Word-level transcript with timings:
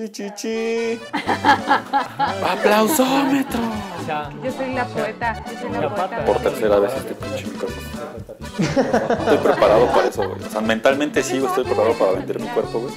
Chichichi. 0.00 1.00
Aplausómetro. 2.48 3.58
Yo 4.44 4.52
soy 4.52 4.72
la 4.72 4.86
poeta. 4.86 5.44
Yo 5.44 5.60
soy 5.60 5.72
la 5.72 5.92
poeta. 5.92 6.24
Por 6.24 6.38
tercera 6.38 6.78
vez 6.78 6.92
este 6.94 7.14
pinche 7.16 7.46
micrófono. 7.46 7.88
Estoy 8.60 9.38
preparado 9.38 9.86
para 9.86 10.06
eso, 10.06 10.28
güey. 10.28 10.40
O 10.40 10.50
sea, 10.50 10.60
mentalmente 10.60 11.20
sí, 11.24 11.40
güey, 11.40 11.48
estoy 11.48 11.64
preparado 11.64 11.98
para 11.98 12.12
vender 12.12 12.38
mi 12.38 12.46
cuerpo, 12.46 12.78
güey. 12.78 12.94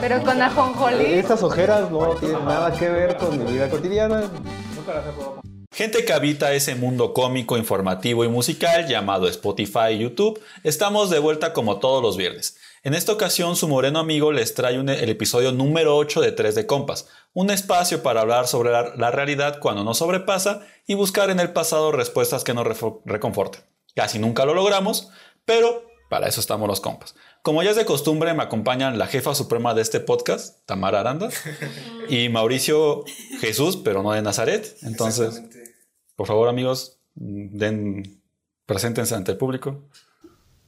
Pero 0.00 0.24
con 0.24 0.42
ajonjolí. 0.42 1.04
Estas 1.04 1.40
ojeras 1.44 1.88
no 1.88 2.16
tienen 2.16 2.44
nada 2.44 2.72
que 2.72 2.88
ver 2.88 3.16
con 3.16 3.38
mi 3.38 3.52
vida 3.52 3.70
cotidiana. 3.70 4.28
Gente 5.72 6.04
que 6.04 6.12
habita 6.12 6.52
ese 6.52 6.74
mundo 6.74 7.14
cómico, 7.14 7.56
informativo 7.56 8.24
y 8.24 8.28
musical 8.28 8.88
llamado 8.88 9.28
Spotify 9.28 9.90
y 9.92 9.98
YouTube, 9.98 10.42
estamos 10.64 11.10
de 11.10 11.20
vuelta 11.20 11.52
como 11.52 11.78
todos 11.78 12.02
los 12.02 12.16
viernes. 12.16 12.56
En 12.88 12.94
esta 12.94 13.12
ocasión, 13.12 13.54
su 13.54 13.68
moreno 13.68 13.98
amigo 13.98 14.32
les 14.32 14.54
trae 14.54 14.78
un- 14.80 14.88
el 14.88 15.10
episodio 15.10 15.52
número 15.52 15.94
8 15.94 16.22
de 16.22 16.32
3 16.32 16.54
de 16.54 16.66
Compas, 16.66 17.06
un 17.34 17.50
espacio 17.50 18.02
para 18.02 18.22
hablar 18.22 18.46
sobre 18.48 18.70
la, 18.70 18.94
la 18.96 19.10
realidad 19.10 19.58
cuando 19.60 19.84
nos 19.84 19.98
sobrepasa 19.98 20.62
y 20.86 20.94
buscar 20.94 21.28
en 21.28 21.38
el 21.38 21.52
pasado 21.52 21.92
respuestas 21.92 22.44
que 22.44 22.54
nos 22.54 22.66
reconforten. 23.04 23.60
Casi 23.94 24.18
nunca 24.18 24.46
lo 24.46 24.54
logramos, 24.54 25.10
pero 25.44 25.84
para 26.08 26.28
eso 26.28 26.40
estamos 26.40 26.66
los 26.66 26.80
compas. 26.80 27.14
Como 27.42 27.62
ya 27.62 27.72
es 27.72 27.76
de 27.76 27.84
costumbre, 27.84 28.32
me 28.32 28.42
acompañan 28.42 28.96
la 28.98 29.06
jefa 29.06 29.34
suprema 29.34 29.74
de 29.74 29.82
este 29.82 30.00
podcast, 30.00 30.64
Tamara 30.64 31.00
Aranda, 31.00 31.28
y 32.08 32.30
Mauricio 32.30 33.04
Jesús, 33.42 33.76
pero 33.76 34.02
no 34.02 34.12
de 34.12 34.22
Nazaret. 34.22 34.78
Entonces, 34.80 35.42
por 36.16 36.26
favor, 36.26 36.48
amigos, 36.48 36.96
den, 37.16 38.22
preséntense 38.64 39.14
ante 39.14 39.32
el 39.32 39.36
público. 39.36 39.82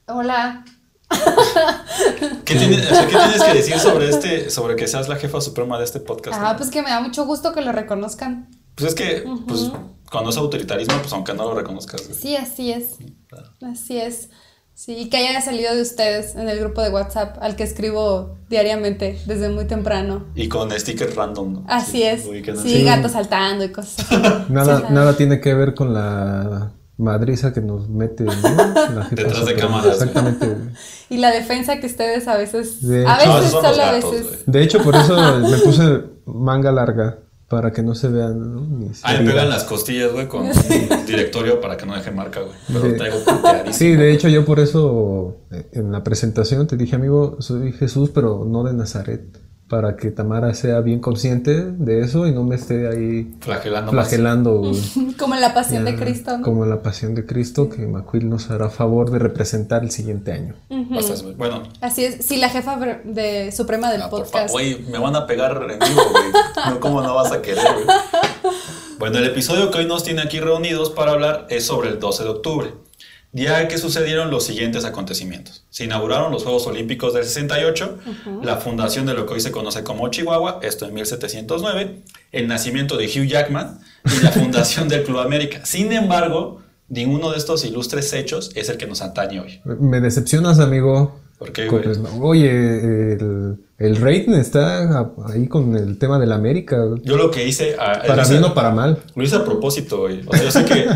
Hola. 0.07 0.67
¿Qué, 2.45 2.55
tiene- 2.55 2.77
o 2.79 2.95
sea, 2.95 3.07
¿qué 3.07 3.17
tienes 3.17 3.43
que 3.43 3.55
decir 3.55 3.79
sobre 3.79 4.09
este, 4.11 4.51
sobre 4.51 4.77
que 4.77 4.87
seas 4.87 5.09
la 5.09 5.17
jefa 5.17 5.41
suprema 5.41 5.79
de 5.79 5.85
este 5.85 6.01
podcast? 6.01 6.39
Ah, 6.41 6.55
pues 6.57 6.71
que 6.71 6.83
me 6.83 6.91
da 6.91 7.01
mucho 7.01 7.25
gusto 7.27 7.53
que 7.53 7.61
lo 7.61 7.73
reconozcan. 7.73 8.49
Pues 8.75 8.91
es 8.91 8.95
que, 8.95 9.25
pues, 9.47 9.71
cuando 10.11 10.31
es 10.31 10.37
autoritarismo, 10.37 10.97
pues 11.01 11.13
aunque 11.13 11.35
no 11.35 11.45
lo 11.45 11.55
reconozcas. 11.55 12.03
Sí, 12.03 12.37
así 12.37 12.73
es. 12.73 12.97
Así 13.61 13.99
es. 13.99 14.31
Sí, 14.73 14.97
y 14.97 15.11
que 15.11 15.19
haya 15.19 15.43
salido 15.43 15.75
de 15.75 15.83
ustedes 15.83 16.37
en 16.37 16.49
el 16.49 16.59
grupo 16.59 16.81
de 16.81 16.89
WhatsApp 16.89 17.37
al 17.43 17.55
que 17.55 17.65
escribo 17.65 18.39
diariamente 18.49 19.21
desde 19.27 19.51
muy 19.51 19.67
temprano. 19.67 20.25
Y 20.35 20.49
con 20.49 20.71
stickers 20.71 21.15
random, 21.17 21.53
¿no? 21.53 21.65
Así 21.69 21.99
Sí, 21.99 22.03
es. 22.05 22.23
Sí, 22.23 22.43
Sí. 22.63 22.85
gatos 22.85 23.13
saltando 23.13 23.63
y 23.65 23.73
cosas 23.73 24.07
así. 24.11 24.23
Nada, 24.49 24.79
Sí, 24.79 24.85
nada 24.91 25.17
tiene 25.19 25.39
que 25.43 25.53
ver 25.53 25.75
con 25.75 25.93
la 25.93 26.73
madriza 27.01 27.53
que 27.53 27.61
nos 27.61 27.89
mete 27.89 28.25
¿no? 28.25 28.33
la 28.33 29.05
jefa 29.05 29.23
Detrás 29.23 29.47
de 29.47 29.55
cámaras, 29.57 29.95
Exactamente. 29.95 30.57
Y 31.09 31.19
la 31.19 31.31
defensa 31.33 31.81
que 31.81 31.87
ustedes 31.87 32.29
a 32.29 32.37
veces. 32.37 32.87
De 32.87 33.07
a 33.07 33.19
hecho- 33.23 33.35
veces, 33.35 33.51
solo 33.51 33.83
a 33.83 33.93
veces. 33.93 34.23
güey. 34.29 34.39
De 34.47 34.63
hecho, 34.63 34.83
por 34.83 34.95
eso 34.95 35.17
me 35.51 35.59
puse 35.59 36.03
manga 36.27 36.71
larga. 36.73 37.19
Para 37.49 37.73
que 37.73 37.83
no 37.83 37.97
se 37.97 38.07
vean 38.07 38.55
¿no? 38.55 38.61
mis 38.61 39.01
Ah, 39.03 39.15
me 39.19 39.29
pegan 39.29 39.49
las 39.51 39.65
costillas, 39.65 40.13
güey, 40.13 40.29
con 40.29 40.43
un 40.47 40.53
directorio 41.05 41.61
para 41.61 41.77
que 41.77 41.85
no 41.85 41.97
deje 41.97 42.13
marca, 42.13 42.43
güey. 42.43 42.53
Pero 42.69 42.81
De- 42.81 42.93
traigo. 42.93 43.17
Sí, 43.73 43.97
de 43.97 44.13
hecho 44.13 44.29
yo 44.29 44.45
por 44.45 44.61
eso 44.61 45.39
eh, 45.51 45.69
en 45.73 45.91
la 45.91 46.05
presentación 46.05 46.69
te 46.69 46.77
dije, 46.77 46.95
amigo, 46.95 47.39
soy 47.41 47.73
Jesús, 47.73 48.11
pero 48.15 48.45
no 48.47 48.63
de 48.63 48.73
Nazaret, 48.73 49.37
para 49.71 49.97
que 49.97 50.11
Tamara 50.11 50.53
sea 50.53 50.81
bien 50.81 50.99
consciente 50.99 51.55
de 51.65 52.01
eso 52.01 52.27
y 52.27 52.33
no 52.33 52.43
me 52.43 52.57
esté 52.57 52.89
ahí 52.89 53.33
Flagelando 53.39 53.93
más. 53.93 54.09
flagelando 54.09 54.59
güey. 54.59 55.15
Como 55.19 55.37
en 55.37 55.41
la 55.41 55.55
pasión 55.55 55.85
de 55.85 55.95
Cristo. 55.95 56.37
¿no? 56.37 56.45
Como 56.45 56.65
en 56.65 56.71
la 56.71 56.83
pasión 56.83 57.15
de 57.15 57.25
Cristo, 57.25 57.71
que 57.71 57.87
Macuil 57.87 58.29
nos 58.29 58.51
hará 58.51 58.69
favor 58.69 59.13
de 59.13 59.21
representar 59.21 59.85
el 59.85 59.93
siguiente 59.93 60.33
año. 60.33 60.55
Bueno, 61.37 61.63
Así 61.81 62.05
es. 62.05 62.25
Sí, 62.25 62.37
la 62.37 62.49
jefa 62.49 62.77
de 63.05 63.53
suprema 63.53 63.93
del 63.93 64.03
ah, 64.03 64.11
podcast. 64.11 64.51
güey, 64.51 64.81
me 64.91 64.99
van 64.99 65.15
a 65.15 65.27
pegar 65.27 65.63
en 65.71 65.79
vivo, 65.79 66.03
güey. 66.11 66.25
No, 66.69 66.81
¿Cómo 66.81 67.01
no 67.01 67.15
vas 67.15 67.31
a 67.31 67.41
querer, 67.41 67.65
güey? 67.65 67.87
Bueno, 68.99 69.17
el 69.17 69.25
episodio 69.25 69.71
que 69.71 69.79
hoy 69.79 69.87
nos 69.87 70.05
tiene 70.05 70.21
aquí 70.21 70.41
reunidos 70.41 70.91
para 70.91 71.13
hablar 71.13 71.47
es 71.49 71.65
sobre 71.65 71.89
el 71.89 71.99
12 71.99 72.23
de 72.23 72.29
octubre, 72.29 72.75
día 73.33 73.61
en 73.61 73.69
que 73.69 73.79
sucedieron 73.79 74.31
los 74.31 74.45
siguientes 74.45 74.85
acontecimientos. 74.85 75.65
Se 75.71 75.85
inauguraron 75.85 76.33
los 76.33 76.43
Juegos 76.43 76.67
Olímpicos 76.67 77.15
del 77.15 77.25
68, 77.25 77.99
la 78.43 78.57
fundación 78.57 79.07
de 79.07 79.15
lo 79.15 79.27
que 79.27 79.35
hoy 79.35 79.41
se 79.41 79.53
conoce 79.53 79.85
como 79.85 80.09
Chihuahua, 80.09 80.61
esto 80.63 80.87
en 80.87 80.95
1709, 80.95 82.03
el 82.33 82.49
nacimiento 82.49 82.97
de 82.97 83.07
Hugh 83.07 83.27
Jackman 83.27 83.79
y 84.05 84.23
la 84.23 84.33
fundación 84.33 84.89
del 84.89 85.05
Club 85.05 85.19
América. 85.19 85.65
Sin 85.65 85.93
embargo, 85.93 86.61
ninguno 86.89 87.31
de 87.31 87.39
estos 87.39 87.65
ilustres 87.65 88.13
hechos 88.13 88.51
es 88.55 88.69
el 88.69 88.77
que 88.77 88.87
nos 88.87 89.01
atañe 89.03 89.41
hoy. 89.41 89.61
Me 89.65 90.01
decepcionas, 90.01 90.59
amigo. 90.59 91.21
¿Por 91.39 91.53
qué, 91.53 91.69
güey? 91.69 91.85
Oye, 92.21 92.51
el, 93.15 93.57
el 93.81 93.97
rating 93.97 94.35
está 94.35 95.11
ahí 95.27 95.49
con 95.49 95.75
el 95.75 95.97
tema 95.99 96.19
de 96.19 96.27
la 96.27 96.35
América. 96.35 96.77
Yo 97.03 97.17
lo 97.17 97.31
que 97.31 97.49
hice... 97.49 97.77
ah, 97.81 98.03
Para 98.07 98.25
bien 98.25 98.45
o 98.45 98.53
para 98.53 98.71
mal. 98.71 98.99
Lo 99.15 99.25
hice 99.25 99.37
a 99.37 99.45
propósito, 99.45 100.01
güey. 100.01 100.21
O 100.27 100.33
sea, 100.33 100.43
yo 100.45 100.51
sé 100.51 100.65
que, 100.67 100.87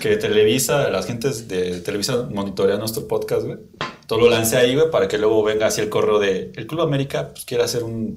que 0.00 0.16
Televisa, 0.16 0.88
las 0.88 1.04
gentes 1.06 1.48
de 1.48 1.80
Televisa 1.80 2.26
monitorean 2.32 2.78
nuestro 2.78 3.06
podcast, 3.06 3.44
güey. 3.44 3.58
Todo 4.06 4.20
lo 4.22 4.30
lancé 4.30 4.56
ahí, 4.56 4.74
güey, 4.74 4.90
para 4.90 5.06
que 5.06 5.18
luego 5.18 5.44
venga 5.44 5.66
así 5.66 5.82
el 5.82 5.90
correo 5.90 6.18
de 6.18 6.50
el 6.56 6.66
Club 6.66 6.80
América, 6.80 7.28
pues 7.32 7.44
quiere 7.44 7.62
hacer 7.62 7.84
un, 7.84 8.16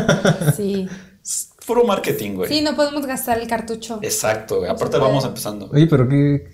Sí. 0.56 0.88
puro 1.66 1.84
marketing, 1.84 2.36
güey. 2.36 2.48
Sí, 2.48 2.62
no 2.62 2.74
podemos 2.74 3.04
gastar 3.06 3.38
el 3.38 3.46
cartucho. 3.46 3.98
Exacto, 4.02 4.60
güey. 4.60 4.70
Aparte 4.70 4.96
vamos 4.96 5.24
empezando. 5.26 5.68
Oye, 5.70 5.86
pero 5.86 6.08
qué, 6.08 6.48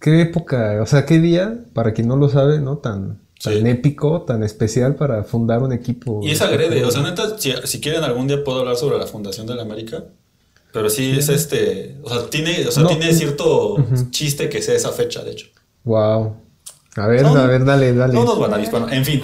qué 0.00 0.22
época, 0.22 0.80
o 0.82 0.86
sea, 0.86 1.06
qué 1.06 1.20
día, 1.20 1.60
para 1.72 1.92
quien 1.92 2.08
no 2.08 2.16
lo 2.16 2.28
sabe, 2.28 2.58
¿no? 2.60 2.78
Tan, 2.78 3.22
tan 3.42 3.66
épico, 3.66 4.22
tan 4.22 4.42
especial 4.42 4.96
para 4.96 5.22
fundar 5.24 5.62
un 5.62 5.72
equipo. 5.72 6.20
Y 6.22 6.30
es 6.32 6.40
agrede, 6.42 6.84
o 6.84 6.90
sea, 6.90 7.02
neta, 7.02 7.38
si, 7.38 7.52
si 7.64 7.80
quieren 7.80 8.02
algún 8.04 8.26
día 8.26 8.42
puedo 8.42 8.60
hablar 8.60 8.76
sobre 8.76 8.98
la 8.98 9.06
fundación 9.06 9.46
de 9.46 9.54
la 9.54 9.62
América. 9.62 10.04
Pero 10.72 10.90
sí, 10.90 11.14
es 11.18 11.28
este, 11.30 11.96
o 12.02 12.10
sea, 12.10 12.28
tiene, 12.28 12.66
o 12.66 12.70
sea, 12.70 12.82
No. 12.82 12.88
tiene 12.90 13.12
cierto 13.14 13.76
chiste 14.10 14.48
que 14.50 14.60
sea 14.60 14.74
esa 14.74 14.92
fecha, 14.92 15.24
de 15.24 15.30
hecho. 15.30 15.46
Wow. 15.84 16.36
A 16.96 17.06
ver, 17.06 17.24
a 17.24 17.46
ver, 17.46 17.64
dale, 17.64 17.94
dale. 17.94 18.12
No 18.12 18.24
nos 18.24 18.38
van 18.38 18.52
a 18.52 18.58
disparar. 18.58 18.92
En 18.92 19.04
fin, 19.04 19.22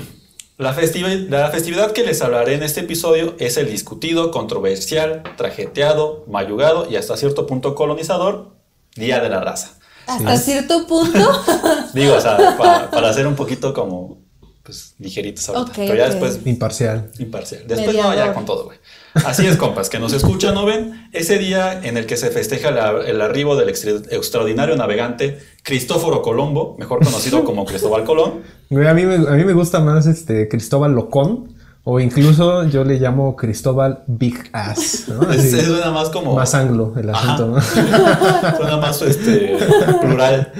la, 0.56 0.74
festivi- 0.74 1.28
la 1.28 1.50
festividad 1.50 1.92
que 1.92 2.02
les 2.04 2.22
hablaré 2.22 2.54
en 2.54 2.62
este 2.62 2.80
episodio 2.80 3.34
es 3.38 3.56
el 3.58 3.68
discutido, 3.70 4.30
controversial, 4.30 5.22
trajeteado, 5.36 6.24
mayugado 6.28 6.88
y 6.90 6.96
hasta 6.96 7.16
cierto 7.16 7.46
punto 7.46 7.74
colonizador 7.74 8.52
Día 8.96 9.20
de 9.20 9.28
la 9.28 9.40
Raza. 9.40 9.78
Hasta 10.06 10.36
cierto 10.36 10.86
punto. 10.86 11.18
Digo, 11.94 12.14
o 12.14 12.20
sea, 12.20 12.56
pa- 12.56 12.90
para 12.90 13.08
hacer 13.10 13.26
un 13.26 13.34
poquito 13.34 13.72
como 13.74 14.18
pues, 14.62 14.94
ligeritos 14.98 15.48
ahorita. 15.48 15.72
Pero 15.76 15.94
ya 15.94 16.06
después 16.08 16.40
Imparcial. 16.44 17.10
imparcial. 17.18 17.62
Después 17.66 17.96
no, 17.96 18.14
ya 18.14 18.32
con 18.32 18.44
todo, 18.46 18.64
güey. 18.64 18.78
Así 19.24 19.46
es, 19.46 19.56
compas, 19.56 19.88
que 19.90 19.98
nos 20.00 20.12
escuchan, 20.12 20.54
¿no 20.54 20.64
ven? 20.64 21.08
Ese 21.12 21.38
día 21.38 21.80
en 21.84 21.96
el 21.96 22.06
que 22.06 22.16
se 22.16 22.30
festeja 22.30 22.70
la- 22.70 23.00
el 23.06 23.20
arribo 23.20 23.54
del 23.56 23.68
extra- 23.68 24.02
extraordinario 24.10 24.74
navegante 24.76 25.38
Cristóforo 25.62 26.20
Colombo, 26.22 26.76
mejor 26.78 27.04
conocido 27.04 27.44
como 27.44 27.64
Cristóbal 27.64 28.04
Colón. 28.04 28.42
Güey, 28.70 28.86
a 28.88 28.94
mí, 28.94 29.04
me, 29.04 29.14
a 29.14 29.32
mí 29.32 29.44
me 29.44 29.52
gusta 29.52 29.80
más 29.80 30.06
este 30.06 30.48
Cristóbal 30.48 30.92
Locón. 30.92 31.53
O 31.86 32.00
incluso 32.00 32.64
yo 32.68 32.82
le 32.82 32.98
llamo 32.98 33.36
Cristóbal 33.36 34.04
Big 34.06 34.48
Ass. 34.52 35.04
¿no? 35.08 35.30
Es, 35.30 35.38
Así, 35.38 35.58
es 35.58 35.66
suena 35.66 35.90
más 35.90 36.08
como. 36.08 36.34
más 36.34 36.54
anglo 36.54 36.94
el 36.96 37.10
Ajá. 37.10 37.34
asunto, 37.34 37.54
¿no? 37.54 37.60
Suena 38.56 38.76
más 38.78 39.02
este, 39.02 39.58
plural. 40.00 40.50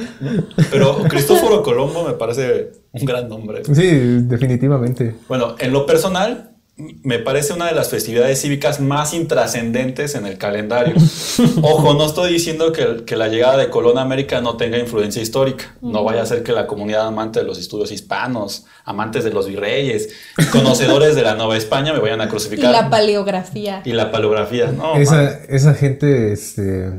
Pero 0.70 0.98
Cristóforo 1.04 1.62
Colombo 1.62 2.04
me 2.04 2.12
parece 2.12 2.72
un 2.92 3.04
gran 3.06 3.28
nombre. 3.28 3.62
Sí, 3.64 4.20
definitivamente. 4.22 5.16
Bueno, 5.26 5.56
en 5.58 5.72
lo 5.72 5.86
personal, 5.86 6.53
me 6.76 7.20
parece 7.20 7.52
una 7.52 7.66
de 7.66 7.74
las 7.74 7.88
festividades 7.88 8.40
cívicas 8.40 8.80
más 8.80 9.14
intrascendentes 9.14 10.16
en 10.16 10.26
el 10.26 10.38
calendario. 10.38 10.94
Ojo, 11.62 11.94
no 11.94 12.04
estoy 12.04 12.32
diciendo 12.32 12.72
que, 12.72 13.04
que 13.04 13.14
la 13.14 13.28
llegada 13.28 13.56
de 13.56 13.70
Colón 13.70 13.96
a 13.96 14.02
América 14.02 14.40
no 14.40 14.56
tenga 14.56 14.76
influencia 14.78 15.22
histórica. 15.22 15.76
No 15.80 16.02
vaya 16.02 16.22
a 16.22 16.26
ser 16.26 16.42
que 16.42 16.50
la 16.50 16.66
comunidad 16.66 17.06
amante 17.06 17.38
de 17.38 17.46
los 17.46 17.58
estudios 17.58 17.92
hispanos, 17.92 18.66
amantes 18.84 19.22
de 19.22 19.30
los 19.30 19.46
virreyes, 19.46 20.08
conocedores 20.50 21.14
de 21.14 21.22
la 21.22 21.36
Nueva 21.36 21.56
España 21.56 21.92
me 21.92 22.00
vayan 22.00 22.20
a 22.20 22.24
y 22.24 22.28
crucificar. 22.28 22.72
la 22.72 22.90
paleografía. 22.90 23.80
Y 23.84 23.92
la 23.92 24.10
paleografía, 24.10 24.72
no. 24.72 24.96
esa, 24.96 25.30
esa 25.44 25.74
gente, 25.74 26.32
este, 26.32 26.90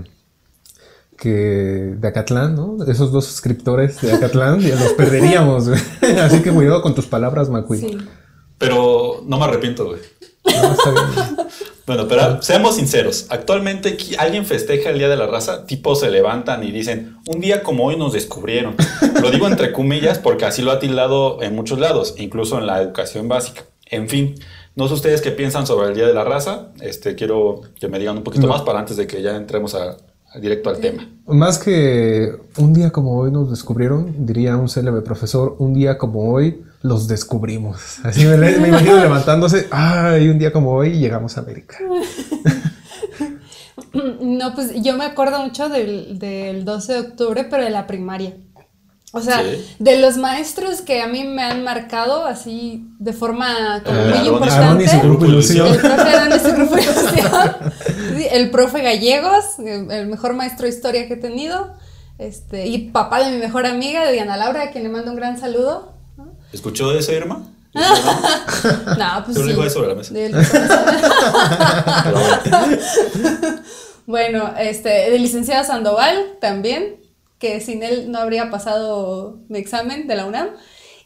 que 1.17 1.29
de 1.29 2.07
Acatlán, 2.07 2.55
¿no? 2.55 2.77
Esos 2.87 3.11
dos 3.11 3.25
suscriptores 3.25 3.99
de 3.99 4.13
Acatlán, 4.13 4.61
ya 4.61 4.75
los 4.75 4.93
perderíamos, 4.93 5.67
güey. 6.01 6.19
Así 6.21 6.41
que 6.41 6.51
cuidado 6.51 6.81
con 6.81 6.95
tus 6.95 7.07
palabras, 7.07 7.49
Macui. 7.49 7.79
Sí. 7.79 7.97
Pero 8.57 9.21
no 9.25 9.37
me 9.37 9.45
arrepiento, 9.45 9.85
güey. 9.85 9.99
No, 10.45 10.71
está 10.73 10.91
bien. 10.91 11.37
Bueno, 11.87 12.07
pero 12.07 12.41
seamos 12.41 12.77
sinceros. 12.77 13.27
Actualmente 13.29 13.95
alguien 14.17 14.43
festeja 14.47 14.89
el 14.89 14.97
Día 14.97 15.07
de 15.07 15.17
la 15.17 15.27
Raza, 15.27 15.67
tipos 15.67 15.99
se 15.99 16.09
levantan 16.09 16.63
y 16.63 16.71
dicen, 16.71 17.17
un 17.27 17.39
día 17.39 17.61
como 17.61 17.85
hoy 17.85 17.95
nos 17.95 18.11
descubrieron. 18.13 18.75
Lo 19.21 19.29
digo 19.29 19.45
entre 19.47 19.71
comillas 19.71 20.17
porque 20.17 20.45
así 20.45 20.63
lo 20.63 20.71
ha 20.71 20.79
tildado 20.79 21.43
en 21.43 21.53
muchos 21.53 21.77
lados, 21.77 22.15
incluso 22.17 22.57
en 22.57 22.65
la 22.65 22.81
educación 22.81 23.27
básica. 23.27 23.65
En 23.91 24.09
fin, 24.09 24.33
no 24.75 24.87
sé 24.87 24.95
ustedes 24.95 25.21
qué 25.21 25.29
piensan 25.29 25.67
sobre 25.67 25.89
el 25.89 25.93
Día 25.93 26.07
de 26.07 26.15
la 26.15 26.23
Raza. 26.23 26.69
Este, 26.81 27.13
quiero 27.13 27.61
que 27.79 27.87
me 27.87 27.99
digan 27.99 28.17
un 28.17 28.23
poquito 28.23 28.47
No. 28.47 28.53
más 28.53 28.63
para 28.63 28.79
antes 28.79 28.97
de 28.97 29.05
que 29.05 29.21
ya 29.21 29.35
entremos 29.35 29.75
a, 29.75 29.95
a 30.33 30.39
directo 30.39 30.71
al 30.71 30.79
tema. 30.79 31.07
Más 31.27 31.59
que 31.59 32.31
un 32.57 32.73
día 32.73 32.89
como 32.89 33.15
hoy 33.15 33.29
nos 33.31 33.51
descubrieron, 33.51 34.25
diría 34.25 34.57
un 34.57 34.69
célebre 34.69 35.01
profesor, 35.03 35.55
un 35.59 35.75
día 35.75 35.99
como 35.99 36.33
hoy 36.33 36.63
los 36.85 37.07
descubrimos. 37.07 37.99
Así 38.03 38.25
me, 38.25 38.37
me 38.37 38.67
imagino 38.67 38.97
levantándose, 38.97 39.67
ay, 39.71 40.27
un 40.29 40.37
día 40.37 40.51
como 40.53 40.71
hoy 40.71 40.99
llegamos 40.99 41.37
a 41.37 41.41
América. 41.41 41.77
No, 44.21 44.53
pues 44.53 44.71
yo 44.81 44.97
me 44.97 45.05
acuerdo 45.05 45.39
mucho 45.39 45.69
del, 45.69 46.19
del 46.19 46.65
12 46.65 46.93
de 46.93 46.99
octubre, 46.99 47.45
pero 47.49 47.63
de 47.63 47.69
la 47.69 47.87
primaria. 47.87 48.33
O 49.13 49.21
sea, 49.21 49.41
Sí. 49.41 49.65
de 49.79 49.99
los 50.01 50.17
maestros 50.17 50.81
que 50.81 51.01
a 51.01 51.07
mí 51.07 51.23
me 51.23 51.41
han 51.43 51.63
marcado 51.63 52.25
así 52.25 52.87
de 52.99 53.13
forma 53.13 53.81
como 53.85 53.97
Eh, 53.97 54.13
muy 54.17 54.27
importante. 54.27 54.65
Aaron 54.65 54.81
y 54.81 54.87
su 54.87 54.99
grupo 54.99 55.25
ilusión. 55.25 55.67
El 55.67 55.79
profe 55.79 56.35
y 56.35 56.39
su 56.39 56.55
grupo 56.55 56.77
ilusión. 56.77 57.51
El 58.31 58.51
profe 58.51 58.81
Gallegos, 58.81 59.59
el 59.59 59.89
el 59.91 60.07
mejor 60.07 60.33
maestro 60.33 60.63
de 60.67 60.73
historia 60.73 61.07
que 61.07 61.13
he 61.13 61.17
tenido. 61.17 61.73
Este, 62.17 62.67
y 62.67 62.89
papá 62.91 63.23
de 63.23 63.31
mi 63.31 63.37
mejor 63.37 63.65
amiga, 63.65 64.05
de 64.05 64.11
Diana 64.13 64.35
Laura, 64.35 64.63
a 64.63 64.71
quien 64.71 64.83
le 64.83 64.89
mando 64.89 65.11
un 65.11 65.17
gran 65.17 65.39
saludo. 65.39 65.94
¿Escuchó 66.55 66.91
eso, 66.97 67.11
Irma? 67.13 67.43
No, 67.75 69.23
pues 69.25 69.35
Tú 69.35 69.41
lo 69.43 69.47
sí. 69.47 69.49
digo 69.49 69.69
sobre 69.69 69.89
la 69.89 69.95
mesa. 69.95 70.13
Bueno. 74.05 74.53
Este, 74.57 75.13
el 75.15 75.21
licenciado 75.21 75.65
Sandoval 75.65 76.37
también, 76.39 76.97
que 77.39 77.59
sin 77.59 77.83
él 77.83 78.11
no 78.11 78.19
habría 78.19 78.49
pasado 78.51 79.39
mi 79.49 79.57
examen 79.59 80.07
de 80.07 80.15
la 80.15 80.25
UNAM. 80.25 80.49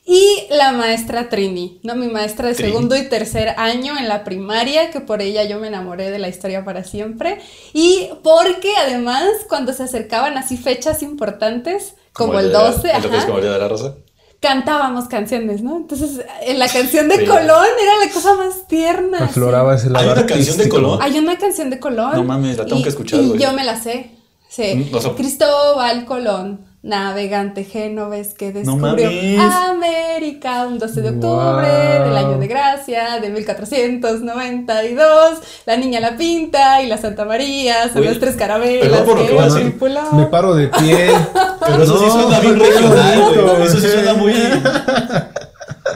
Y 0.05 0.47
la 0.49 0.71
maestra 0.71 1.29
Trini, 1.29 1.79
¿no? 1.83 1.95
Mi 1.95 2.07
maestra 2.07 2.47
de 2.47 2.55
Trini. 2.55 2.71
segundo 2.71 2.95
y 2.97 3.07
tercer 3.09 3.53
año 3.57 3.95
en 3.97 4.07
la 4.07 4.23
primaria, 4.23 4.89
que 4.91 5.01
por 5.01 5.21
ella 5.21 5.43
yo 5.43 5.59
me 5.59 5.67
enamoré 5.67 6.09
de 6.09 6.17
la 6.19 6.29
historia 6.29 6.65
para 6.65 6.83
siempre. 6.83 7.39
Y 7.73 8.09
porque 8.23 8.71
además, 8.85 9.23
cuando 9.47 9.71
se 9.71 9.83
acercaban 9.83 10.35
así 10.37 10.57
fechas 10.57 11.03
importantes, 11.03 11.93
como, 12.11 12.39
el 12.39 12.47
de- 12.47 12.53
12, 12.53 12.91
el 12.91 13.01
12 13.03 13.17
ajá, 13.17 13.25
como 13.27 13.37
el 13.37 13.43
día 13.43 13.53
de 13.53 13.59
la 13.59 13.67
rosa. 13.67 13.95
Cantábamos 14.39 15.07
canciones, 15.07 15.62
¿no? 15.62 15.77
Entonces, 15.77 16.21
en 16.41 16.59
la 16.59 16.68
canción 16.69 17.07
de 17.09 17.18
Sí. 17.18 17.25
Colón 17.25 17.65
era 17.81 18.06
la 18.06 18.12
cosa 18.13 18.36
más 18.36 18.68
tierna. 18.68 19.25
Afloraba 19.25 19.75
ese 19.75 19.89
lado 19.89 20.06
Hay 20.06 20.12
una 20.12 20.25
canción 20.25 20.57
de 20.57 20.63
artístico. 20.63 20.75
Colón. 20.75 21.00
Hay 21.01 21.19
una 21.19 21.38
canción 21.38 21.69
de 21.69 21.80
Colón. 21.80 22.12
No 22.13 22.24
mames, 22.24 22.57
la 22.57 22.65
tengo 22.65 22.80
Y- 22.80 22.83
que 22.83 22.89
escuchar, 22.89 23.19
Y 23.21 23.27
güey. 23.30 23.39
yo 23.41 23.51
me 23.53 23.63
la 23.65 23.80
sé. 23.81 24.12
Sí. 24.47 24.88
Mm, 24.91 24.95
o 24.95 25.01
sea- 25.01 25.13
Cristóbal 25.15 26.06
Colón, 26.06 26.65
navegante 26.81 27.65
genovés 27.65 28.33
que 28.33 28.53
descubrió. 28.53 29.09
América 29.41 30.65
un 30.65 30.79
12 30.79 31.01
de 31.01 31.09
octubre 31.09 31.67
Wow. 31.67 32.07
del 32.07 32.17
año 32.17 32.37
de 32.37 32.47
gracia 32.47 33.19
de 33.21 33.29
1492. 33.29 35.39
La 35.65 35.75
niña 35.77 35.99
la 35.99 36.15
pinta 36.15 36.81
y 36.81 36.87
la 36.87 36.97
Santa 36.97 37.25
María 37.25 37.91
son 37.91 38.05
las 38.05 38.19
tres 38.19 38.35
carabelas 38.35 39.01
que. 39.01 39.75
Me 40.13 40.25
paro 40.27 40.55
de 40.55 40.67
pie. 40.69 41.09
Pero 41.59 41.83
eso 41.83 41.97
sí 41.99 42.09
suena 42.09 42.39
bien 42.39 42.59
regional, 42.59 43.33
güey. 43.33 43.63
Eso 43.67 43.79
sí 43.79 43.87
suena 43.87 44.13
muy. 44.13 44.33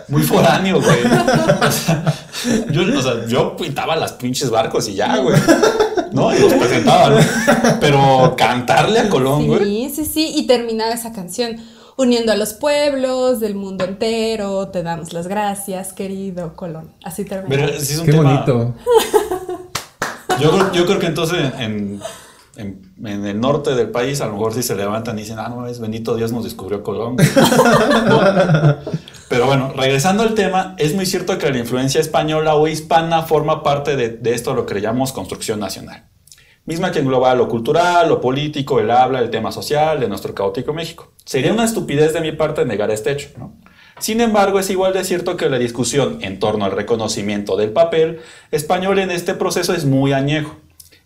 Muy 0.09 0.21
foráneo, 0.23 0.81
güey. 0.81 0.97
O 1.63 1.71
sea, 1.71 2.03
yo, 2.71 2.81
o 2.81 3.01
sea, 3.01 3.25
yo 3.25 3.55
pintaba 3.55 3.95
las 3.95 4.11
pinches 4.13 4.49
barcos 4.49 4.87
y 4.89 4.95
ya, 4.95 5.17
güey. 5.17 5.35
¿No? 6.13 6.33
Y 6.35 6.39
los 6.41 6.53
presentaba, 6.53 7.09
¿no? 7.09 7.17
Pero 7.79 8.35
cantarle 8.37 8.99
a 8.99 9.09
Colón, 9.09 9.47
güey. 9.47 9.63
Sí, 9.89 9.91
sí, 9.95 10.05
sí. 10.05 10.31
Y 10.35 10.47
terminaba 10.47 10.91
esa 10.93 11.11
canción. 11.13 11.57
Uniendo 11.95 12.31
a 12.31 12.35
los 12.35 12.53
pueblos 12.53 13.39
del 13.39 13.53
mundo 13.53 13.85
entero, 13.85 14.67
te 14.69 14.81
damos 14.81 15.13
las 15.13 15.27
gracias, 15.27 15.93
querido 15.93 16.55
Colón. 16.55 16.91
Así 17.03 17.23
termina. 17.23 17.49
Pero 17.67 17.79
sí 17.79 17.93
es 17.93 17.99
un 17.99 18.05
Qué 18.05 18.11
tema. 18.13 18.23
bonito. 18.45 18.73
Yo, 20.41 20.49
creo- 20.51 20.73
yo 20.73 20.85
creo 20.87 20.97
que 20.99 21.05
entonces 21.05 21.53
en, 21.59 22.01
en, 22.57 22.81
en 23.05 23.25
el 23.27 23.39
norte 23.39 23.75
del 23.75 23.91
país 23.91 24.19
a 24.19 24.25
lo 24.25 24.33
mejor 24.33 24.51
sí 24.55 24.63
se 24.63 24.75
levantan 24.75 25.17
y 25.19 25.21
dicen, 25.21 25.37
ah, 25.37 25.47
no, 25.49 25.67
es 25.67 25.79
bendito 25.79 26.15
Dios 26.15 26.31
nos 26.31 26.43
descubrió 26.43 26.81
Colón. 26.81 27.15
¿No? 28.07 28.21
Pero 29.29 29.45
bueno, 29.47 29.73
regresando 29.75 30.23
al 30.23 30.35
tema, 30.35 30.75
es 30.77 30.93
muy 30.93 31.05
cierto 31.05 31.37
que 31.37 31.51
la 31.51 31.57
influencia 31.57 31.99
española 31.99 32.55
o 32.55 32.67
hispana 32.67 33.23
forma 33.23 33.63
parte 33.63 33.95
de, 33.95 34.09
de 34.09 34.33
esto 34.33 34.53
lo 34.53 34.65
que 34.65 34.79
llamamos 34.79 35.11
construcción 35.11 35.59
nacional. 35.59 36.09
Misma 36.65 36.91
que 36.91 36.99
engloba 36.99 37.35
lo 37.35 37.49
cultural, 37.49 38.07
lo 38.07 38.21
político, 38.21 38.79
el 38.79 38.89
habla, 38.89 39.19
el 39.19 39.29
tema 39.29 39.51
social 39.51 39.99
de 39.99 40.07
nuestro 40.07 40.33
caótico 40.33 40.73
México. 40.73 41.11
Sería 41.25 41.51
una 41.51 41.65
estupidez 41.65 42.13
de 42.13 42.21
mi 42.21 42.31
parte 42.31 42.63
negar 42.63 42.89
este 42.89 43.11
hecho. 43.11 43.29
Sin 43.99 44.21
embargo, 44.21 44.59
es 44.59 44.69
igual 44.69 44.93
de 44.93 45.03
cierto 45.03 45.35
que 45.35 45.49
la 45.49 45.59
discusión 45.59 46.19
en 46.21 46.39
torno 46.39 46.65
al 46.65 46.71
reconocimiento 46.71 47.57
del 47.57 47.71
papel 47.71 48.21
español 48.51 48.99
en 48.99 49.11
este 49.11 49.33
proceso 49.33 49.73
es 49.73 49.85
muy 49.85 50.13
añejo 50.13 50.55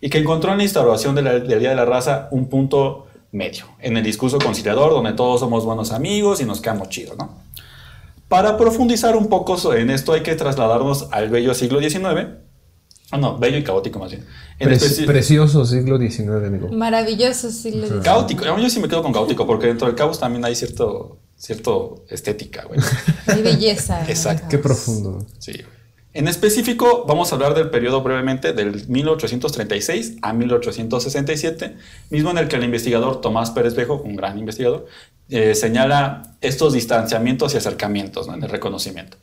y 0.00 0.10
que 0.10 0.18
encontró 0.18 0.52
en 0.52 0.58
la 0.58 0.64
instauración 0.64 1.14
de 1.14 1.22
del 1.22 1.58
Día 1.58 1.70
de 1.70 1.74
la 1.74 1.84
Raza 1.84 2.28
un 2.30 2.48
punto 2.48 3.06
medio, 3.32 3.66
en 3.80 3.96
el 3.96 4.04
discurso 4.04 4.38
conciliador 4.38 4.92
donde 4.92 5.12
todos 5.12 5.40
somos 5.40 5.64
buenos 5.64 5.92
amigos 5.92 6.40
y 6.40 6.44
nos 6.44 6.60
quedamos 6.60 6.88
chidos, 6.88 7.18
¿no? 7.18 7.47
Para 8.28 8.56
profundizar 8.56 9.16
un 9.16 9.28
poco 9.28 9.56
en 9.74 9.90
esto 9.90 10.12
hay 10.12 10.22
que 10.22 10.34
trasladarnos 10.34 11.08
al 11.12 11.30
bello 11.30 11.54
siglo 11.54 11.80
XIX, 11.80 12.04
ah, 13.10 13.16
no, 13.18 13.38
bello 13.38 13.56
y 13.56 13.64
caótico 13.64 13.98
más 13.98 14.10
bien. 14.10 14.26
En 14.58 14.68
Pre- 14.68 15.06
precioso 15.06 15.64
siglo 15.64 15.98
XIX, 15.98 16.28
amigo. 16.46 16.68
Maravilloso 16.68 17.50
siglo 17.50 17.86
XIX. 17.86 18.02
Caótico, 18.04 18.44
a 18.44 18.54
mí 18.56 18.62
yo 18.62 18.68
sí 18.70 18.80
me 18.80 18.88
quedo 18.88 19.02
con 19.02 19.12
caótico 19.12 19.46
porque 19.46 19.66
dentro 19.66 19.86
del 19.86 19.96
caos 19.96 20.20
también 20.20 20.44
hay 20.44 20.54
cierto, 20.54 21.18
cierto 21.36 22.04
estética, 22.10 22.64
güey. 22.64 22.80
Hay 23.26 23.42
belleza. 23.42 24.04
Exacto. 24.08 24.46
Qué 24.50 24.58
profundo. 24.58 25.26
Sí. 25.38 25.52
güey. 25.52 25.78
En 26.14 26.26
específico, 26.26 27.04
vamos 27.06 27.30
a 27.30 27.36
hablar 27.36 27.54
del 27.54 27.70
periodo 27.70 28.02
brevemente 28.02 28.52
del 28.52 28.88
1836 28.88 30.16
a 30.22 30.32
1867, 30.32 31.76
mismo 32.10 32.30
en 32.30 32.38
el 32.38 32.48
que 32.48 32.56
el 32.56 32.64
investigador 32.64 33.20
Tomás 33.20 33.50
Pérez 33.52 33.74
Bejo, 33.74 34.00
un 34.02 34.16
gran 34.16 34.38
investigador, 34.38 34.86
eh, 35.30 35.54
señala 35.54 36.22
estos 36.40 36.72
distanciamientos 36.72 37.54
y 37.54 37.56
acercamientos 37.56 38.28
en 38.28 38.42
el 38.42 38.48
reconocimiento. 38.48 39.16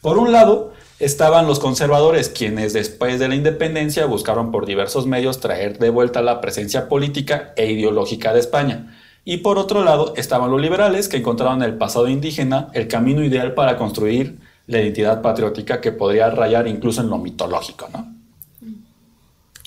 Por 0.00 0.16
un 0.16 0.32
lado, 0.32 0.72
estaban 0.98 1.46
los 1.46 1.60
conservadores, 1.60 2.30
quienes 2.30 2.72
después 2.72 3.18
de 3.18 3.28
la 3.28 3.34
independencia 3.34 4.06
buscaron 4.06 4.50
por 4.50 4.64
diversos 4.66 5.06
medios 5.06 5.40
traer 5.40 5.78
de 5.78 5.90
vuelta 5.90 6.22
la 6.22 6.40
presencia 6.40 6.88
política 6.88 7.52
e 7.56 7.70
ideológica 7.70 8.32
de 8.32 8.40
España. 8.40 8.96
Y 9.24 9.38
por 9.38 9.58
otro 9.58 9.84
lado, 9.84 10.14
estaban 10.16 10.50
los 10.50 10.60
liberales, 10.60 11.08
que 11.08 11.18
encontraron 11.18 11.62
en 11.62 11.68
el 11.68 11.76
pasado 11.76 12.08
indígena 12.08 12.68
el 12.72 12.88
camino 12.88 13.22
ideal 13.22 13.52
para 13.54 13.76
construir 13.76 14.38
la 14.66 14.80
identidad 14.80 15.20
patriótica 15.20 15.80
que 15.80 15.92
podría 15.92 16.30
rayar 16.30 16.66
incluso 16.66 17.02
en 17.02 17.10
lo 17.10 17.18
mitológico. 17.18 17.88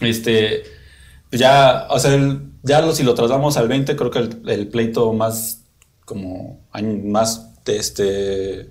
Este, 0.01 0.63
ya, 1.31 1.88
o 1.89 2.00
sea, 2.00 2.19
ya 2.63 2.92
si 2.94 3.04
lo 3.04 3.13
trasladamos 3.13 3.57
al 3.57 3.68
20, 3.68 3.96
creo 3.96 4.10
que 4.10 4.19
el 4.19 4.68
pleito 4.69 5.13
más, 5.13 5.62
como, 6.13 6.60
más, 7.04 7.50
este, 7.65 8.69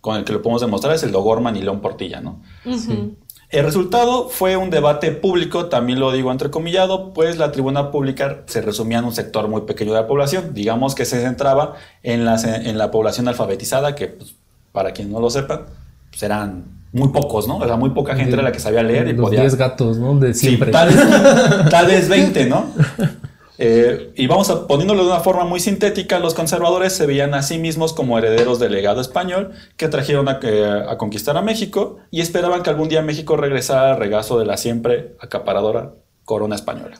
con 0.00 0.16
el 0.16 0.24
que 0.24 0.32
lo 0.32 0.42
podemos 0.42 0.62
demostrar 0.62 0.94
es 0.94 1.02
el 1.02 1.12
de 1.12 1.18
O'Gorman 1.18 1.56
y 1.56 1.62
León 1.62 1.80
Portilla, 1.80 2.20
¿no? 2.20 2.40
Ujú. 2.64 3.16
El 3.50 3.64
resultado 3.64 4.28
fue 4.28 4.56
un 4.56 4.70
debate 4.70 5.10
público, 5.10 5.66
también 5.66 5.98
lo 5.98 6.12
digo 6.12 6.30
entrecomillado, 6.30 7.12
pues 7.12 7.36
la 7.36 7.50
tribuna 7.50 7.90
pública 7.90 8.42
se 8.46 8.62
resumía 8.62 8.98
en 8.98 9.04
un 9.04 9.12
sector 9.12 9.48
muy 9.48 9.62
pequeño 9.62 9.92
de 9.92 10.00
la 10.00 10.06
población, 10.06 10.54
digamos 10.54 10.94
que 10.94 11.04
se 11.04 11.20
centraba 11.20 11.74
en 12.04 12.24
la, 12.24 12.40
en 12.40 12.78
la 12.78 12.92
población 12.92 13.26
alfabetizada, 13.26 13.96
que 13.96 14.06
pues, 14.06 14.36
para 14.70 14.92
quien 14.92 15.10
no 15.10 15.18
lo 15.20 15.30
sepa, 15.30 15.66
pues 16.10 16.22
eran 16.22 16.64
muy 16.92 17.08
pocos, 17.08 17.48
¿no? 17.48 17.58
O 17.58 17.66
sea, 17.66 17.76
muy 17.76 17.90
poca 17.90 18.14
gente 18.14 18.34
era 18.34 18.42
la 18.42 18.52
que 18.52 18.60
sabía 18.60 18.82
leer 18.84 19.08
y 19.08 19.12
Los 19.14 19.26
podía... 19.26 19.40
10 19.40 19.56
gatos, 19.56 19.98
¿no? 19.98 20.16
De 20.18 20.32
Sí, 20.32 20.48
siempre. 20.48 20.70
tal, 20.70 20.88
vez, 20.88 20.98
tal 21.70 21.86
vez 21.86 22.08
20, 22.08 22.46
¿no? 22.46 22.66
Eh, 23.62 24.12
y 24.16 24.26
vamos 24.26 24.48
a 24.48 24.66
poniéndolo 24.66 25.02
de 25.04 25.10
una 25.10 25.20
forma 25.20 25.44
muy 25.44 25.60
sintética, 25.60 26.18
los 26.18 26.32
conservadores 26.32 26.94
se 26.94 27.04
veían 27.04 27.34
a 27.34 27.42
sí 27.42 27.58
mismos 27.58 27.92
como 27.92 28.16
herederos 28.16 28.58
del 28.58 28.72
legado 28.72 29.02
español 29.02 29.50
que 29.76 29.88
trajeron 29.88 30.30
a, 30.30 30.40
que- 30.40 30.64
a 30.64 30.96
conquistar 30.96 31.36
a 31.36 31.42
México 31.42 31.98
y 32.10 32.22
esperaban 32.22 32.62
que 32.62 32.70
algún 32.70 32.88
día 32.88 33.02
México 33.02 33.36
regresara 33.36 33.92
al 33.92 33.98
regazo 33.98 34.38
de 34.38 34.46
la 34.46 34.56
siempre 34.56 35.14
acaparadora 35.20 35.92
corona 36.24 36.54
española. 36.54 36.98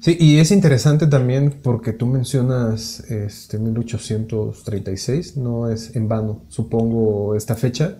Sí, 0.00 0.16
y 0.20 0.38
es 0.38 0.52
interesante 0.52 1.08
también 1.08 1.58
porque 1.62 1.92
tú 1.92 2.06
mencionas 2.06 3.00
este 3.10 3.58
1836, 3.58 5.36
no 5.36 5.68
es 5.68 5.96
en 5.96 6.08
vano, 6.08 6.44
supongo, 6.48 7.34
esta 7.34 7.54
fecha, 7.56 7.98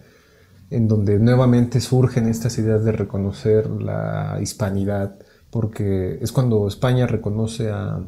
en 0.71 0.89
donde 0.89 1.19
nuevamente 1.19 1.81
surgen 1.81 2.29
estas 2.29 2.57
ideas 2.59 2.85
de 2.85 2.93
reconocer 2.93 3.69
la 3.69 4.39
hispanidad, 4.41 5.17
porque 5.52 6.18
es 6.21 6.32
cuando 6.32 6.66
España 6.66 7.06
reconoce 7.06 7.71
a 7.71 8.00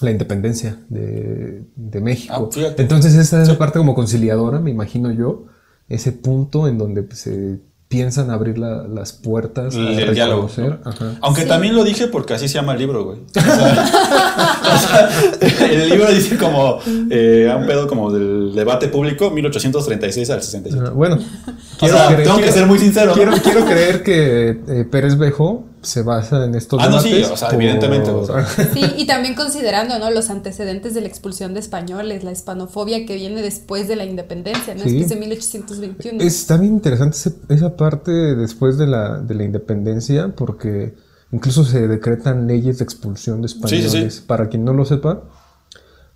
la 0.00 0.10
independencia 0.10 0.78
de, 0.88 1.64
de 1.76 2.00
México. 2.00 2.48
Ah, 2.48 2.54
fíjate. 2.54 2.80
Entonces 2.80 3.14
esa 3.16 3.42
es 3.42 3.48
la 3.48 3.58
parte 3.58 3.78
como 3.78 3.94
conciliadora, 3.94 4.60
me 4.60 4.70
imagino 4.70 5.10
yo, 5.10 5.44
ese 5.88 6.12
punto 6.12 6.68
en 6.68 6.78
donde 6.78 7.02
pues, 7.02 7.18
se 7.18 7.58
piensan 7.88 8.30
abrir 8.30 8.56
la- 8.56 8.84
las 8.86 9.12
puertas 9.12 9.74
a 9.74 9.78
El 9.80 10.14
diálogo. 10.14 10.46
reconocer. 10.48 10.78
¿no? 10.84 10.90
Ajá. 10.90 11.18
Aunque 11.22 11.44
también 11.44 11.74
lo 11.74 11.82
dije 11.82 12.06
porque 12.06 12.34
así 12.34 12.46
se 12.46 12.54
llama 12.54 12.74
el 12.74 12.78
libro, 12.78 13.04
güey. 13.04 13.18
O 13.18 13.40
sea, 13.40 13.40
o 14.74 14.78
sea, 14.78 15.66
el 15.68 15.88
libro 15.90 16.08
dice 16.12 16.36
como 16.38 16.78
eh, 17.10 17.52
un 17.58 17.66
pedo 17.66 17.88
como 17.88 18.12
del 18.12 18.54
debate 18.54 18.86
público 18.86 19.32
1836 19.32 20.30
al 20.30 20.40
67. 20.40 20.84
Ah, 20.86 20.90
Bueno, 20.94 21.18
O 21.80 21.88
sea, 21.88 22.16
tengo 22.16 22.36
que 22.38 22.52
ser 22.52 22.66
muy 22.66 22.78
sincero, 22.78 23.08
¿no? 23.08 23.14
Quiero, 23.14 23.32
quiero 23.42 23.64
creer 23.64 24.04
que 24.04 24.50
eh, 24.68 24.84
Pérez 24.88 25.18
Bejo 25.18 25.66
se 25.82 26.02
basa 26.02 26.44
en 26.44 26.54
estos 26.54 26.80
Ah, 26.82 26.88
no, 26.88 27.00
sí, 27.00 27.22
o 27.22 27.36
sea, 27.36 27.48
por- 27.48 27.54
evidentemente, 27.62 28.10
o 28.10 28.26
sea. 28.26 28.44
Sí, 28.46 28.80
y 28.98 29.06
también 29.06 29.34
considerando, 29.34 29.98
¿no? 29.98 30.10
Los 30.10 30.28
antecedentes 30.30 30.94
de 30.94 31.00
la 31.00 31.08
expulsión 31.08 31.54
de 31.54 31.60
españoles, 31.60 32.22
la 32.24 32.32
hispanofobia 32.32 33.06
que 33.06 33.14
viene 33.16 33.40
después 33.42 33.88
de 33.88 33.96
la 33.96 34.04
independencia, 34.04 34.74
¿no? 34.74 34.82
Sí. 34.84 34.90
Después 34.98 35.08
de 35.08 35.16
1821. 35.16 36.22
Está 36.22 36.56
bien 36.56 36.74
interesante 36.74 37.16
ese- 37.16 37.34
esa 37.48 37.76
parte 37.76 38.10
después 38.12 38.76
de 38.78 38.86
la, 38.86 39.18
de 39.20 39.34
la 39.34 39.44
independencia, 39.44 40.34
porque 40.36 40.94
incluso 41.32 41.64
se 41.64 41.88
decretan 41.88 42.46
leyes 42.46 42.78
de 42.78 42.84
expulsión 42.84 43.40
de 43.42 43.48
sí, 43.48 43.54
españoles. 43.54 44.14
sí. 44.16 44.22
Para 44.26 44.48
quien 44.48 44.64
no 44.64 44.72
lo 44.74 44.84
sepa, 44.84 45.22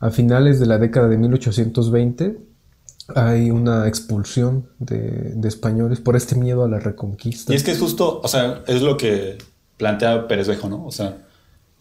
a 0.01 0.11
finales 0.11 0.61
de 0.61 0.67
la 0.67 0.79
década 0.79 1.09
de 1.09 1.17
1820 1.17 2.39
hay 3.15 3.51
una 3.51 3.87
expulsión 3.87 4.67
de, 4.79 5.33
de 5.35 5.49
españoles 5.49 6.01
por 6.01 6.17
este 6.17 6.37
miedo 6.37 6.65
a 6.65 6.69
la 6.69 6.79
reconquista. 6.79 7.53
Y 7.53 7.57
es 7.57 7.63
que 7.63 7.73
es 7.73 7.79
justo, 7.79 8.21
o 8.23 8.29
sea, 8.29 8.63
es 8.67 8.81
lo 8.83 8.97
que 8.97 9.37
plantea 9.77 10.27
Pérez 10.29 10.49
Bejo, 10.49 10.69
¿no? 10.69 10.85
O 10.87 10.91
sea, 10.93 11.19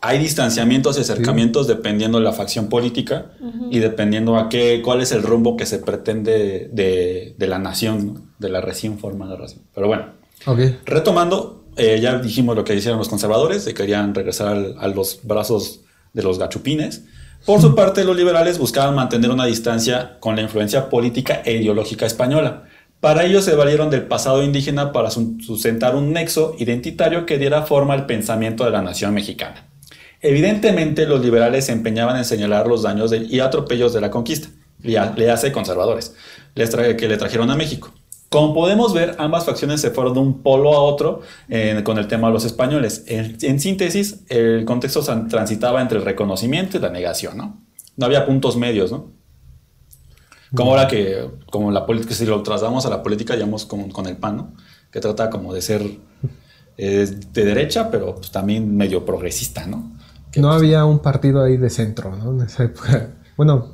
hay 0.02 0.20
distanciamientos 0.20 0.98
y 0.98 1.02
acercamientos 1.02 1.68
dependiendo 1.68 2.18
de 2.18 2.26
la 2.26 2.34
facción 2.34 2.68
política 2.68 3.28
y 3.72 3.80
dependiendo 3.80 4.38
a 4.38 4.50
qué, 4.50 4.82
cuál 4.84 5.00
es 5.02 5.12
el 5.14 5.24
rumbo 5.24 5.56
que 5.56 5.66
se 5.66 5.80
pretende 5.80 6.70
de, 6.74 7.36
de 7.38 7.48
la 7.48 7.58
nación, 7.60 8.06
¿no? 8.06 8.22
de 8.40 8.50
la 8.50 8.60
recién 8.60 9.00
formada 9.00 9.38
nación. 9.38 9.62
Pero 9.74 9.88
bueno, 9.88 10.08
retomando, 10.86 11.64
eh, 11.78 12.00
ya 12.02 12.18
dijimos 12.20 12.56
lo 12.56 12.66
que 12.66 12.76
hicieron 12.76 13.00
los 13.00 13.08
conservadores, 13.08 13.64
que 13.64 13.74
querían 13.74 14.14
regresar 14.14 14.48
al- 14.50 14.76
a 14.78 14.88
los 14.90 15.20
brazos 15.24 15.82
de 16.12 16.22
los 16.22 16.38
gachupines. 16.38 17.04
Por 17.46 17.62
su 17.62 17.74
parte, 17.76 18.04
los 18.04 18.16
liberales 18.16 18.58
buscaban 18.58 18.96
mantener 18.96 19.30
una 19.32 19.46
distancia 19.46 20.18
con 20.20 20.36
la 20.36 20.42
influencia 20.42 20.90
política 20.90 21.42
e 21.46 21.54
ideológica 21.54 22.06
española. 22.06 22.64
Para 23.04 23.26
ello 23.26 23.42
se 23.42 23.54
valieron 23.54 23.90
del 23.90 24.04
pasado 24.04 24.42
indígena 24.44 24.94
para 24.94 25.12
su- 25.12 25.36
sustentar 25.46 25.94
un 25.94 26.14
nexo 26.14 26.56
identitario 26.58 27.26
que 27.26 27.38
diera 27.38 27.64
forma 27.64 27.94
al 27.94 28.06
pensamiento 28.06 28.64
de 28.64 28.72
la 28.72 28.82
nación 28.82 29.14
mexicana. 29.14 29.68
Evidentemente, 30.22 31.06
los 31.06 31.20
liberales 31.20 31.66
se 31.66 31.74
empeñaban 31.74 32.16
en 32.16 32.24
señalar 32.24 32.66
los 32.66 32.82
daños 32.84 33.12
y 33.12 33.42
atropellos 33.42 33.92
de 33.92 34.00
la 34.00 34.10
conquista, 34.10 34.48
le, 34.82 34.98
le 35.18 35.30
hace 35.30 35.52
conservadores, 35.52 36.16
que 36.56 37.08
le 37.10 37.18
trajeron 37.18 37.52
a 37.52 37.58
México. 37.58 37.92
Como 38.30 38.54
podemos 38.54 38.94
ver, 38.94 39.16
ambas 39.18 39.44
facciones 39.44 39.82
se 39.82 39.90
fueron 39.90 40.14
de 40.14 40.22
un 40.22 40.42
polo 40.42 40.74
a 40.74 40.80
otro 40.82 41.24
con 41.84 41.98
el 41.98 42.08
tema 42.08 42.28
de 42.28 42.34
los 42.34 42.46
españoles. 42.46 43.04
En, 43.08 43.38
en 43.42 43.60
síntesis, 43.60 44.22
el 44.30 44.64
contexto 44.64 45.02
transitaba 45.28 45.82
entre 45.82 45.98
el 45.98 46.06
reconocimiento 46.06 46.78
y 46.78 46.80
la 46.80 46.90
negación, 46.90 47.36
¿no? 47.36 47.62
No 47.98 48.06
había 48.06 48.26
puntos 48.26 48.56
medios, 48.56 48.94
¿no? 48.94 49.12
Como 50.56 50.72
ahora 50.72 50.88
que, 50.88 51.30
como 51.52 51.72
la 51.72 51.86
política, 51.86 52.14
si 52.14 52.26
lo 52.26 52.42
trasladamos 52.44 52.86
a 52.86 52.90
la 52.90 53.02
política, 53.02 53.34
digamos, 53.34 53.66
como 53.66 53.90
con 53.90 54.06
el 54.08 54.18
PAN, 54.18 54.38
¿no? 54.38 54.54
Que 54.92 55.00
trata 55.00 55.30
como 55.30 55.54
de 55.54 55.62
ser 55.62 55.82
eh, 56.78 57.08
de 57.32 57.46
derecha, 57.46 57.90
pero 57.90 58.16
pues, 58.16 58.32
también 58.32 58.76
medio 58.76 59.06
progresista, 59.06 59.66
¿no? 59.66 59.92
Que, 60.32 60.40
No 60.42 60.50
pues, 60.50 60.58
había 60.62 60.86
un 60.86 61.00
partido 61.00 61.44
ahí 61.44 61.58
de 61.58 61.70
centro, 61.70 62.16
¿no? 62.16 62.32
En 62.32 62.48
esa 62.48 62.64
época. 62.66 63.10
Bueno, 63.38 63.70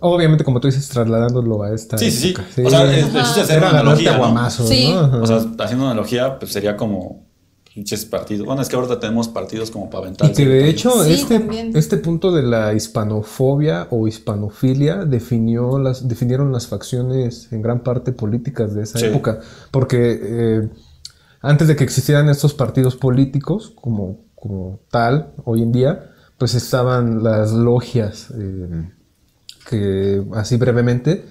obviamente, 0.00 0.44
como 0.44 0.60
tú 0.60 0.68
dices, 0.68 0.88
trasladándolo 0.88 1.62
a 1.62 1.74
esta. 1.74 1.98
Sí, 1.98 2.10
sí, 2.10 2.34
sí. 2.54 2.62
O 2.64 2.70
sea, 2.70 2.84
es- 2.90 3.06
es 3.08 3.14
hacer 3.16 3.58
Era 3.58 3.70
una 3.70 3.80
analogía, 3.80 4.12
¿no? 4.12 4.18
guamazos, 4.18 4.68
Sí. 4.68 4.90
¿no? 4.92 5.00
Ajá. 5.00 5.16
O 5.18 5.26
sea, 5.26 5.36
haciendo 5.36 5.84
una 5.84 5.90
analogía, 5.92 6.38
pues 6.38 6.52
sería 6.52 6.76
como 6.76 7.26
pinches 7.72 8.04
partidos. 8.04 8.46
Bueno, 8.46 8.62
es 8.62 8.68
que 8.68 8.76
ahorita 8.76 8.98
tenemos 8.98 9.28
partidos 9.28 9.70
como 9.70 9.88
para 9.90 10.04
aventar. 10.06 10.30
Y 10.30 10.32
que 10.34 10.44
de 10.46 10.68
hecho 10.68 10.90
Sí, 11.04 11.12
este, 11.12 11.38
también. 11.38 11.70
este 11.76 11.96
punto 11.98 12.32
de 12.32 12.42
la 12.42 12.74
hispanofobia 12.74 13.86
o 13.90 14.08
hispanofilia 14.08 15.04
definió 15.04 15.78
las, 15.78 16.08
definieron 16.08 16.50
las 16.52 16.66
facciones 16.66 17.48
en 17.52 17.62
gran 17.62 17.80
parte 17.84 18.12
políticas 18.12 18.74
de 18.74 18.82
esa 18.82 18.98
Sí. 18.98 19.06
época. 19.06 19.40
Porque 19.70 20.18
eh, 20.22 20.68
antes 21.42 21.68
de 21.68 21.76
que 21.76 21.84
existieran 21.84 22.28
estos 22.28 22.54
partidos 22.54 22.96
políticos 22.96 23.72
como, 23.80 24.18
como 24.34 24.80
tal, 24.90 25.32
hoy 25.44 25.62
en 25.62 25.70
día, 25.72 26.10
pues 26.38 26.54
estaban 26.54 27.22
las 27.22 27.52
logias 27.52 28.32
eh, 28.36 28.90
que 29.68 30.24
así 30.34 30.56
brevemente 30.56 31.24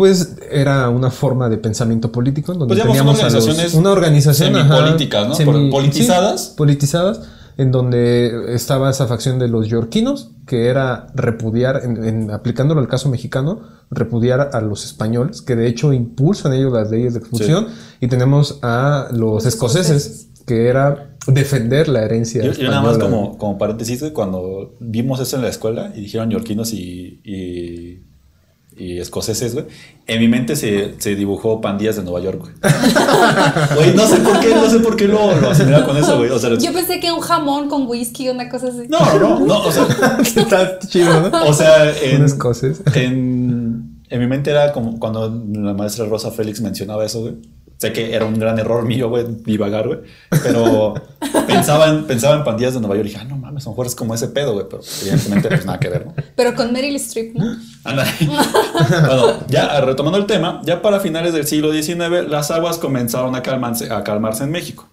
pues 0.00 0.36
era 0.50 0.88
una 0.88 1.10
forma 1.10 1.50
de 1.50 1.58
pensamiento 1.58 2.10
político 2.10 2.52
en 2.54 2.60
donde 2.60 2.74
Pues, 2.74 2.86
teníamos 2.86 3.18
son 3.18 3.26
a 3.26 3.28
los- 3.28 3.34
organizaciones 3.44 3.74
una 3.74 3.90
organización 3.92 4.56
ajá, 4.56 4.68
semipolíticas, 4.76 5.28
¿no? 5.28 5.44
Por- 5.44 5.70
politizadas. 5.70 6.40
sí, 6.40 6.52
politizadas, 6.56 7.20
en 7.58 7.70
donde 7.70 8.54
estaba 8.54 8.88
esa 8.88 9.06
facción 9.06 9.38
de 9.38 9.48
los 9.48 9.68
yorquinos, 9.68 10.30
que 10.46 10.68
era 10.68 11.08
repudiar, 11.14 11.82
en, 11.84 12.02
en- 12.02 12.30
aplicándolo 12.30 12.80
al 12.80 12.88
caso 12.88 13.10
mexicano, 13.10 13.60
repudiar 13.90 14.50
a 14.54 14.60
los 14.62 14.86
españoles, 14.86 15.42
que 15.42 15.54
de 15.54 15.66
hecho 15.66 15.92
impulsan 15.92 16.54
ellos 16.54 16.72
las 16.72 16.90
leyes 16.90 17.12
de 17.12 17.18
expulsión, 17.18 17.66
y 18.00 18.08
tenemos 18.08 18.58
a 18.62 19.08
los, 19.10 19.20
Los 19.44 19.46
escoceses, 19.46 19.90
escoceses. 20.06 20.44
que 20.46 20.68
era 20.68 21.14
defender 21.26 21.88
la 21.88 22.02
herencia 22.04 22.42
Yo, 22.42 22.52
yo 22.52 22.70
nada 22.70 22.80
más 22.80 22.96
como, 22.96 23.36
como 23.36 23.58
paréntesis, 23.58 24.02
cuando 24.14 24.76
vimos 24.80 25.20
eso 25.20 25.36
en 25.36 25.42
la 25.42 25.48
escuela 25.48 25.92
y 25.94 26.00
dijeron 26.00 26.30
yorquinos 26.30 26.72
y, 26.72 27.20
y, 27.22 28.06
y 28.80 28.98
escoceses, 28.98 29.52
güey, 29.52 29.66
en 30.06 30.20
mi 30.20 30.26
mente 30.26 30.56
se, 30.56 30.94
se 30.98 31.14
dibujó 31.14 31.60
pandillas 31.60 31.96
de 31.96 32.02
Nueva 32.02 32.20
York, 32.20 32.40
güey. 32.40 32.52
Güey, 33.76 33.94
no 33.94 34.06
sé 34.06 34.16
por 34.20 34.40
qué, 34.40 34.54
no 34.54 34.70
sé 34.70 34.80
por 34.80 34.96
qué 34.96 35.06
lo, 35.06 35.38
lo 35.38 35.50
asimila 35.50 35.84
con 35.84 35.96
eso, 35.96 36.16
güey. 36.16 36.30
O 36.30 36.38
sea, 36.38 36.56
Yo 36.56 36.72
pensé 36.72 36.98
que 36.98 37.12
un 37.12 37.20
jamón 37.20 37.68
con 37.68 37.86
whisky, 37.86 38.30
una 38.30 38.48
cosa 38.48 38.68
así. 38.68 38.88
no, 38.88 38.98
no, 39.18 39.40
no, 39.40 39.58
o 39.60 39.70
sea, 39.70 39.86
Está 40.20 40.78
chido, 40.78 41.28
¿no? 41.28 41.46
o 41.46 41.52
sea, 41.52 41.90
en, 41.90 42.24
en, 42.94 44.00
en 44.08 44.20
mi 44.20 44.26
mente 44.26 44.50
era 44.50 44.72
como 44.72 44.98
cuando 44.98 45.28
la 45.52 45.74
maestra 45.74 46.06
Rosa 46.06 46.30
Félix 46.30 46.60
mencionaba 46.62 47.04
eso, 47.04 47.20
güey. 47.20 47.34
Sé 47.80 47.94
que 47.94 48.14
era 48.14 48.26
un 48.26 48.38
gran 48.38 48.58
error 48.58 48.84
mío, 48.84 49.08
güey, 49.08 49.24
divagar, 49.26 49.86
güey. 49.86 50.00
Pero 50.42 50.92
pensaba 51.46 51.88
en, 51.88 52.04
pensaba 52.04 52.36
en 52.36 52.44
pandillas 52.44 52.74
de 52.74 52.80
Nueva 52.80 52.96
York 52.96 53.06
y 53.06 53.08
dije, 53.08 53.22
ah, 53.22 53.26
no 53.26 53.38
mames, 53.38 53.64
a 53.64 53.70
lo 53.70 53.72
mejor 53.72 53.86
es 53.86 53.94
como 53.94 54.14
ese 54.14 54.28
pedo, 54.28 54.52
güey. 54.52 54.66
Pero 54.68 54.82
evidentemente, 55.00 55.48
pues 55.48 55.64
nada 55.64 55.80
que 55.80 55.88
ver, 55.88 56.04
¿no? 56.04 56.14
Pero 56.36 56.54
con 56.54 56.74
Meryl 56.74 56.94
Streep, 56.96 57.34
¿no? 57.34 57.56
Ándale. 57.84 58.10
bueno, 58.20 59.46
ya 59.48 59.80
retomando 59.80 60.18
el 60.18 60.26
tema, 60.26 60.60
ya 60.62 60.82
para 60.82 61.00
finales 61.00 61.32
del 61.32 61.46
siglo 61.46 61.72
XIX, 61.72 62.28
las 62.28 62.50
aguas 62.50 62.76
comenzaron 62.76 63.34
a 63.34 63.42
calmarse, 63.42 63.90
a 63.90 64.04
calmarse 64.04 64.44
en 64.44 64.50
México. 64.50 64.86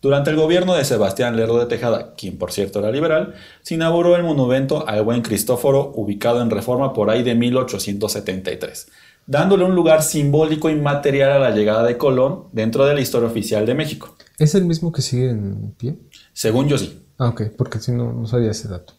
Durante 0.00 0.30
el 0.30 0.36
gobierno 0.36 0.74
de 0.74 0.84
Sebastián 0.84 1.36
Lerdo 1.36 1.60
de 1.60 1.66
Tejada, 1.66 2.14
quien 2.16 2.38
por 2.38 2.50
cierto 2.50 2.80
era 2.80 2.90
liberal, 2.90 3.34
se 3.60 3.74
inauguró 3.74 4.16
el 4.16 4.24
monumento 4.24 4.84
al 4.88 5.04
buen 5.04 5.22
Cristóforo, 5.22 5.92
ubicado 5.94 6.42
en 6.42 6.50
Reforma 6.50 6.92
por 6.92 7.08
ahí 7.08 7.22
de 7.22 7.36
1873, 7.36 8.88
dándole 9.26 9.64
un 9.64 9.74
lugar 9.74 10.02
simbólico 10.02 10.70
y 10.70 10.76
material 10.76 11.32
a 11.32 11.38
la 11.38 11.50
llegada 11.50 11.84
de 11.84 11.96
Colón 11.96 12.44
dentro 12.52 12.84
de 12.86 12.94
la 12.94 13.00
historia 13.00 13.28
oficial 13.28 13.66
de 13.66 13.74
México. 13.74 14.16
¿Es 14.38 14.54
el 14.54 14.64
mismo 14.64 14.92
que 14.92 15.02
sigue 15.02 15.30
en 15.30 15.72
pie? 15.78 15.98
Según 16.32 16.68
yo 16.68 16.78
sí. 16.78 17.00
Ah, 17.18 17.28
ok, 17.28 17.42
porque 17.56 17.78
si 17.78 17.92
no, 17.92 18.12
no 18.12 18.26
sabía 18.26 18.50
ese 18.50 18.68
dato. 18.68 18.94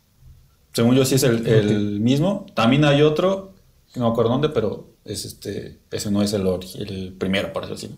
Según 0.71 0.95
yo 0.95 1.05
sí 1.05 1.15
es 1.15 1.23
el, 1.23 1.45
el 1.45 1.99
mismo. 1.99 2.45
También 2.55 2.85
hay 2.85 3.01
otro, 3.01 3.53
no 3.95 4.05
me 4.05 4.11
acuerdo 4.11 4.31
dónde, 4.31 4.49
pero 4.49 4.93
es 5.05 5.25
este, 5.25 5.79
ese 5.91 6.09
no 6.09 6.21
es 6.21 6.33
el, 6.33 6.47
el 6.79 7.15
primero, 7.17 7.53
por 7.53 7.63
eso 7.63 7.73
decirlo. 7.73 7.97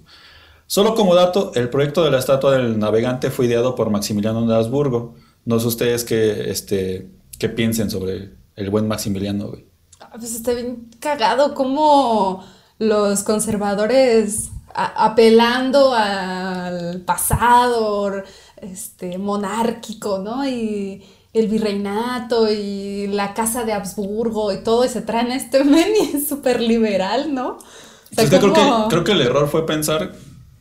Solo 0.67 0.95
como 0.95 1.13
dato, 1.13 1.51
el 1.53 1.69
proyecto 1.69 2.03
de 2.03 2.11
la 2.11 2.17
estatua 2.17 2.53
del 2.53 2.79
navegante 2.79 3.29
fue 3.29 3.45
ideado 3.45 3.75
por 3.75 3.91
Maximiliano 3.91 4.45
de 4.47 4.55
Habsburgo. 4.55 5.15
No 5.45 5.59
sé 5.59 5.67
ustedes 5.67 6.03
qué, 6.03 6.49
este, 6.49 7.11
qué 7.37 7.49
piensen 7.49 7.91
sobre 7.91 8.31
el 8.55 8.69
buen 8.71 8.87
Maximiliano, 8.87 9.49
güey. 9.49 9.67
Ah, 10.15 10.17
Pues 10.17 10.33
está 10.33 10.53
bien 10.53 10.87
cagado 11.01 11.53
como 11.53 12.41
los 12.79 13.23
conservadores 13.23 14.49
a- 14.73 15.07
apelando 15.07 15.93
al 15.93 17.01
pasado 17.01 18.23
este, 18.61 19.17
monárquico, 19.17 20.19
¿no? 20.19 20.47
Y 20.47 21.03
el 21.33 21.49
virreinato 21.49 22.49
y 22.49 23.07
la 23.07 23.33
casa 23.33 23.65
de 23.65 23.73
Habsburgo 23.73 24.53
y 24.53 24.63
todo, 24.63 24.85
y 24.85 24.87
se 24.87 25.01
traen 25.01 25.31
a 25.31 25.35
este 25.35 25.65
men 25.65 25.89
y 26.01 26.03
es 26.15 26.29
súper 26.29 26.61
liberal, 26.61 27.33
¿no? 27.33 27.57
O 27.57 28.15
sea, 28.15 28.29
creo, 28.29 28.53
que, 28.53 28.61
creo 28.89 29.03
que 29.03 29.11
el 29.11 29.19
error 29.21 29.49
fue 29.49 29.65
pensar, 29.65 30.13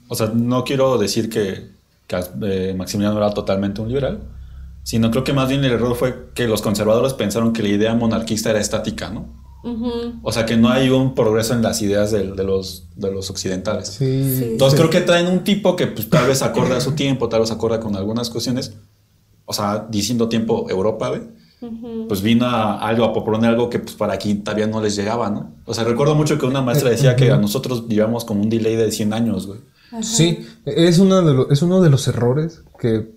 o 0.09 0.17
sea, 0.17 0.33
no 0.35 0.65
quiero 0.65 0.99
decir 0.99 1.31
que, 1.31 1.71
que, 2.09 2.19
eh, 2.43 2.75
Maximiliano 2.77 3.17
era 3.19 3.31
totalmente 3.33 3.81
un 3.81 3.87
liberal, 3.89 4.21
sino 4.83 5.13
creo 5.13 5.23
que 5.23 5.33
más 5.33 5.49
bien 5.49 5.65
el 5.65 5.71
error 5.71 5.95
fue 5.95 6.31
que 6.35 6.49
los 6.49 6.61
conservadores 6.61 7.15
pensaron 7.15 7.53
que 7.53 7.63
la 7.63 7.69
idea 7.69 7.95
monarquista 7.95 8.51
era 8.51 8.59
estática, 8.59 9.11
¿no? 9.11 9.44
O 10.23 10.31
sea 10.33 10.45
que 10.47 10.57
no 10.57 10.69
hay 10.69 10.91
un 10.91 11.15
progreso 11.15 11.55
en 11.55 11.63
las 11.63 11.81
ideas 11.83 12.11
de, 12.11 12.33
de 12.33 12.45
los, 12.45 12.85
de 12.97 13.11
los 13.11 13.31
occidentales. 13.31 13.89
Sí. 13.89 14.37
Sí. 14.39 14.45
Entonces 14.53 14.79
creo 14.79 14.91
que 14.91 15.01
traen 15.01 15.27
un 15.27 15.43
tipo 15.45 15.75
que 15.77 15.87
pues, 15.87 16.09
tal 16.11 16.27
vez 16.29 16.43
acorde 16.43 16.75
a 16.75 16.81
su 16.81 16.93
tiempo, 16.93 17.29
tal 17.29 17.41
vez 17.41 17.51
acorde 17.51 17.81
con 17.81 17.97
algunas 17.97 18.29
cuestiones. 18.31 18.75
O 19.47 19.53
sea, 19.53 19.87
diciendo 19.91 20.29
tiempo 20.29 20.67
Europa. 20.71 21.13
Pues 22.09 22.21
vino 22.21 22.45
a 22.45 22.79
algo, 22.87 23.05
a 23.07 23.13
proponer 23.15 23.49
algo 23.49 23.71
que 23.71 23.79
pues 23.79 23.95
para 23.95 24.13
aquí 24.13 24.35
todavía 24.35 24.67
no 24.67 24.83
les 24.83 24.97
llegaba, 24.97 25.31
¿no? 25.31 25.51
O 25.65 25.73
sea, 25.73 25.85
recuerdo 25.85 26.15
mucho 26.15 26.37
que 26.37 26.45
una 26.45 26.61
maestra 26.61 26.91
decía 26.91 27.17
que 27.17 27.31
a 27.31 27.39
nosotros 27.39 27.89
llevamos 27.89 28.27
como 28.27 28.43
un 28.43 28.51
delay 28.51 28.77
de 28.77 28.93
100 28.93 29.15
años, 29.15 29.47
güey. 29.47 29.61
Sí, 30.03 30.41
es 30.67 30.99
uno, 30.99 31.23
de 31.23 31.33
lo- 31.33 31.51
es 31.51 31.63
uno 31.63 31.81
de 31.81 31.89
los 31.89 32.07
errores 32.07 32.61
que 32.79 33.14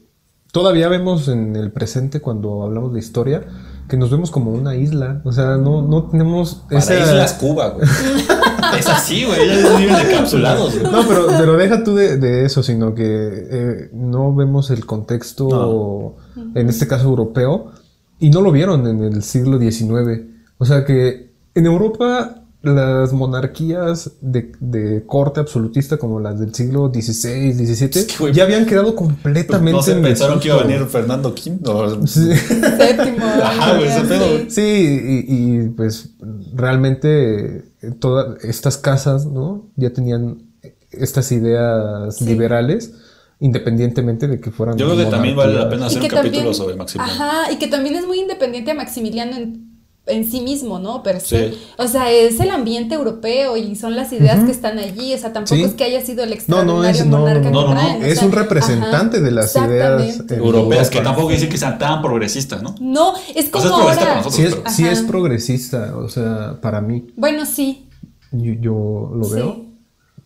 todavía 0.58 0.90
vemos 0.90 1.28
en 1.28 1.56
el 1.56 1.72
presente 1.72 2.20
cuando 2.20 2.64
hablamos 2.64 2.92
de 2.92 2.98
historia 2.98 3.46
que 3.88 3.96
nos 3.96 4.10
vemos 4.10 4.32
como 4.32 4.52
una 4.52 4.76
isla. 4.76 5.22
O 5.24 5.32
sea, 5.32 5.58
no, 5.58 5.84
no 5.84 6.06
tenemos 6.06 6.64
Para 6.68 6.80
esa... 6.80 7.00
Islas 7.00 7.34
Cuba, 7.34 7.70
güey. 7.70 7.88
es 8.80 8.88
así, 8.90 9.24
güey. 9.24 9.40
Ellos 9.40 9.78
viven 9.78 9.96
encapsulados, 9.96 10.80
güey. 10.80 10.92
No, 10.92 11.08
pero, 11.08 11.28
pero 11.28 11.58
deja 11.58 11.84
tú 11.84 11.94
de, 11.94 12.18
de 12.18 12.44
eso, 12.44 12.64
sino 12.64 12.96
que 12.96 13.06
eh, 13.06 13.90
no 13.94 14.34
vemos 14.34 14.72
el 14.72 14.84
contexto, 14.88 16.16
en 16.56 16.70
este 16.70 16.88
caso 16.88 17.06
europeo, 17.06 17.74
y 18.18 18.32
no 18.32 18.42
lo 18.42 18.52
vieron 18.52 18.88
en 18.88 19.04
el 19.04 19.22
siglo 19.22 19.60
XIX. 19.60 20.24
O 20.58 20.66
sea 20.66 20.86
que 20.86 21.30
en 21.54 21.66
Europa 21.68 22.47
las 22.64 23.14
monarquías 23.14 24.12
de, 24.20 24.52
de 24.60 25.06
corte 25.06 25.40
absolutista 25.40 25.98
como 25.98 26.20
las 26.20 26.40
del 26.40 26.54
siglo 26.54 26.92
XVI, 26.94 27.54
XVII, 27.54 28.08
que, 28.08 28.34
ya 28.34 28.44
habían 28.44 28.66
quedado 28.66 28.96
completamente 28.96 29.72
No 29.72 29.82
se 29.84 29.96
pensaron 29.96 30.40
que 30.40 30.48
iba 30.48 30.58
a 30.58 30.64
venir 30.64 30.86
Fernando 30.88 31.30
V. 31.30 31.60
o- 31.70 32.08
Sí. 32.08 32.34
Séptimo. 32.36 33.26
Ajá, 33.44 33.76
güey, 33.78 33.88
ese 33.88 34.50
sí. 34.50 35.26
y, 35.28 35.60
y, 35.66 35.70
pues 35.70 36.10
realmente 36.54 37.58
eh, 37.82 37.92
todas 38.00 38.44
estas 38.44 38.78
casas, 38.78 39.26
¿no? 39.26 39.70
Ya 39.76 39.92
tenían 39.92 40.44
estas 40.92 41.32
ideas 41.32 42.18
Sí. 42.18 42.26
liberales, 42.26 42.94
independientemente 43.40 44.28
de 44.28 44.40
que 44.42 44.50
fueran. 44.52 44.78
Yo 44.78 44.88
creo 44.88 44.98
que 44.98 45.12
también 45.12 45.36
vale 45.36 45.54
la 45.54 45.70
pena 45.70 45.86
hacer 45.86 46.02
un 46.02 46.08
capítulo 46.10 46.54
sobre 46.54 46.76
Maximiliano. 46.76 47.24
Ajá, 47.24 47.52
y 47.52 47.58
que 47.58 47.68
también 47.68 47.96
es 47.96 48.08
muy 48.08 48.20
independiente 48.20 48.72
a 48.72 48.74
Maximiliano 48.74 49.36
en, 49.38 49.67
en 50.08 50.30
sí 50.30 50.42
mismo, 50.42 50.80
¿no? 50.80 51.04
Per 51.04 51.20
se. 51.20 51.52
Sí. 51.52 51.60
O 51.78 51.88
sea, 51.88 52.12
es 52.12 52.40
el 52.40 52.50
ambiente 52.52 52.96
europeo 52.96 53.58
y 53.58 53.76
son 53.76 53.96
las 53.96 54.12
ideas 54.14 54.44
que 54.46 54.52
están 54.52 54.80
allí. 54.80 55.14
O 55.14 55.18
sea, 55.18 55.34
tampoco 55.34 55.56
Sí. 55.56 55.64
es 55.64 55.74
que 55.74 55.84
haya 55.84 56.02
sido 56.06 56.24
el 56.24 56.34
extraordinario 56.34 56.82
no 56.84 56.90
es, 56.90 57.06
no, 57.06 57.18
monarca 57.20 57.40
no, 57.40 57.60
que 57.62 57.66
no, 57.68 57.74
no, 57.74 57.80
traen, 57.80 58.02
o 58.02 58.06
es 58.06 58.18
sea, 58.20 58.28
un 58.28 58.32
representante 58.34 59.18
ajá, 59.18 59.26
de 59.26 59.32
las 59.32 59.56
ideas 59.56 60.20
en 60.30 60.38
Europeas, 60.40 60.90
que 60.90 61.02
tampoco 61.02 61.28
quiere 61.28 61.40
decir 61.42 61.52
que 61.52 61.58
sean 61.58 61.78
tan 61.78 62.02
progresistas, 62.02 62.64
¿no? 62.64 62.76
No, 62.80 63.14
es 63.36 63.48
O 63.48 63.52
como 63.52 63.64
sea, 63.66 63.72
es 63.72 63.78
progresista 63.78 64.00
para 64.00 64.12
ahora. 64.12 64.16
nosotros. 64.16 64.36
Sí 64.36 64.42
es, 64.44 64.56
pero- 64.56 64.70
sí 64.72 64.88
es 64.88 65.02
progresista, 65.02 65.98
o 65.98 66.10
sea, 66.10 66.60
para 66.62 66.82
mí, 66.82 67.08
Bueno, 67.16 67.46
sí. 67.46 67.88
yo, 68.32 68.54
yo 68.54 69.12
lo 69.16 69.24
Sí. 69.26 69.34
veo, 69.36 69.66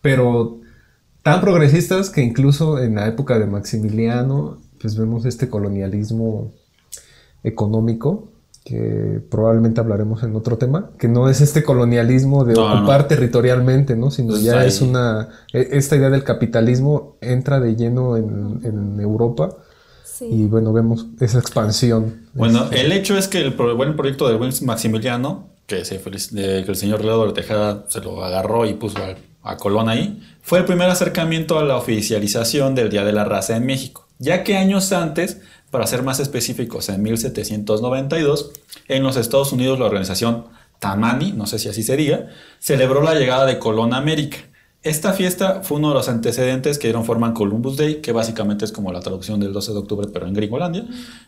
pero 0.01 0.59
tan 1.23 1.41
progresistas 1.41 2.09
que 2.09 2.21
incluso 2.21 2.79
en 2.79 2.95
la 2.95 3.07
época 3.07 3.38
de 3.39 3.45
Maximiliano, 3.45 4.57
pues 4.79 4.95
vemos 4.97 5.25
este 5.25 5.50
colonialismo 5.50 6.51
económico, 7.43 8.30
que 8.63 9.20
probablemente 9.30 9.82
hablaremos 9.82 10.22
en 10.24 10.36
otro 10.36 10.58
tema, 10.58 10.91
que 11.00 11.08
no 11.08 11.30
es 11.30 11.41
este 11.41 11.63
colonialismo 11.63 12.46
de 12.46 12.53
No, 12.53 12.72
ocupar 12.77 13.01
no. 13.01 13.08
territorialmente, 13.08 13.96
¿no? 13.96 14.12
Sino 14.12 14.30
Pues 14.30 14.44
ya 14.44 14.60
ahí- 14.60 14.68
es 14.68 14.82
una, 14.82 15.30
e- 15.51 15.70
esta 15.72 15.96
idea 15.96 16.10
del 16.12 16.24
capitalismo 16.24 17.18
entra 17.22 17.60
de 17.60 17.75
lleno 17.75 18.18
en, 18.18 18.60
en 18.63 19.00
Europa 19.00 19.56
Sí. 20.03 20.25
y 20.30 20.46
bueno, 20.46 20.72
vemos 20.74 21.08
esa 21.20 21.39
expansión. 21.39 22.27
Bueno, 22.34 22.65
Este, 22.65 22.82
el 22.82 22.91
hecho 22.91 23.18
es 23.18 23.27
que 23.27 23.39
el 23.41 23.53
pro- 23.56 23.75
buen 23.75 23.96
proyecto 23.96 24.30
de 24.30 24.36
Wilms 24.36 24.62
Maximiliano, 24.62 25.48
que, 25.65 25.84
se 25.84 26.00
que 26.00 26.63
el 26.68 26.75
señor 26.75 27.03
Leodoro 27.03 27.32
de 27.32 27.41
Tejada 27.41 27.86
se 27.88 28.01
lo 28.01 28.24
agarró 28.24 28.65
y 28.65 28.74
puso 28.75 28.98
al- 29.03 29.18
a, 29.44 29.58
Colón 29.58 29.89
ahí, 29.89 30.22
fue 30.44 30.60
el 30.60 30.65
primer 30.65 30.88
acercamiento 30.91 31.58
a 31.58 31.63
la 31.63 31.77
oficialización 31.77 32.75
del 32.75 32.91
Día 32.91 33.03
de 33.03 33.12
la 33.13 33.24
Raza 33.25 33.58
en 33.58 33.65
México, 33.65 34.06
ya 34.20 34.44
que 34.44 34.56
años 34.58 34.91
antes, 34.91 35.39
para 35.72 35.88
ser 35.88 36.04
más 36.04 36.20
específicos, 36.20 36.90
en 36.90 37.01
1792, 37.01 38.51
en 38.88 39.04
los 39.04 39.18
Estados 39.18 39.54
Unidos 39.54 39.80
la 39.80 39.86
organización 39.86 40.46
Tamani, 40.80 41.32
no 41.32 41.48
sé 41.48 41.60
si 41.60 41.70
así 41.70 41.82
se 41.82 41.96
diga, 41.96 42.28
celebró 42.60 43.01
la 43.01 43.16
llegada 43.16 43.46
de 43.46 43.58
Colón 43.58 43.94
a 43.94 43.98
América. 43.98 44.38
Esta 44.84 45.13
fiesta 45.13 45.62
fue 45.62 45.78
uno 45.78 45.90
de 45.90 45.94
los 45.94 46.10
antecedentes 46.10 46.80
que 46.80 46.88
dieron 46.88 47.06
forma 47.06 47.28
en 47.28 47.34
Columbus 47.34 47.78
Day, 47.78 48.01
que 48.01 48.12
básicamente 48.12 48.66
es 48.66 48.72
como 48.72 48.92
la 48.92 49.00
traducción 49.00 49.40
del 49.40 49.54
12 49.54 49.74
de 49.74 49.78
octubre, 49.78 50.08
pero 50.12 50.25
en 50.25 50.34
Gringolandia, 50.34 50.86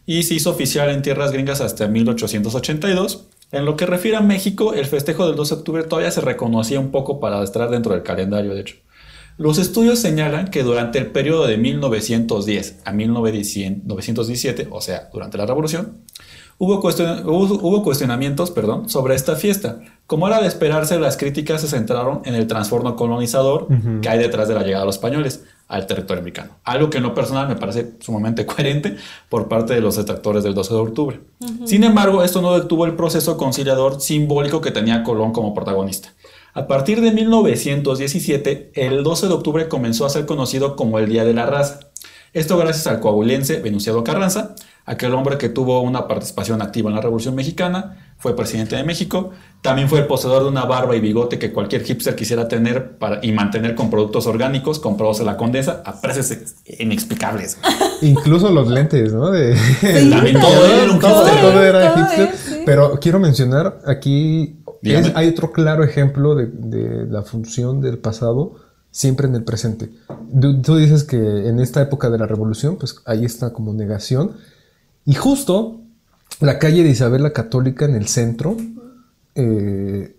y 0.07 0.23
se 0.23 0.33
hizo 0.33 0.49
oficial 0.49 0.89
en 0.89 1.03
tierras 1.03 1.31
gringas 1.31 1.61
hasta 1.61 1.87
1882. 1.87 3.25
En 3.51 3.65
lo 3.65 3.77
que 3.77 3.85
refiere 3.85 4.17
a 4.17 4.21
México, 4.21 4.73
el 4.73 4.87
festejo 4.87 5.27
del 5.27 5.35
12 5.35 5.53
de 5.53 5.59
octubre 5.59 5.83
todavía 5.83 6.09
se 6.09 6.21
reconocía 6.21 6.79
un 6.79 6.89
poco 6.89 7.19
para 7.19 7.43
estar 7.43 7.69
dentro 7.69 7.93
del 7.93 8.01
calendario, 8.01 8.55
de 8.55 8.61
hecho. 8.61 8.77
Los 9.37 9.57
estudios 9.57 9.99
señalan 9.99 10.49
que 10.49 10.63
durante 10.63 10.99
el 10.99 11.07
periodo 11.07 11.47
de 11.47 11.57
1910 11.57 12.79
a 12.85 12.91
1917, 12.91 14.67
o 14.71 14.81
sea, 14.81 15.09
durante 15.13 15.37
la 15.37 15.45
Revolución, 15.45 15.97
Hubo, 16.59 16.81
cuestion- 16.83 17.23
hubo- 17.25 17.59
hubo 17.67 17.83
cuestionamientos 17.83 18.51
perdón, 18.51 18.87
sobre 18.87 19.15
esta 19.15 19.35
fiesta. 19.35 19.79
Como 20.05 20.27
era 20.27 20.39
de 20.39 20.47
esperarse, 20.47 20.99
las 20.99 21.17
críticas 21.17 21.61
se 21.61 21.67
centraron 21.67 22.21
en 22.25 22.35
el 22.35 22.45
trastorno 22.45 22.95
colonizador 22.95 23.67
que 24.01 24.07
hay 24.07 24.19
detrás 24.19 24.47
de 24.47 24.53
la 24.53 24.61
llegada 24.61 24.81
de 24.81 24.85
los 24.85 24.95
españoles 24.95 25.43
al 25.67 25.87
territorio 25.87 26.19
americano. 26.21 26.51
Algo 26.63 26.91
que 26.91 26.97
en 26.99 27.03
lo 27.03 27.15
personal 27.15 27.47
me 27.47 27.55
parece 27.55 27.93
sumamente 27.99 28.45
coherente 28.45 28.95
por 29.29 29.47
parte 29.49 29.73
de 29.73 29.81
los 29.81 29.95
detractores 29.97 30.43
del 30.43 30.53
12 30.53 30.73
de 30.75 30.79
octubre. 30.79 31.19
Sin 31.65 31.83
embargo, 31.83 32.23
esto 32.23 32.39
no 32.41 32.53
detuvo 32.57 32.85
el 32.85 32.95
proceso 32.95 33.35
conciliador 33.35 33.99
simbólico 33.99 34.61
que 34.61 34.69
tenía 34.71 35.01
Colón 35.03 35.33
como 35.33 35.55
protagonista. 35.55 36.13
A 36.55 36.67
partir 36.67 37.01
de 37.01 37.11
1917, 37.11 38.71
el 38.75 39.03
12 39.03 39.27
de 39.27 39.33
octubre 39.33 39.67
comenzó 39.67 40.05
a 40.05 40.09
ser 40.09 40.25
conocido 40.25 40.75
como 40.75 40.99
el 40.99 41.09
Día 41.09 41.25
de 41.25 41.33
la 41.33 41.45
Raza. 41.45 41.79
Esto 42.33 42.57
gracias 42.57 42.87
al 42.87 42.99
coahuilense 42.99 43.59
Venustiano 43.59 44.03
Carranza, 44.03 44.55
aquel 44.85 45.13
hombre 45.13 45.37
que 45.37 45.49
tuvo 45.49 45.81
una 45.81 46.07
participación 46.07 46.61
activa 46.63 46.89
en 46.89 46.95
la 46.95 47.01
Revolución 47.01 47.35
Mexicana, 47.35 48.15
fue 48.17 48.35
presidente 48.35 48.75
de 48.75 48.83
México, 48.83 49.31
también 49.61 49.87
fue 49.89 49.99
el 49.99 50.07
poseedor 50.07 50.43
de 50.43 50.49
una 50.49 50.65
barba 50.65 50.95
y 50.95 50.99
bigote 50.99 51.37
que 51.37 51.51
cualquier 51.51 51.83
hipster 51.83 52.15
quisiera 52.15 52.47
tener 52.47 52.97
para, 52.97 53.19
y 53.23 53.31
mantener 53.33 53.75
con 53.75 53.89
productos 53.91 54.25
orgánicos 54.27 54.79
comprados 54.79 55.19
en 55.19 55.27
la 55.27 55.37
Condesa 55.37 55.83
a 55.85 56.01
precios 56.01 56.31
ex- 56.31 56.55
inexplicables. 56.79 57.57
Incluso 58.01 58.49
los 58.49 58.67
lentes, 58.67 59.13
¿no? 59.13 59.29
De, 59.29 59.55
También 60.09 60.39
todo 60.39 60.65
era 60.65 60.91
un 60.91 60.99
hipster. 61.01 61.41
todo 61.41 61.63
era 61.63 61.93
Todo 61.93 62.03
hipster. 62.05 62.29
es, 62.33 62.39
sí. 62.39 62.61
Pero 62.65 62.99
quiero 62.99 63.19
mencionar 63.19 63.79
aquí. 63.85 64.55
Es- 64.91 65.11
hay 65.15 65.29
otro 65.29 65.51
claro 65.51 65.83
ejemplo 65.83 66.35
de, 66.35 66.47
de 66.47 67.05
la 67.07 67.21
función 67.23 67.81
del 67.81 67.97
pasado 67.97 68.55
siempre 68.91 69.27
en 69.27 69.35
el 69.35 69.43
presente. 69.43 69.89
Tú, 70.39 70.61
tú 70.61 70.75
dices 70.75 71.03
que 71.03 71.17
en 71.47 71.59
esta 71.59 71.81
época 71.81 72.09
de 72.09 72.17
la 72.19 72.27
revolución, 72.27 72.77
pues 72.77 72.97
ahí 73.05 73.25
está 73.25 73.51
como 73.53 73.73
negación. 73.73 74.33
Y 75.05 75.13
justo 75.15 75.81
la 76.39 76.59
calle 76.59 76.83
de 76.83 76.89
Isabel 76.89 77.23
la 77.23 77.33
Católica 77.33 77.85
en 77.85 77.95
el 77.95 78.07
centro 78.07 78.55
eh, 79.35 80.15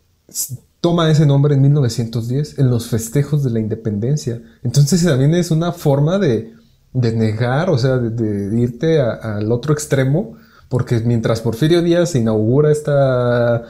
toma 0.81 1.11
ese 1.11 1.27
nombre 1.27 1.55
en 1.55 1.62
1910 1.62 2.59
en 2.59 2.70
los 2.70 2.88
festejos 2.88 3.42
de 3.42 3.50
la 3.50 3.61
independencia. 3.61 4.42
Entonces 4.62 5.03
también 5.05 5.35
es 5.35 5.50
una 5.50 5.72
forma 5.72 6.18
de, 6.18 6.53
de 6.92 7.12
negar, 7.12 7.70
o 7.70 7.79
sea, 7.79 7.98
de, 7.98 8.11
de 8.11 8.61
irte 8.61 9.00
al 9.00 9.50
otro 9.53 9.72
extremo, 9.72 10.35
porque 10.68 11.00
mientras 11.00 11.40
Porfirio 11.40 11.81
Díaz 11.83 12.14
inaugura 12.16 12.70
esta 12.72 13.62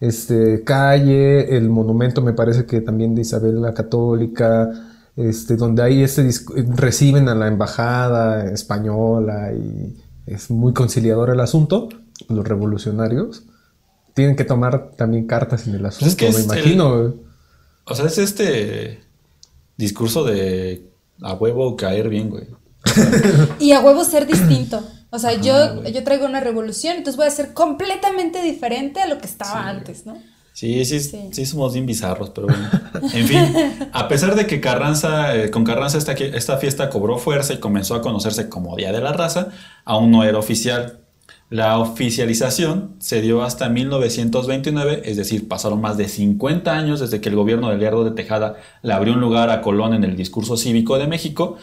este, 0.00 0.62
calle, 0.64 1.56
el 1.56 1.68
monumento 1.68 2.22
me 2.22 2.32
parece 2.32 2.66
que 2.66 2.80
también 2.80 3.14
de 3.14 3.22
Isabel 3.22 3.60
la 3.60 3.74
Católica, 3.74 4.70
este, 5.16 5.56
donde 5.56 5.82
ahí 5.82 6.02
este 6.02 6.28
reciben 6.74 7.28
a 7.28 7.34
la 7.34 7.48
embajada 7.48 8.46
española 8.52 9.52
y 9.52 9.96
es 10.26 10.50
muy 10.50 10.72
conciliador 10.72 11.30
el 11.30 11.40
asunto, 11.40 11.88
los 12.28 12.46
revolucionarios 12.46 13.44
tienen 14.18 14.34
que 14.34 14.44
tomar 14.44 14.90
también 14.96 15.28
cartas 15.28 15.68
en 15.68 15.76
el 15.76 15.86
asunto, 15.86 16.06
Pues 16.06 16.16
que 16.16 16.24
me 16.24 16.40
es 16.40 16.44
imagino. 16.44 17.14
O 17.84 17.94
sea, 17.94 18.06
es 18.06 18.18
este 18.18 18.98
discurso 19.76 20.24
de 20.24 20.90
a 21.22 21.34
huevo 21.34 21.76
caer 21.76 22.08
bien, 22.08 22.28
güey. 22.28 22.48
Y 23.60 23.70
a 23.70 23.78
huevo 23.78 24.04
ser 24.04 24.26
distinto. 24.26 24.82
O 25.10 25.18
sea, 25.18 25.34
yo, 25.40 25.84
yo 25.84 26.04
traigo 26.04 26.26
una 26.26 26.40
revolución, 26.40 26.96
entonces 26.96 27.16
voy 27.16 27.26
a 27.26 27.30
ser 27.30 27.54
completamente 27.54 28.42
diferente 28.42 29.00
a 29.00 29.06
lo 29.06 29.18
que 29.18 29.26
estaba 29.26 29.68
antes, 29.68 30.04
¿no? 30.06 30.22
Sí, 30.52 30.84
sí, 30.84 30.98
Sí. 31.00 31.28
sí, 31.32 31.46
somos 31.46 31.72
bien 31.72 31.86
bizarros, 31.86 32.30
pero 32.30 32.48
bueno. 32.48 32.68
En 33.12 33.26
fin, 33.26 33.54
a 33.92 34.08
pesar 34.08 34.34
de 34.34 34.46
que 34.46 34.60
Carranza, 34.60 35.34
eh, 35.36 35.50
con 35.50 35.64
Carranza 35.64 35.98
esta, 35.98 36.12
esta 36.12 36.56
fiesta 36.58 36.90
cobró 36.90 37.16
fuerza 37.18 37.54
y 37.54 37.58
comenzó 37.58 37.94
a 37.94 38.02
conocerse 38.02 38.48
como 38.48 38.76
Día 38.76 38.92
de 38.92 39.00
la 39.00 39.12
Raza, 39.12 39.48
aún 39.84 40.10
no 40.10 40.24
era 40.24 40.38
oficial. 40.38 41.00
La 41.48 41.78
oficialización 41.78 42.96
se 42.98 43.22
dio 43.22 43.42
hasta 43.42 43.68
1929, 43.68 45.02
es 45.04 45.16
decir, 45.16 45.48
pasaron 45.48 45.80
más 45.80 45.96
de 45.96 46.08
50 46.08 46.72
años 46.76 47.00
desde 47.00 47.20
que 47.20 47.28
el 47.28 47.36
gobierno 47.36 47.70
de 47.70 47.78
Leardo 47.78 48.04
de 48.04 48.10
Tejada 48.10 48.56
le 48.82 48.92
abrió 48.92 49.14
un 49.14 49.20
lugar 49.20 49.50
a 49.50 49.62
Colón 49.62 49.94
en 49.94 50.04
el 50.04 50.16
discurso 50.16 50.56
cívico 50.56 50.98
de 50.98 51.06
México, 51.06 51.56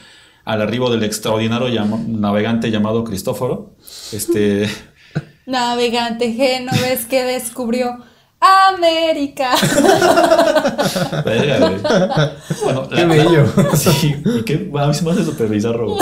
al 0.45 0.62
arribo 0.62 0.89
del 0.89 1.03
extraordinario 1.03 1.67
navegante 2.08 2.71
llamado 2.71 3.03
Cristóforo. 3.03 3.71
Este, 4.12 4.69
Navegante 5.45 6.31
genovés 6.34 7.05
que 7.05 7.23
descubrió 7.23 7.97
América. 8.39 9.51
Bueno, 12.63 12.88
Qué 12.89 13.05
bello. 13.05 13.45
sí, 13.75 14.15
y 14.25 14.41
qué, 14.43 14.71
a 14.77 14.88
mí 14.88 14.93
se 14.93 15.03
me 15.03 15.12
hace 15.12 15.23
súper 15.25 15.47
bizarro. 15.49 15.97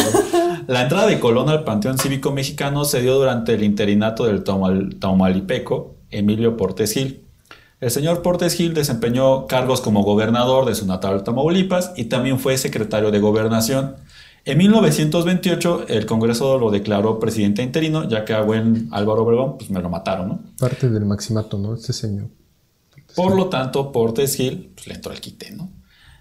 La 0.68 0.82
entrada 0.84 1.08
de 1.08 1.20
Colón 1.20 1.50
al 1.50 1.64
Panteón 1.64 1.98
Cívico 1.98 2.32
Mexicano 2.32 2.86
se 2.86 3.02
dio 3.02 3.16
durante 3.16 3.54
el 3.54 3.64
interinato 3.64 4.26
del 4.26 4.44
Taumal- 4.44 4.98
Taumalipeco, 5.00 5.96
Emilio 6.10 6.58
Portes 6.58 6.94
Gil. 6.94 7.24
El 7.82 7.92
señor 7.92 8.22
Portes 8.22 8.56
Gil 8.56 8.74
desempeñó 8.74 9.46
cargos 9.48 9.82
como 9.82 10.04
gobernador 10.04 10.66
de 10.66 10.76
su 10.76 10.86
natal 10.86 11.24
Tamaulipas 11.24 11.92
y 11.98 12.06
también 12.06 12.40
fue 12.40 12.58
secretario 12.58 13.12
de 13.12 13.20
gobernación. 13.20 13.96
En 14.46 14.58
1928 14.58 15.88
el 15.88 16.06
Congreso 16.06 16.58
lo 16.60 16.70
declaró 16.70 17.20
presidente 17.20 17.64
interino, 17.64 18.08
ya 18.08 18.26
que 18.26 18.34
a 18.34 18.42
buen 18.42 18.90
Álvaro 18.92 19.24
Obregón 19.24 19.58
pues 19.58 19.70
me 19.70 19.82
lo 19.82 19.90
mataron, 19.90 20.28
¿no? 20.28 20.40
Parte 20.60 20.90
del 20.90 21.06
maximato, 21.06 21.58
¿no? 21.58 21.76
Este 21.76 21.94
señor. 21.94 22.28
Por 23.16 23.36
lo 23.36 23.48
tanto, 23.48 23.92
Portes 23.92 24.36
Gil 24.36 24.72
pues, 24.76 24.88
le 24.88 24.96
entró 24.96 25.14
el 25.14 25.22
quite, 25.22 25.52
¿no? 25.52 25.72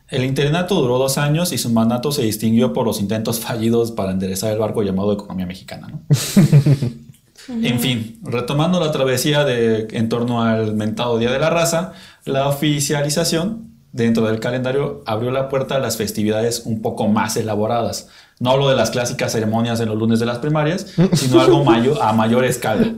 El 0.09 0.25
internato 0.25 0.75
duró 0.81 0.99
dos 0.99 1.17
años 1.19 1.53
y 1.53 1.59
su 1.59 1.71
mandato 1.71 2.13
se 2.13 2.23
distinguió 2.23 2.73
por 2.73 2.87
los 2.87 3.01
intentos 3.01 3.41
fallidos 3.41 3.93
para 3.93 4.13
enderezar 4.13 4.53
el 4.53 4.59
barco 4.59 4.83
llamado 4.83 5.13
economía 5.13 5.47
mexicana, 5.47 5.89
¿no? 5.89 6.03
En 7.49 7.81
fin, 7.81 8.21
retomando 8.23 8.79
la 8.79 8.93
travesía 8.93 9.45
de, 9.45 9.89
en 9.91 10.09
torno 10.09 10.43
al 10.43 10.77
mentado 10.77 11.19
Día 11.19 11.33
de 11.33 11.41
la 11.41 11.51
Raza, 11.51 11.93
la 12.25 12.47
oficialización 12.49 13.72
dentro 13.93 14.27
del 14.27 14.41
calendario 14.41 15.03
abrió 15.07 15.31
la 15.31 15.49
puerta 15.49 15.77
a 15.77 15.79
las 15.79 15.97
festividades 15.97 16.63
un 16.65 16.83
poco 16.83 17.09
más 17.09 17.37
elaboradas. 17.37 18.09
No 18.41 18.51
hablo 18.51 18.69
de 18.69 18.75
las 18.77 18.91
clásicas 18.91 19.33
ceremonias 19.33 19.79
en 19.81 19.89
los 19.89 19.97
lunes 19.99 20.19
de 20.19 20.27
las 20.27 20.39
primarias, 20.39 20.87
sino 21.13 21.41
algo 21.41 21.63
mayo- 21.65 22.03
a 22.03 22.13
mayor 22.13 22.45
escala. 22.45 22.93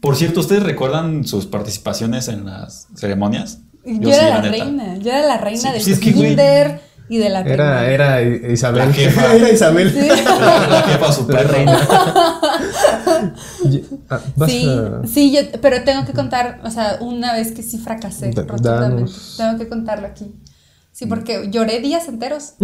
Por 0.00 0.16
cierto, 0.16 0.40
¿ustedes 0.40 0.62
recuerdan 0.62 1.24
sus 1.26 1.46
participaciones 1.46 2.28
en 2.28 2.46
las 2.46 2.88
ceremonias? 2.96 3.60
Yo, 3.84 4.10
sí, 4.12 4.16
era 4.20 4.42
la, 4.42 4.50
reina, 4.50 4.96
yo 4.98 5.10
era 5.10 5.26
la 5.26 5.38
reina 5.38 5.60
Sí, 5.60 5.72
del 5.72 5.82
sí, 5.82 5.92
es 5.92 5.98
que, 6.00 6.12
güey, 6.12 6.28
kinder 6.30 6.80
y 7.08 7.18
de 7.18 7.28
la 7.30 7.40
Era, 7.40 7.82
primaria. 7.88 7.90
era 7.90 8.22
Isabel. 8.52 8.88
La 8.88 8.92
jefa. 8.92 9.34
Era 9.36 9.50
Isabel. 9.50 9.94
La, 10.08 10.66
la 10.68 10.82
jefa 10.82 11.12
super 11.18 11.46
reina. 11.48 11.78
Ah, 14.10 14.20
Sí, 14.46 14.66
a- 14.68 15.06
sí, 15.06 15.32
yo, 15.32 15.40
pero 15.60 15.82
tengo 15.84 16.04
que 16.06 16.12
contar, 16.12 16.60
o 16.64 16.70
sea, 16.70 16.98
una 17.00 17.34
vez 17.34 17.52
que 17.52 17.62
sí 17.62 17.78
fracasé 17.78 18.30
Da- 18.30 18.42
rotundamente. 18.42 18.94
danos. 18.96 19.34
Tengo 19.36 19.58
que 19.58 19.68
contarlo 19.68 20.06
aquí. 20.06 20.34
Sí, 20.98 21.06
porque 21.06 21.46
lloré 21.52 21.78
días 21.78 22.08
enteros. 22.08 22.54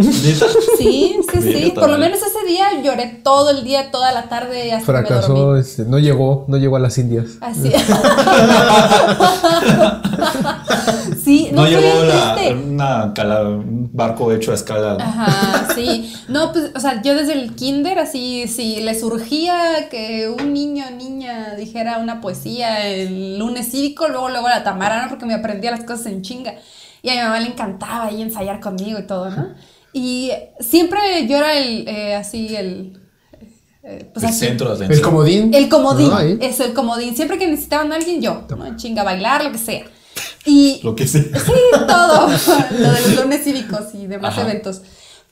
Sí, 0.77 1.15
sí, 1.31 1.41
sí. 1.41 1.71
Por 1.73 1.89
lo 1.89 1.97
menos 1.97 2.19
ese 2.19 2.45
día 2.45 2.81
lloré 2.83 3.21
todo 3.23 3.49
el 3.51 3.63
día, 3.63 3.91
toda 3.91 4.11
la 4.11 4.27
tarde 4.27 4.73
hasta 4.73 4.85
que 4.85 4.91
me 5.01 5.07
Fracasó, 5.07 5.33
dormí. 5.33 5.61
este, 5.61 5.85
no 5.85 5.99
llegó, 5.99 6.43
no 6.49 6.57
llegó 6.57 6.75
a 6.75 6.79
las 6.81 6.97
Indias. 6.97 7.37
Así. 7.39 7.71
sí, 11.23 11.49
no, 11.51 11.61
No 11.61 11.67
fue 11.67 11.81
llevó 11.81 12.03
la- 12.03 12.37
una 12.53 13.13
cala- 13.13 13.41
un 13.43 13.89
barco 13.93 14.31
hecho 14.31 14.51
a 14.51 14.55
escala. 14.55 14.97
Ajá, 14.99 15.73
sí. 15.73 16.13
No, 16.27 16.51
pues, 16.51 16.71
o 16.75 16.79
sea, 16.79 17.01
yo 17.01 17.15
desde 17.15 17.33
el 17.33 17.55
kinder, 17.55 17.99
así, 17.99 18.47
si 18.47 18.81
le 18.81 18.99
surgía 18.99 19.87
que 19.89 20.29
un 20.29 20.53
niño 20.53 20.85
o 20.87 20.91
niña 20.95 21.55
dijera 21.55 21.97
una 21.99 22.21
poesía 22.21 22.87
el 22.89 23.39
lunes 23.39 23.71
cívico, 23.71 24.07
luego, 24.07 24.29
luego 24.29 24.49
la 24.49 24.63
Tamara, 24.63 25.03
¿no? 25.03 25.09
Porque 25.09 25.25
me 25.25 25.33
aprendía 25.33 25.71
las 25.71 25.83
cosas 25.85 26.07
en 26.07 26.21
chinga. 26.21 26.55
Y 27.05 27.09
a 27.09 27.13
mi 27.13 27.19
mamá 27.21 27.39
le 27.39 27.47
encantaba 27.49 28.05
ahí 28.05 28.21
ensayar 28.21 28.59
conmigo 28.59 28.97
y 28.99 29.05
todo, 29.05 29.29
¿no? 29.29 29.53
Y 29.93 30.31
siempre 30.59 30.99
yo 31.27 31.37
era 31.37 31.53
el, 31.53 31.87
eh, 31.87 32.15
así, 32.15 32.55
el... 32.55 32.99
eh, 33.83 34.09
pues 34.11 34.23
el 34.23 34.29
así, 34.31 34.39
centro 34.39 34.69
de 34.69 34.73
atención. 34.85 34.97
El 34.97 35.01
comodín. 35.01 35.53
el 35.53 35.69
comodín, 35.69 36.09
Ah, 36.11 36.23
eso, 36.41 36.65
el 36.65 36.73
comodín. 36.73 37.15
Siempre 37.15 37.37
que 37.37 37.47
necesitaban 37.47 37.91
a 37.91 37.95
alguien, 37.95 38.21
yo, 38.21 38.43
¿no? 38.49 38.75
Chinga, 38.75 39.03
bailar, 39.03 39.43
lo 39.43 39.51
que 39.51 39.57
sea. 39.59 39.85
Y 40.45 40.79
Lo 40.83 40.95
que 40.95 41.07
sea. 41.07 41.21
Sí, 41.23 41.53
todo. 41.87 42.27
Lo 42.79 42.91
de 42.91 43.01
los 43.01 43.15
lunes 43.21 43.43
cívicos 43.43 43.93
y 43.93 44.07
demás 44.07 44.33
Ajá. 44.37 44.41
eventos. 44.49 44.81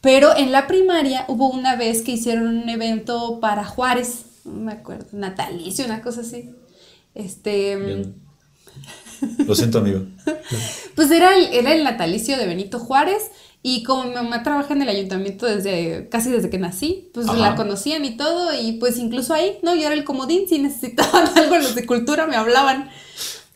Pero 0.01 0.36
en 0.38 0.51
la 0.51 0.67
primaria 0.67 1.25
hubo 1.27 1.49
una 1.49 1.75
vez 1.75 2.01
que 2.01 2.12
hicieron 2.12 2.47
un 2.47 2.69
evento 2.69 3.39
para 3.39 3.63
Juárez, 3.65 4.25
no 4.45 4.53
me 4.62 4.73
acuerdo, 4.73 5.05
natalicio, 5.13 5.86
una 5.86 6.01
cosa 6.01 6.21
así. 6.21 6.49
Este, 7.15 7.75
Bien. 7.77 8.15
Lo 9.45 9.55
siento, 9.55 9.79
amigo. 9.79 10.01
pues 10.95 11.12
era 11.12 11.36
el, 11.36 11.53
era 11.53 11.73
el 11.73 11.83
natalicio 11.83 12.38
de 12.38 12.45
Benito 12.45 12.79
Juárez 12.79 13.31
y 13.62 13.83
como 13.83 14.03
mi 14.03 14.13
mamá 14.13 14.43
trabaja 14.43 14.73
en 14.73 14.81
el 14.81 14.89
ayuntamiento 14.89 15.45
desde 15.45 16.09
casi 16.09 16.29
desde 16.29 16.49
que 16.49 16.57
nací, 16.57 17.09
pues 17.13 17.29
Ajá. 17.29 17.38
la 17.38 17.55
conocían 17.55 18.03
y 18.03 18.17
todo 18.17 18.53
y 18.53 18.73
pues 18.73 18.97
incluso 18.97 19.33
ahí, 19.33 19.57
¿no? 19.63 19.73
Yo 19.75 19.83
era 19.86 19.93
el 19.93 20.03
comodín, 20.03 20.47
si 20.49 20.59
necesitaban 20.59 21.29
algo 21.38 21.57
los 21.57 21.75
de 21.75 21.86
cultura 21.86 22.27
me 22.27 22.36
hablaban. 22.36 22.89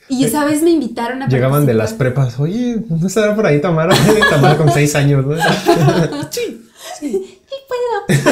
Y 0.10 0.24
esa 0.24 0.46
vez 0.46 0.64
me 0.64 0.70
invitaron 0.70 1.22
a 1.22 1.28
Llegaban 1.28 1.66
de 1.66 1.74
las 1.74 1.92
prepas. 1.92 2.40
Oye, 2.40 2.78
¿no 2.88 3.08
estará 3.08 3.36
por 3.36 3.46
ahí 3.46 3.60
Tamara? 3.60 3.94
Tamara 4.30 4.58
con 4.58 4.72
seis 4.72 4.96
años, 4.96 5.26
¿no? 5.26 5.36
Sí 6.32 7.38
puedo. 7.68 8.26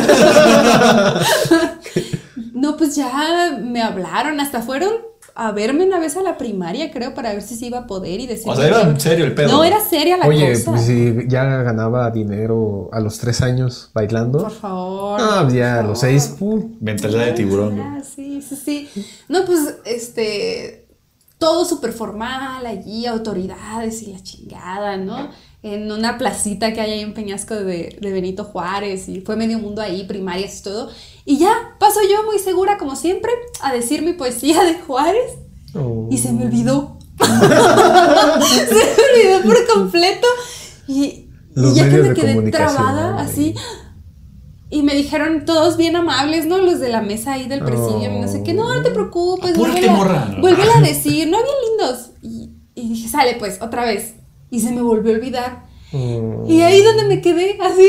no, 2.54 2.78
pues 2.78 2.96
ya 2.96 3.58
me 3.62 3.82
hablaron, 3.82 4.40
hasta 4.40 4.62
fueron 4.62 4.94
a 5.38 5.52
verme 5.52 5.86
una 5.86 6.00
vez 6.00 6.16
a 6.16 6.22
la 6.22 6.38
primaria, 6.38 6.92
creo, 6.92 7.14
para 7.14 7.34
ver 7.34 7.42
si 7.42 7.56
se 7.56 7.66
iba 7.66 7.80
a 7.80 7.88
poder 7.88 8.22
y 8.22 8.26
decir. 8.26 8.50
O 8.50 8.56
sea, 8.56 8.68
era 8.68 8.82
en 8.84 8.98
serio 9.00 9.26
el 9.26 9.36
pedo. 9.36 9.52
No, 9.52 9.66
era 9.66 9.82
seria 9.82 10.16
la 10.16 10.28
Oye, 10.28 10.54
cosa. 10.54 10.72
pues 10.72 10.86
si 10.86 11.14
ya 11.28 11.44
ganaba 11.44 12.10
dinero 12.10 12.90
a 12.94 13.02
los 13.02 13.20
tres 13.20 13.42
años 13.42 13.92
bailando. 13.94 14.40
Por 14.40 14.52
favor. 14.52 15.20
Ah, 15.22 15.40
pues 15.44 15.56
ya 15.56 15.82
a 15.82 15.84
los 15.84 16.00
seis, 16.00 16.36
pum. 16.40 16.78
Mentalidad 16.80 17.26
de 17.26 17.34
tiburón. 17.34 17.78
Ah, 17.82 18.02
sí, 18.02 18.42
sí, 18.42 18.56
sí. 18.56 18.90
No, 19.28 19.44
pues, 19.46 19.76
este, 19.84 20.88
todo 21.38 21.66
súper 21.66 21.92
formal 21.92 22.66
allí, 22.66 23.06
autoridades 23.06 24.02
y 24.04 24.14
la 24.14 24.24
chingada, 24.24 24.96
¿no? 24.96 25.30
En 25.64 25.92
una 25.92 26.18
placita 26.18 26.72
que 26.74 26.80
hay 26.80 26.92
ahí 26.92 27.00
en 27.02 27.14
Peñasco 27.14 27.56
de, 27.56 27.98
de 28.00 28.12
Benito 28.14 28.46
Juárez 28.46 29.10
y 29.10 29.20
fue 29.20 29.36
medio 29.36 29.60
mundo 29.60 29.82
ahí, 29.82 30.06
primarias 30.06 30.60
y 30.60 30.64
todo. 30.64 30.90
Y 31.26 31.38
ya, 31.38 31.76
paso 31.80 32.00
yo 32.10 32.24
muy 32.24 32.38
segura, 32.40 32.78
como 32.78 32.96
siempre, 32.96 33.32
a 33.62 33.74
decir 33.74 34.04
mi 34.04 34.14
poesía 34.14 34.64
de 34.64 34.76
Juárez 34.76 35.40
Oh. 35.78 36.08
y 36.10 36.18
se 36.20 36.32
me 36.32 36.46
olvidó. 36.46 36.98
se 37.20 37.26
me 38.76 39.34
olvidó 39.34 39.42
por 39.44 39.68
completo. 39.68 40.28
Y, 40.88 41.30
ya 41.74 41.90
que 41.90 41.98
me 41.98 42.14
quedé 42.14 42.52
trabada, 42.52 43.20
así. 43.20 43.56
Y 44.70 44.84
me 44.84 44.96
dijeron 44.96 45.46
todos 45.46 45.78
bien 45.78 45.96
amables, 45.96 46.46
¿no? 46.46 46.58
Los 46.58 46.80
de 46.80 46.90
la 46.90 47.02
mesa 47.02 47.34
ahí 47.34 47.48
del 47.48 47.64
presidio, 47.64 48.12
y 48.12 48.20
no 48.20 48.28
sé 48.28 48.44
qué. 48.44 48.54
No, 48.54 48.74
no 48.74 48.82
te 48.82 48.92
preocupes. 48.92 49.58
Vuélvela- 49.58 49.92
morra. 49.92 50.38
Vuélvela 50.40 50.78
a 50.78 50.82
decir, 50.82 51.28
no, 51.28 51.38
bien 51.38 51.56
lindos. 51.70 52.12
Y, 52.22 52.52
y 52.76 52.90
dije, 52.90 53.08
sale 53.10 53.36
pues, 53.38 53.62
otra 53.62 53.86
vez. 53.86 54.16
Y 54.50 54.60
se 54.60 54.72
me 54.72 54.82
volvió 54.82 55.14
a 55.14 55.16
olvidar. 55.16 55.66
Oh. 55.94 56.44
Y 56.48 56.62
ahí 56.62 56.82
donde 56.84 57.06
me 57.06 57.22
quedé, 57.22 57.58
así, 57.62 57.88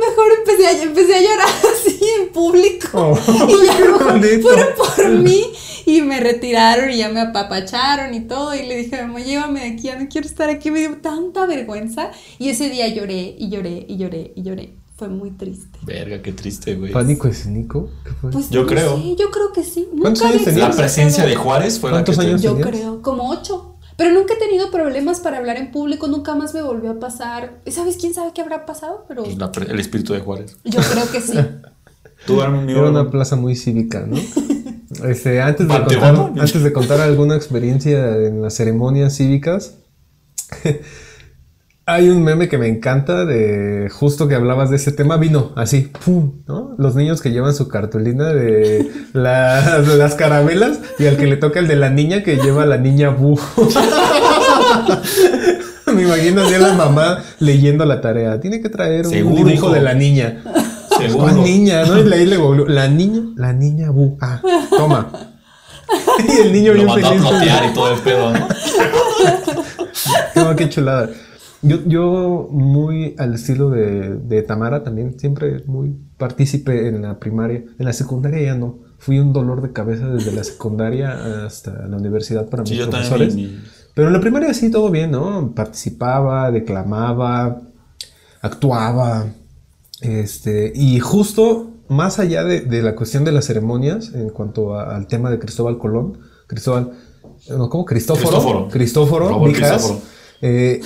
mejor 0.00 0.26
empecé 0.38 0.66
a, 0.66 0.82
empecé 0.82 1.14
a 1.14 1.20
llorar 1.20 1.48
así 1.74 2.00
en 2.20 2.28
público. 2.32 2.88
Oh, 2.92 3.48
y 3.48 3.66
ya 3.66 3.72
fueron 4.42 4.66
por 4.76 5.08
mí 5.10 5.44
y 5.86 6.02
me 6.02 6.20
retiraron 6.20 6.90
y 6.90 6.98
ya 6.98 7.08
me 7.08 7.20
apapacharon 7.20 8.14
y 8.14 8.20
todo. 8.20 8.54
Y 8.54 8.66
le 8.66 8.76
dije, 8.76 9.02
mamá, 9.02 9.20
llévame 9.20 9.60
de 9.60 9.66
aquí, 9.72 9.82
ya 9.84 9.98
no 9.98 10.08
quiero 10.08 10.26
estar 10.26 10.48
aquí. 10.50 10.70
Me 10.70 10.80
dio 10.80 10.96
tanta 10.98 11.46
vergüenza. 11.46 12.10
Y 12.38 12.48
ese 12.50 12.68
día 12.70 12.88
lloré 12.88 13.34
y 13.38 13.48
lloré 13.50 13.84
y 13.88 13.96
lloré 13.96 14.32
y 14.34 14.42
lloré. 14.42 14.74
Fue 14.96 15.08
muy 15.08 15.30
triste. 15.30 15.78
Verga, 15.82 16.20
qué 16.20 16.32
triste, 16.32 16.74
güey. 16.74 16.92
¿Pánico 16.92 17.26
escénico? 17.26 17.88
¿Qué 18.04 18.10
fue? 18.12 18.30
Pues 18.32 18.50
Yo 18.50 18.62
no 18.62 18.66
creo. 18.66 18.96
sé, 18.98 19.16
yo 19.16 19.30
creo 19.30 19.50
que 19.52 19.64
sí. 19.64 19.88
¿Cuántos 19.98 20.22
Nunca 20.24 20.34
años 20.34 20.44
tenías? 20.44 20.68
La 20.68 20.76
presencia 20.76 21.24
de 21.24 21.36
Juárez 21.36 21.78
fue 21.78 21.90
la 21.90 22.04
que 22.04 22.12
¿Cuántos 22.12 22.22
te- 22.24 22.30
años? 22.30 22.42
Yo 22.42 22.60
creo, 22.60 23.00
como 23.00 23.30
ocho. 23.30 23.76
Pero 24.00 24.14
nunca 24.14 24.32
he 24.32 24.38
tenido 24.38 24.70
problemas 24.70 25.20
para 25.20 25.36
hablar 25.36 25.58
en 25.58 25.70
público, 25.70 26.08
nunca 26.08 26.34
más 26.34 26.54
me 26.54 26.62
volvió 26.62 26.92
a 26.92 26.98
pasar. 26.98 27.60
¿Y 27.66 27.70
¿Sabes 27.70 27.98
quién 27.98 28.14
sabe 28.14 28.30
qué 28.34 28.40
habrá 28.40 28.64
pasado? 28.64 29.04
Pero 29.06 29.24
Pues 29.24 29.36
la 29.36 29.52
el 29.68 29.78
espíritu 29.78 30.14
de 30.14 30.20
Juárez. 30.20 30.56
yo 30.64 30.80
creo 30.80 31.10
que 31.12 31.20
sí. 31.20 31.34
Tú. 32.26 32.40
Era 32.40 32.88
una 32.88 33.10
plaza 33.10 33.36
muy 33.36 33.56
cívica, 33.56 34.06
¿no? 34.06 34.16
Este, 35.04 35.40
antes, 35.40 35.68
de 35.68 35.78
contar, 35.78 36.14
¿no? 36.14 36.32
antes 36.36 36.62
de 36.62 36.72
contar 36.72 37.00
alguna 37.00 37.36
experiencia 37.36 38.16
en 38.16 38.42
las 38.42 38.54
ceremonias 38.54 39.16
cívicas, 39.16 39.74
hay 41.86 42.08
un 42.08 42.22
meme 42.22 42.48
que 42.48 42.56
me 42.56 42.68
encanta 42.68 43.24
de 43.24 43.88
justo 43.90 44.28
que 44.28 44.36
hablabas 44.36 44.70
de 44.70 44.76
ese 44.76 44.92
tema, 44.92 45.16
vino 45.16 45.50
así, 45.56 45.90
¡pum! 46.04 46.42
¿no? 46.46 46.74
Los 46.78 46.94
niños 46.94 47.20
que 47.20 47.32
llevan 47.32 47.52
su 47.54 47.66
cartulina 47.68 48.28
de 48.28 48.88
las, 49.12 49.88
las 49.88 50.14
caramelas 50.14 50.78
y 51.00 51.06
al 51.06 51.16
que 51.16 51.26
le 51.26 51.36
toca 51.36 51.58
el 51.58 51.66
de 51.66 51.74
la 51.76 51.90
niña 51.90 52.22
que 52.22 52.36
lleva 52.36 52.64
la 52.66 52.76
niña 52.78 53.10
bu. 53.10 53.38
me 55.94 56.02
imagino 56.02 56.42
así 56.42 56.54
a 56.54 56.58
la 56.60 56.74
mamá 56.74 57.22
leyendo 57.40 57.84
la 57.84 58.00
tarea. 58.00 58.38
Tiene 58.40 58.60
que 58.62 58.68
traer 58.68 59.06
un 59.06 59.10
Seguro, 59.12 59.36
dibujo 59.36 59.54
hijo. 59.54 59.70
de 59.70 59.80
la 59.80 59.94
niña. 59.94 60.42
Seguro. 60.96 61.24
¿Cuál 61.24 61.42
niña? 61.42 61.84
¿No? 61.84 61.98
Y 61.98 62.04
le- 62.04 62.16
ahí 62.16 62.26
le 62.26 62.38
La 62.68 62.86
niña, 62.88 63.22
la 63.36 63.52
niña 63.52 63.90
bu. 63.90 64.16
Ah, 64.20 64.40
toma. 64.70 65.10
y 66.28 66.40
el 66.42 66.52
niño 66.52 66.68
Lo 66.68 66.74
bien 66.74 66.86
mandó 66.86 67.08
feliz. 67.08 67.24
y 67.70 67.74
todo 67.74 67.92
el 67.94 68.00
pedo, 68.00 68.32
¿no? 68.32 68.48
No, 70.36 70.56
qué 70.56 70.68
chulada. 70.68 71.08
Yo, 71.62 71.78
yo 71.86 72.48
muy 72.50 73.14
al 73.18 73.34
estilo 73.34 73.68
de, 73.70 74.14
de 74.16 74.42
Tamara 74.42 74.82
también, 74.82 75.18
siempre 75.18 75.62
muy 75.66 75.94
partícipe 76.16 76.88
en 76.88 77.02
la 77.02 77.18
primaria. 77.18 77.64
En 77.78 77.84
la 77.84 77.92
secundaria 77.92 78.40
ya 78.42 78.54
no. 78.54 78.78
Fui 78.98 79.18
un 79.18 79.32
dolor 79.32 79.60
de 79.62 79.72
cabeza 79.72 80.08
desde 80.08 80.32
la 80.32 80.44
secundaria 80.44 81.44
hasta 81.46 81.86
la 81.86 81.96
universidad 81.96 82.48
para 82.48 82.64
Sí, 82.64 82.72
mis 82.72 82.80
yo 82.80 82.90
profesores. 82.90 83.28
también. 83.28 83.52
mi- 83.56 83.58
Pero 83.94 84.06
en 84.08 84.12
la 84.14 84.20
primaria 84.20 84.52
sí, 84.54 84.70
todo 84.70 84.90
bien, 84.90 85.10
¿no? 85.10 85.52
Participaba, 85.54 86.50
declamaba, 86.50 87.60
actuaba. 88.40 89.26
Este, 90.00 90.72
y 90.74 90.98
justo 91.00 91.70
más 91.88 92.18
allá 92.18 92.44
de, 92.44 92.60
de 92.60 92.82
la 92.82 92.94
cuestión 92.94 93.24
de 93.24 93.32
las 93.32 93.44
ceremonias, 93.46 94.12
en 94.14 94.30
cuanto 94.30 94.74
a- 94.78 94.96
al 94.96 95.06
tema 95.06 95.30
de 95.30 95.38
Cristóbal 95.38 95.76
Colón, 95.78 96.18
Cristóbal, 96.46 96.92
no, 97.50 97.68
¿cómo? 97.68 97.84
Cristóforo. 97.84 98.28
Cristóforo. 98.30 98.68
Cristóforo, 98.68 99.28
Robert. 99.28 99.56
Cristóforo. 99.56 100.00
Eh, 100.42 100.80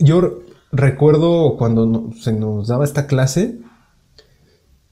yo 0.00 0.42
recuerdo 0.72 1.56
cuando 1.56 2.10
se 2.18 2.32
nos 2.32 2.68
daba 2.68 2.84
esta 2.84 3.06
clase, 3.06 3.60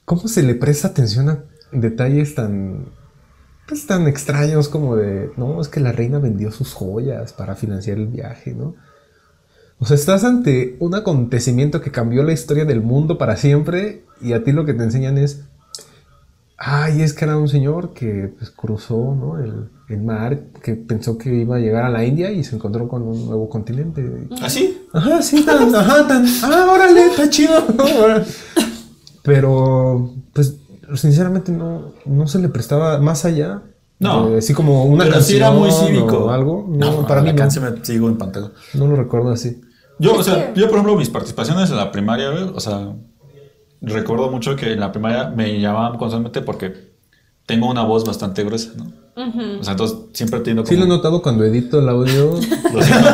¿Cómo 0.09 0.27
se 0.27 0.41
le 0.41 0.55
presta 0.55 0.87
atención 0.87 1.29
a 1.29 1.43
detalles 1.71 2.33
tan, 2.33 2.85
pues, 3.67 3.85
tan 3.85 4.07
extraños 4.07 4.67
como 4.67 4.95
de, 4.95 5.29
no, 5.37 5.61
es 5.61 5.67
que 5.67 5.81
la 5.81 5.91
reina 5.91 6.17
vendió 6.17 6.51
sus 6.51 6.73
joyas 6.73 7.31
para 7.31 7.53
financiar 7.53 7.99
el 7.99 8.07
viaje, 8.07 8.55
¿no? 8.55 8.73
O 9.77 9.85
sea, 9.85 9.93
estás 9.93 10.23
ante 10.23 10.77
un 10.79 10.95
acontecimiento 10.95 11.79
que 11.81 11.91
cambió 11.91 12.23
la 12.23 12.33
historia 12.33 12.65
del 12.65 12.81
mundo 12.81 13.19
para 13.19 13.37
siempre 13.37 14.03
y 14.19 14.33
a 14.33 14.43
ti 14.43 14.51
lo 14.51 14.65
que 14.65 14.73
te 14.73 14.81
enseñan 14.81 15.19
es, 15.19 15.43
ay, 16.57 17.03
es 17.03 17.13
que 17.13 17.25
era 17.25 17.37
un 17.37 17.47
señor 17.47 17.93
que 17.93 18.33
pues, 18.35 18.49
cruzó 18.49 19.13
¿no? 19.13 19.37
el, 19.37 19.69
el 19.89 20.01
mar, 20.01 20.39
que 20.63 20.75
pensó 20.75 21.17
que 21.17 21.33
iba 21.33 21.55
a 21.55 21.59
llegar 21.59 21.83
a 21.85 21.89
la 21.89 22.05
India 22.05 22.31
y 22.31 22.43
se 22.43 22.55
encontró 22.55 22.87
con 22.87 23.01
un 23.01 23.25
nuevo 23.25 23.49
continente. 23.49 24.27
¿Ah, 24.41 24.49
sí? 24.49 24.83
Ajá, 24.93 25.21
sí, 25.21 25.43
tan, 25.43 25.73
ajá, 25.75 26.07
tan, 26.07 26.25
ah, 26.43 26.67
órale, 26.73 27.05
está 27.07 27.29
chido. 27.29 27.55
Pero, 29.23 30.13
pues, 30.33 30.57
sinceramente 30.95 31.51
no, 31.51 31.93
no 32.05 32.27
se 32.27 32.39
le 32.39 32.49
prestaba 32.49 32.99
más 32.99 33.25
allá. 33.25 33.63
No. 33.99 34.29
de- 34.29 34.37
así 34.37 34.53
como 34.53 34.85
una 34.85 35.03
Pero 35.05 35.15
sí 35.21 35.37
canción 35.39 35.41
era 35.41 35.51
muy 35.51 35.71
cívico. 35.71 36.25
o 36.25 36.29
algo. 36.29 36.65
No, 36.69 37.01
No, 37.01 37.07
para 37.07 37.21
mí 37.21 37.27
la 37.27 37.33
no. 37.33 37.37
canción 37.39 37.65
me 37.73 37.83
sigo 37.85 38.07
en 38.07 38.17
pantalla. 38.17 38.51
No 38.73 38.87
lo 38.87 38.95
recuerdo 38.95 39.29
así. 39.31 39.59
Yo, 39.99 40.13
o 40.15 40.23
sea, 40.23 40.53
yo 40.53 40.65
por 40.67 40.75
ejemplo, 40.75 40.95
mis 40.95 41.09
participaciones 41.09 41.69
en 41.69 41.75
la 41.75 41.91
primaria, 41.91 42.29
o 42.31 42.59
sea, 42.61 42.95
recuerdo 43.81 44.31
mucho 44.31 44.55
que 44.55 44.71
en 44.71 44.79
la 44.79 44.91
primaria 44.93 45.29
me 45.29 45.59
llamaban 45.59 45.97
constantemente 45.97 46.41
porque 46.41 46.93
tengo 47.45 47.69
una 47.69 47.83
voz 47.83 48.05
bastante 48.05 48.43
gruesa, 48.45 48.71
¿no? 48.77 48.93
O 49.15 49.63
sea, 49.63 49.71
entonces 49.71 49.97
siempre 50.13 50.39
teniendo 50.39 50.65
Sí 50.65 50.75
lo 50.77 50.85
he 50.85 50.87
notado 50.87 51.21
cuando 51.21 51.43
edito 51.43 51.79
el 51.79 51.89
audio. 51.89 52.31
Lo 52.73 52.81
siento, 52.81 53.09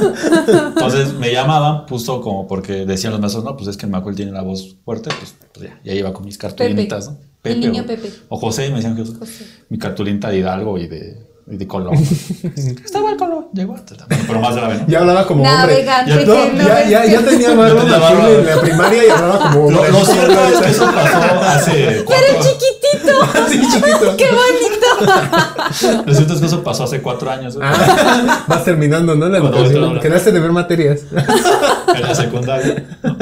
güey. 0.00 0.66
Entonces 0.68 1.14
me 1.14 1.32
llamaban 1.32 1.86
justo 1.88 2.20
como 2.20 2.46
porque 2.46 2.86
decían 2.86 3.12
los 3.12 3.20
maestros, 3.20 3.44
no, 3.44 3.56
pues 3.56 3.68
es 3.68 3.76
que 3.76 3.86
Macuel 3.86 4.16
tiene 4.16 4.32
la 4.32 4.42
voz 4.42 4.76
fuerte, 4.84 5.10
pues, 5.18 5.34
pues 5.52 5.68
ya, 5.68 5.80
ya 5.84 5.92
iba 5.92 6.12
con 6.12 6.24
mis 6.24 6.38
cartulinitas, 6.38 7.10
¿no? 7.10 7.18
El 7.44 7.60
niño 7.60 7.82
o, 7.82 7.86
Pepe. 7.86 8.10
O 8.28 8.38
José, 8.38 8.70
me 8.70 8.76
decían 8.76 8.94
que 8.96 9.04
José. 9.04 9.46
mi 9.68 9.78
cartulinita 9.78 10.30
de 10.30 10.38
Hidalgo 10.38 10.78
y 10.78 10.86
de, 10.86 11.31
y 11.50 11.56
de 11.56 11.66
Colón. 11.66 11.94
Estaba 12.84 13.10
el 13.10 13.16
Colón, 13.16 13.46
llegó 13.52 13.74
hasta 13.74 13.94
pero 14.08 14.40
más 14.40 14.54
grave, 14.54 14.76
¿no? 14.78 14.86
Ya 14.88 15.00
hablaba 15.00 15.26
como 15.26 15.42
hombre. 15.42 15.84
Navegante 15.84 16.10
Ya 16.10 16.18
que 16.18 16.26
No, 16.26 16.34
no 16.52 16.68
ya, 16.68 16.88
ya, 16.88 17.04
ya 17.06 17.20
tenía 17.24 17.54
barba 17.54 17.84
barba. 17.84 18.30
en 18.30 18.46
la 18.46 18.60
primaria 18.60 19.06
y 19.06 19.10
hablaba 19.10 19.38
como 19.50 19.66
hombre. 19.66 19.90
lo 19.92 20.04
cierto 20.04 20.44
es 20.44 20.58
que 20.60 20.70
eso 20.70 20.84
pasó 20.86 21.18
hace 21.42 22.04
cuatro 22.04 22.26
Pero 22.30 22.42
chiquitito. 22.44 23.12
Sí, 23.48 23.60
chiquito. 23.60 24.16
¡Qué 24.16 24.26
bonito! 24.26 26.02
Lo 26.06 26.14
cierto 26.14 26.34
es 26.34 26.40
que 26.40 26.46
eso 26.46 26.62
pasó 26.62 26.84
hace 26.84 27.00
cuatro 27.02 27.30
años, 27.30 27.58
Ah, 27.60 28.44
vas 28.46 28.64
terminando, 28.64 29.14
¿no? 29.14 29.28
La 29.28 29.38
educación. 29.38 29.98
Quedaste 30.00 30.32
de 30.32 30.40
ver 30.40 30.52
materias. 30.52 31.00
en 31.94 32.02
la 32.02 32.14
secundaria. 32.14 32.84
¿no? 33.02 33.16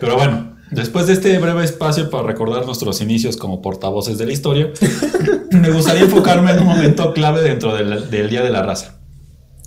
Pero 0.00 0.16
bueno, 0.16 0.56
después 0.70 1.06
de 1.06 1.12
este 1.14 1.38
breve 1.38 1.64
espacio 1.64 2.10
para 2.10 2.24
recordar 2.26 2.64
nuestros 2.66 3.00
inicios 3.00 3.36
como 3.36 3.62
portavoces 3.62 4.18
de 4.18 4.26
la 4.26 4.32
historia, 4.32 4.70
me 5.50 5.70
gustaría 5.70 6.02
enfocarme 6.02 6.52
en 6.52 6.60
un 6.60 6.66
momento 6.66 7.12
clave 7.14 7.42
dentro 7.42 7.74
del, 7.74 8.10
del 8.10 8.30
Día 8.30 8.42
de 8.42 8.50
la 8.50 8.62
Raza. 8.62 8.98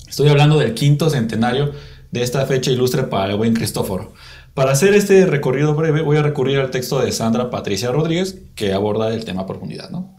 Estoy 0.08 0.30
hablando 0.30 0.58
del 0.60 0.74
quinto 0.74 1.10
centenario 1.10 1.72
de 2.12 2.22
esta 2.24 2.46
fecha 2.46 2.72
ilustre 2.72 3.04
para 3.04 3.32
el 3.32 3.38
buen 3.38 3.54
Cristóforo. 3.54 4.14
Para 4.54 4.74
hacer 4.74 4.94
este 4.94 5.26
recorrido 5.26 5.74
breve, 5.76 6.02
voy 6.02 6.18
a 6.18 6.22
recurrir 6.24 6.60
al 6.60 6.72
texto 6.72 7.00
de 7.00 7.12
Sandra 7.14 7.50
Patricia 7.50 7.90
Rodríguez, 7.92 8.38
que 8.56 8.74
aborda 8.74 9.14
el 9.14 9.24
tema 9.24 9.44
a 9.44 9.46
profundidad. 9.48 9.90
¿no? 9.90 10.14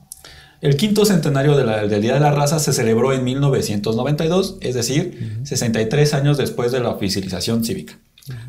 El 0.63 0.77
quinto 0.79 1.05
centenario 1.05 1.55
de 1.57 1.65
la- 1.65 1.87
del 1.87 2.01
Día 2.01 2.15
de 2.15 2.21
la 2.21 2.31
Raza 2.33 2.59
se 2.59 2.73
celebró 2.73 3.13
en 3.13 3.25
1992, 3.25 4.57
es 4.63 4.75
decir, 4.75 5.41
63 5.45 6.15
años 6.15 6.39
después 6.39 6.73
de 6.73 6.81
la 6.81 6.89
oficialización 6.89 7.63
cívica. 7.63 7.99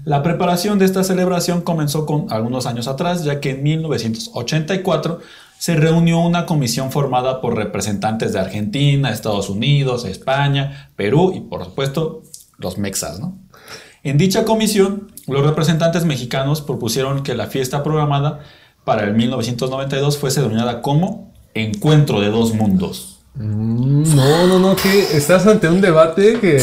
La 0.06 0.22
preparación 0.22 0.78
de 0.80 0.86
esta 0.86 1.04
celebración 1.04 1.62
comenzó 1.62 2.06
con 2.06 2.28
algunos 2.32 2.66
años 2.66 2.88
atrás, 2.88 3.24
ya 3.24 3.40
que 3.40 3.52
en 3.52 3.64
1984 3.64 5.20
se 5.58 5.76
reunió 5.76 6.20
una 6.20 6.46
comisión 6.46 6.92
formada 6.92 7.42
por 7.42 7.56
representantes 7.56 8.34
de 8.34 8.40
Argentina, 8.40 9.12
Estados 9.12 9.50
Unidos, 9.50 10.06
España, 10.06 10.92
Perú 10.96 11.32
y 11.36 11.40
por 11.40 11.64
supuesto 11.64 12.22
los 12.58 12.78
mexas. 12.78 13.20
¿no? 13.20 13.38
En 14.04 14.18
dicha 14.18 14.44
comisión, 14.44 15.12
los 15.28 15.46
representantes 15.46 16.06
mexicanos 16.06 16.62
propusieron 16.62 17.24
que 17.24 17.34
la 17.34 17.48
fiesta 17.48 17.82
programada 17.82 18.42
para 18.84 19.06
el 19.06 19.14
1992 19.14 20.18
fuese 20.18 20.42
denominada 20.42 20.82
como 20.82 21.32
Encuentro 21.54 22.20
de 22.20 22.30
Dos 22.30 22.54
Mundos. 22.54 23.22
Mm, 23.36 24.16
No, 24.16 24.48
no, 24.48 24.60
no, 24.60 24.76
que 24.76 25.16
estás 25.16 25.48
ante 25.48 25.70
un 25.70 25.82
debate 25.82 26.40
que. 26.40 26.60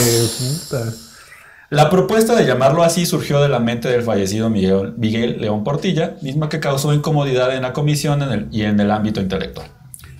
La 1.71 1.89
propuesta 1.89 2.35
de 2.35 2.45
llamarlo 2.45 2.83
así 2.83 3.07
surgió 3.07 3.41
de 3.41 3.49
la 3.49 3.61
mente 3.61 3.89
del 3.89 4.03
fallecido 4.03 4.51
Miguel, 4.51 5.41
León 5.41 5.63
Portilla, 5.63 6.17
misma 6.21 6.49
que 6.49 6.59
causó 6.59 6.93
incomodidad 6.93 7.55
en 7.55 7.63
la 7.63 7.73
comisión 7.73 8.49
y 8.51 8.63
en 8.63 8.81
el 8.81 8.91
ámbito 8.91 9.21
intelectual. 9.21 9.69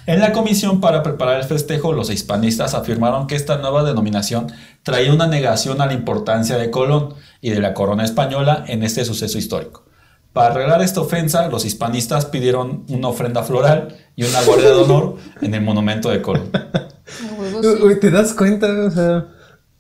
En 0.07 0.21
la 0.21 0.31
comisión 0.31 0.81
para 0.81 1.03
preparar 1.03 1.41
el 1.41 1.47
festejo, 1.49 1.93
los 1.93 2.09
hispanistas 2.09 2.75
afirmaron 2.75 3.27
que 3.27 3.35
esta 3.35 3.57
nueva 3.57 3.83
denominación 3.83 4.47
traía 4.85 5.13
una 5.13 5.27
negación 5.27 5.81
a 5.81 5.87
la 5.87 5.93
importancia 5.93 6.57
de 6.57 6.71
Colón 6.71 7.15
y 7.41 7.51
de 7.51 7.59
la 7.59 7.75
corona 7.75 8.05
española 8.05 8.65
en 8.69 8.85
este 8.85 9.05
suceso 9.05 9.37
histórico. 9.37 9.85
Para 10.33 10.55
arreglar 10.55 10.83
esta 10.83 11.01
ofensa, 11.01 11.49
los 11.49 11.65
hispanistas 11.65 12.27
pidieron 12.27 12.85
una 12.89 13.09
ofrenda 13.09 13.43
floral 13.43 13.97
y 14.15 14.23
una 14.23 14.41
guardia 14.43 14.69
de 14.69 14.77
honor 14.77 15.17
en 15.43 15.53
el 15.55 15.63
monumento 15.63 16.11
de 16.11 16.23
Colón. 16.23 16.53
¿Te 18.01 18.11
das 18.13 18.35
cuenta? 18.35 18.69
O 18.87 18.91
sea, 18.93 19.27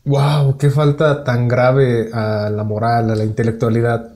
wow, 0.04 0.56
qué 0.58 0.70
falta 0.70 1.24
tan 1.24 1.48
grave 1.48 2.10
a 2.12 2.50
la 2.50 2.64
moral, 2.64 3.10
a 3.10 3.14
la 3.14 3.24
intelectualidad. 3.24 4.08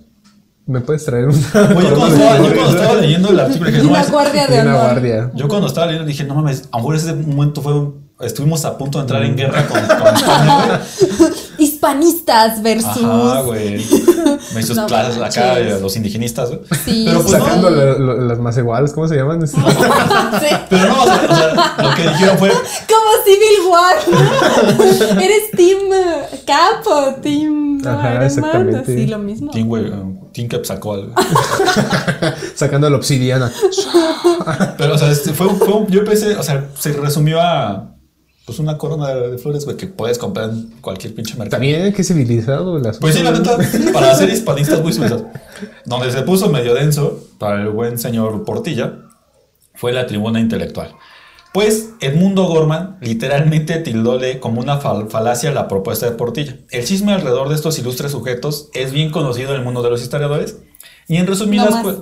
¿Me 0.66 0.80
puedes 0.80 1.04
traer 1.04 1.26
una? 1.28 1.36
Oye, 1.76 1.88
yo 1.90 1.94
cuando 1.96 2.16
estaba, 2.16 2.38
yo 2.38 2.54
cuando 2.54 2.70
estaba 2.78 2.94
leyendo 3.00 3.28
el 3.30 3.40
artículo 3.40 3.70
dije, 3.70 3.82
no, 3.82 3.90
Una 3.90 4.04
guardia 4.06 4.46
de 4.46 4.60
Una 4.62 4.74
guardia. 4.74 5.30
Yo 5.34 5.48
cuando 5.48 5.66
estaba 5.66 5.86
leyendo 5.86 6.06
dije, 6.08 6.24
no 6.24 6.34
mames, 6.36 6.62
a 6.72 6.76
lo 6.78 6.82
mejor 6.84 6.96
ese 6.96 7.14
momento 7.14 7.60
fue 7.62 7.74
un- 7.74 8.04
Estuvimos 8.20 8.64
a 8.64 8.78
punto 8.78 8.98
de 8.98 9.02
entrar 9.02 9.24
en 9.24 9.36
guerra 9.36 9.66
con, 9.66 9.80
con 9.80 10.14
España, 10.14 10.80
güey. 11.92 12.04
Hispanistas 12.08 12.62
versus. 12.62 13.04
Ajá, 13.04 13.40
güey. 13.42 13.84
Me 14.54 14.60
hizo 14.60 14.74
No 14.74 14.86
clases 14.86 15.16
acá 15.16 15.46
manches. 15.54 15.74
de 15.74 15.80
los 15.80 15.96
indigenistas, 15.96 16.48
güey. 16.50 16.60
Sí, 16.84 17.04
Pero 17.06 17.20
pues. 17.22 17.32
Sacando 17.32 17.70
la- 17.70 17.94
lo- 17.98 18.20
las 18.20 18.38
más 18.38 18.56
iguales, 18.58 18.92
¿cómo 18.92 19.06
se 19.08 19.16
llaman? 19.16 19.46
Sí. 19.48 19.56
Pero 20.70 20.88
no, 20.88 21.02
o 21.02 21.06
sea, 21.06 21.26
o 21.28 21.34
sea, 21.36 21.74
lo 21.78 21.94
que 21.94 22.02
dijeron 22.08 22.38
fue, 22.38 22.48
Como 22.88 23.24
Civil 23.24 23.68
War. 23.70 25.22
Eres 25.22 25.50
Team 25.52 25.78
Capo, 26.46 27.14
Team 27.22 27.78
no, 27.78 27.90
Ajá, 27.90 28.00
Iron 28.08 28.14
Man, 28.14 28.22
exactamente. 28.24 28.78
así 28.92 29.06
lo 29.06 29.18
mismo. 29.18 29.50
Team, 29.50 29.68
güey, 29.68 29.90
um, 29.90 30.30
Team 30.32 30.48
Cap 30.48 30.64
sacó 30.64 30.94
algo. 30.94 31.14
Sacando 32.54 32.88
la 32.90 32.96
obsidiana. 32.96 33.52
Pero, 34.78 34.94
o 34.94 34.98
sea, 34.98 35.10
este, 35.10 35.32
fue, 35.32 35.46
un- 35.48 35.58
fue 35.58 35.68
un- 35.74 35.86
yo 35.88 36.04
pensé, 36.04 36.36
o 36.36 36.42
sea, 36.42 36.64
se 36.78 36.92
resumió 36.92 37.40
a 37.40 37.93
pues 38.46 38.58
una 38.58 38.76
corona 38.78 39.08
de, 39.08 39.30
de 39.30 39.38
flores, 39.38 39.64
güey, 39.64 39.76
que 39.76 39.86
puedes 39.86 40.18
comprar 40.18 40.50
en 40.50 40.70
cualquier 40.80 41.14
pinche 41.14 41.32
mercado. 41.34 41.50
También, 41.52 41.92
qué 41.92 42.04
civilizado 42.04 42.76
asunto. 42.76 42.98
Pues 43.00 43.14
sí, 43.14 43.22
la 43.22 43.30
neta, 43.32 43.56
para 43.92 44.14
ser 44.14 44.28
hispanistas 44.30 44.82
muy 44.82 44.92
suizos. 44.92 45.22
Donde 45.86 46.10
se 46.12 46.22
puso 46.22 46.48
medio 46.50 46.74
denso 46.74 47.20
para 47.38 47.62
el 47.62 47.68
buen 47.70 47.98
señor 47.98 48.44
Portilla 48.44 48.98
fue 49.74 49.92
la 49.92 50.06
tribuna 50.06 50.40
intelectual. 50.40 50.94
Pues 51.52 51.90
Edmundo 52.00 52.44
Gorman 52.44 52.98
literalmente 53.00 53.76
tildóle 53.78 54.40
como 54.40 54.60
una 54.60 54.80
fal- 54.80 55.08
falacia 55.08 55.52
la 55.52 55.68
propuesta 55.68 56.06
de 56.06 56.12
Portilla. 56.16 56.56
El 56.70 56.84
chisme 56.84 57.12
alrededor 57.12 57.48
de 57.48 57.54
estos 57.54 57.78
ilustres 57.78 58.10
sujetos 58.12 58.70
es 58.74 58.90
bien 58.92 59.10
conocido 59.12 59.50
en 59.52 59.58
el 59.58 59.64
mundo 59.64 59.80
de 59.82 59.90
los 59.90 60.02
historiadores. 60.02 60.58
Y 61.06 61.16
en 61.16 61.26
resumidas, 61.26 61.70
No 61.70 61.76
más. 61.76 61.82
pues. 61.84 61.96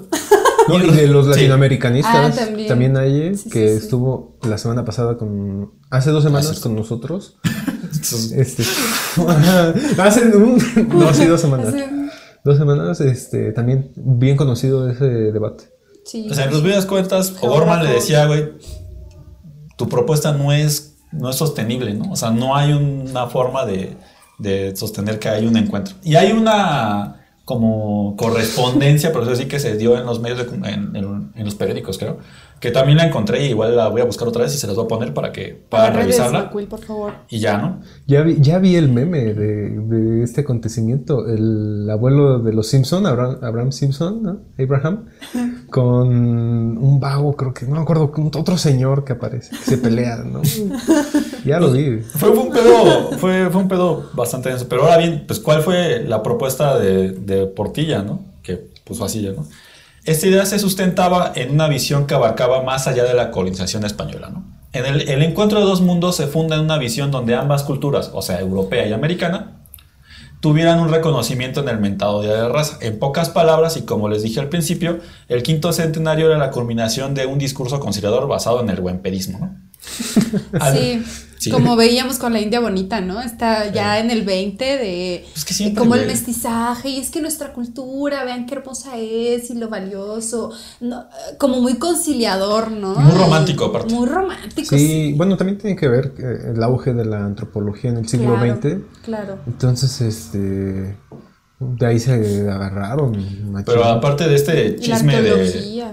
No, 0.69 0.83
y 0.85 0.91
de 0.91 1.07
los 1.09 1.27
Sí. 1.27 1.31
latinoamericanistas 1.33 2.15
Ah, 2.39 2.45
también. 2.45 2.69
también. 2.69 2.97
hay 2.97 3.21
eh, 3.21 3.35
Sí, 3.35 3.51
que 3.51 3.69
sí, 3.69 3.79
sí. 3.79 3.85
estuvo 3.85 4.39
la 4.43 4.59
semana 4.59 4.85
pasada 4.85 5.17
con 5.19 5.73
hace 5.91 6.11
dos 6.11 6.23
semanas 6.23 6.51
Hace- 6.51 6.61
con 6.63 6.77
nosotros 6.77 7.37
este 8.37 8.63
hace 9.99 10.37
un, 10.37 10.59
no 10.89 11.13
sí 11.15 11.27
dos 11.27 11.41
semanas 11.41 11.75
dos 12.45 12.59
semanas 12.59 13.01
este 13.01 13.53
también 13.53 13.93
bien 13.97 14.37
conocido 14.37 14.89
ese 14.91 15.05
debate 15.05 15.65
Sí. 16.05 16.27
O 16.29 16.35
sea, 16.35 16.47
en 16.47 16.51
resumidas 16.51 16.85
cuentas, 16.85 17.33
O'Gorman 17.43 17.85
le 17.85 17.93
decía, 17.93 18.27
güey, 18.27 18.55
tu 19.79 19.89
propuesta 19.89 20.33
no 20.33 20.51
es, 20.53 20.97
no 21.13 21.31
es 21.31 21.37
sostenible, 21.37 21.95
¿no? 21.95 22.11
O 22.11 22.17
sea, 22.17 22.33
no 22.33 22.57
hay 22.57 22.73
una 22.73 23.29
forma 23.29 23.65
de, 23.65 23.97
de 24.41 24.75
sostener 24.75 25.21
que 25.21 25.29
hay 25.29 25.47
un 25.47 25.57
encuentro. 25.57 25.95
Y 26.03 26.17
hay 26.17 26.33
una 26.33 27.22
como 27.45 28.15
correspondencia, 28.17 29.13
por 29.13 29.23
eso 29.25 29.35
sí 29.37 29.47
que 29.47 29.59
se 29.59 29.77
dio 29.77 29.99
en 29.99 30.07
los 30.07 30.21
medios, 30.21 30.39
de 30.39 30.57
en, 30.71 30.95
en- 30.97 31.33
en 31.35 31.45
los 31.45 31.55
periódicos, 31.55 31.99
creo, 31.99 32.19
que 32.61 32.71
también 32.71 32.99
la 32.99 33.07
encontré 33.07 33.45
y 33.45 33.49
igual 33.51 33.75
la 33.77 33.89
voy 33.89 34.01
a 34.01 34.05
buscar 34.05 34.29
otra 34.29 34.43
vez 34.45 34.55
y 34.55 34.59
se 34.59 34.67
las 34.69 34.77
voy 34.77 34.85
a 34.85 34.89
poner 34.89 35.13
para 35.13 35.33
que 35.33 35.61
puedan 35.69 35.87
Para 35.89 36.03
redes, 36.03 36.17
revisarla. 36.19 36.45
Macuil, 36.45 36.67
por 36.69 36.81
favor. 36.81 37.13
Y 37.29 37.41
ya, 37.41 37.59
¿no? 37.59 37.81
ya 38.07 38.23
vi, 38.23 38.37
ya 38.41 38.59
vi 38.61 38.77
el 38.77 38.89
meme 38.89 39.35
de, 39.35 39.71
de 39.71 40.23
este 40.23 40.43
acontecimiento 40.43 41.27
el 41.29 41.89
abuelo 41.91 42.39
de 42.39 42.53
los 42.53 42.69
Simpson 42.69 43.07
Abraham, 43.07 43.39
Abraham 43.43 43.73
Simpson 43.73 44.23
¿no? 44.23 44.41
Abraham 44.63 45.07
con 45.73 46.09
un 46.79 47.01
vago 47.01 47.35
creo 47.35 47.55
que 47.55 47.65
no 47.65 47.77
me 47.77 47.81
acuerdo 47.81 48.13
con 48.13 48.27
otro 48.27 48.59
señor 48.59 49.05
que 49.05 49.15
aparece 49.15 49.51
que 49.51 49.65
se 49.65 49.79
pelea 49.79 50.19
no 50.19 50.43
ya 51.45 51.59
lo 51.59 51.73
vi 51.73 51.99
Fue, 51.99 52.31
fue 52.33 52.39
un 52.39 52.53
pedo, 52.53 53.19
fue, 53.19 53.51
fue 53.51 53.63
un 53.63 53.69
pedo 53.69 54.11
bastante 54.13 54.51
denso. 54.51 54.69
Pero 54.69 54.83
ahora 54.83 54.99
bien, 54.99 55.25
pues, 55.27 55.41
¿cuál 55.41 55.63
fue 55.63 56.05
la 56.05 56.23
propuesta 56.23 56.79
de, 56.79 57.13
de 57.13 57.47
Portilla, 57.47 58.03
no? 58.03 58.21
Que 58.43 58.57
puso 58.85 59.05
así, 59.05 59.23
¿no? 59.23 59.47
Esta 60.05 60.27
idea 60.27 60.45
se 60.47 60.59
sustentaba 60.59 61.33
en 61.35 61.53
una 61.53 61.69
visión 61.69 62.07
que 62.07 62.15
abarcaba 62.15 62.63
más 62.63 62.87
allá 62.87 63.05
de 63.05 63.15
la 63.15 63.31
colonización 63.31 63.85
española. 63.85 64.31
¿no? 64.31 64.45
En 64.73 64.85
el, 64.85 65.09
el 65.09 65.23
encuentro 65.23 65.61
de 65.61 65.65
dos 65.65 65.81
mundos 65.81 66.17
se 66.17 66.27
funda 66.27 66.57
en 66.57 66.63
una 66.63 66.77
visión 66.77 67.11
donde 67.11 67.37
ambas 67.37 67.63
culturas, 67.63 68.11
o 68.13 68.21
sea, 68.21 68.41
europea 68.41 68.87
y 68.87 68.93
americana, 68.93 69.52
tuvieran 70.43 70.81
un 70.81 70.89
reconocimiento 70.89 71.61
en 71.61 71.69
el 71.69 71.79
mentado 71.79 72.21
Día 72.21 72.33
de 72.33 72.43
la 72.43 72.49
Raza. 72.49 72.77
En 72.81 72.99
pocas 72.99 73.31
palabras, 73.31 73.77
y 73.77 73.83
como 73.83 74.09
les 74.09 74.25
dije 74.25 74.41
al 74.41 74.49
principio, 74.49 74.99
el 75.29 75.45
quinto 75.45 75.73
centenario 75.73 76.27
era 76.27 76.37
la 76.37 76.51
culminación 76.51 77.15
de 77.15 77.27
un 77.27 77.39
discurso 77.39 77.79
conciliador 77.79 78.27
basado 78.27 78.61
en 78.61 78.69
el 78.69 78.81
buen 78.81 78.99
pedismo. 78.99 79.39
¿no? 79.39 79.57
Sí, 80.75 81.03
Sí. 81.39 81.51
como 81.51 81.75
veíamos 81.75 82.19
con 82.19 82.33
la 82.35 82.41
India 82.41 82.61
bonita, 82.61 83.01
¿no? 83.01 83.21
Está 83.21 83.73
ya 83.73 83.99
en 83.99 84.13
el 84.13 84.23
20 84.23 84.65
de, 84.65 85.27
Es 85.35 85.45
que 85.45 85.71
de 85.71 85.75
como 85.75 85.97
el 85.97 86.07
mestizaje 86.07 86.89
y 86.91 86.99
es 87.01 87.11
que 87.11 87.21
nuestra 87.21 87.53
cultura, 87.53 88.23
vean 88.23 88.47
qué 88.47 88.55
hermosa 88.55 88.97
es 88.97 89.51
y 89.51 89.55
lo 89.55 89.69
valioso, 89.69 90.53
no, 90.81 91.05
como 91.39 91.61
muy 91.61 91.79
conciliador, 91.81 92.71
¿no? 92.71 92.95
Muy 92.95 93.19
romántico, 93.19 93.65
aparte. 93.65 93.93
Muy 93.93 94.07
romántico, 94.07 94.69
Sí, 94.69 94.79
sí. 94.79 95.15
bueno, 95.17 95.37
también 95.37 95.59
tiene 95.59 95.75
que 95.75 95.89
ver 95.89 96.15
eh, 96.17 96.53
el 96.55 96.63
auge 96.63 96.95
de 96.95 97.07
la 97.07 97.25
antropología 97.25 97.91
en 97.91 97.97
el 97.97 98.09
siglo 98.09 98.37
Claro, 98.37 98.57
XX. 98.63 98.77
Claro. 99.03 99.39
Entonces, 99.49 100.01
este, 100.01 100.97
de 101.59 101.87
ahí 101.87 101.99
se 101.99 102.13
agarraron. 102.49 103.17
machín. 103.51 103.65
Pero 103.67 103.85
aparte 103.85 104.29
de 104.29 104.37
este 104.37 104.77
chisme 104.77 105.21
de, 105.21 105.35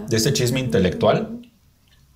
de 0.08 0.16
este 0.16 0.32
chisme 0.32 0.60
intelectual, 0.60 1.39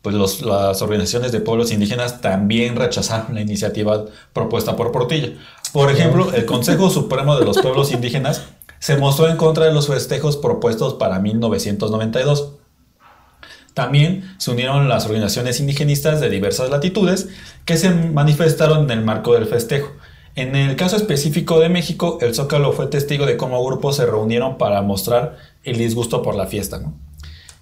pues 0.04 0.16
los- 0.16 0.42
las 0.44 0.82
organizaciones 0.84 1.32
de 1.32 1.40
pueblos 1.40 1.72
indígenas 1.72 2.22
también 2.22 2.76
rechazaron 2.76 3.34
la 3.34 3.42
iniciativa 3.42 4.06
propuesta 4.34 4.76
por 4.76 4.92
Portilla. 4.92 5.30
Por 5.72 5.90
ejemplo, 5.90 6.32
el 6.34 6.46
Consejo 6.46 6.92
Supremo 6.92 7.36
de 7.40 7.46
los 7.46 7.58
Pueblos 7.58 7.92
Indígenas 7.92 8.44
se 8.80 8.98
mostró 8.98 9.28
en 9.30 9.38
contra 9.38 9.66
de 9.66 9.74
los 9.74 9.88
festejos 9.88 10.38
propuestos 10.38 10.96
para 10.96 11.20
1992. 11.20 12.52
También 13.74 14.36
se 14.38 14.52
unieron 14.52 14.88
las 14.88 15.06
organizaciones 15.06 15.60
indigenistas 15.60 16.22
de 16.22 16.30
diversas 16.30 16.70
latitudes 16.70 17.30
que 17.66 17.78
se 17.78 17.90
manifestaron 17.90 18.84
en 18.84 19.00
el 19.00 19.04
marco 19.06 19.34
del 19.34 19.48
festejo. 19.48 19.90
En 20.36 20.56
el 20.56 20.76
caso 20.76 20.96
específico 20.96 21.60
de 21.60 21.70
México, 21.70 22.18
el 22.22 22.36
Zócalo 22.36 22.74
fue 22.74 22.88
testigo 22.88 23.26
de 23.26 23.38
cómo 23.38 23.64
grupos 23.66 23.96
se 23.96 24.06
reunieron 24.06 24.58
para 24.58 24.82
mostrar 24.82 25.38
el 25.64 25.78
disgusto 25.78 26.22
por 26.22 26.36
la 26.36 26.46
fiesta. 26.48 26.78
¿no? 26.80 26.94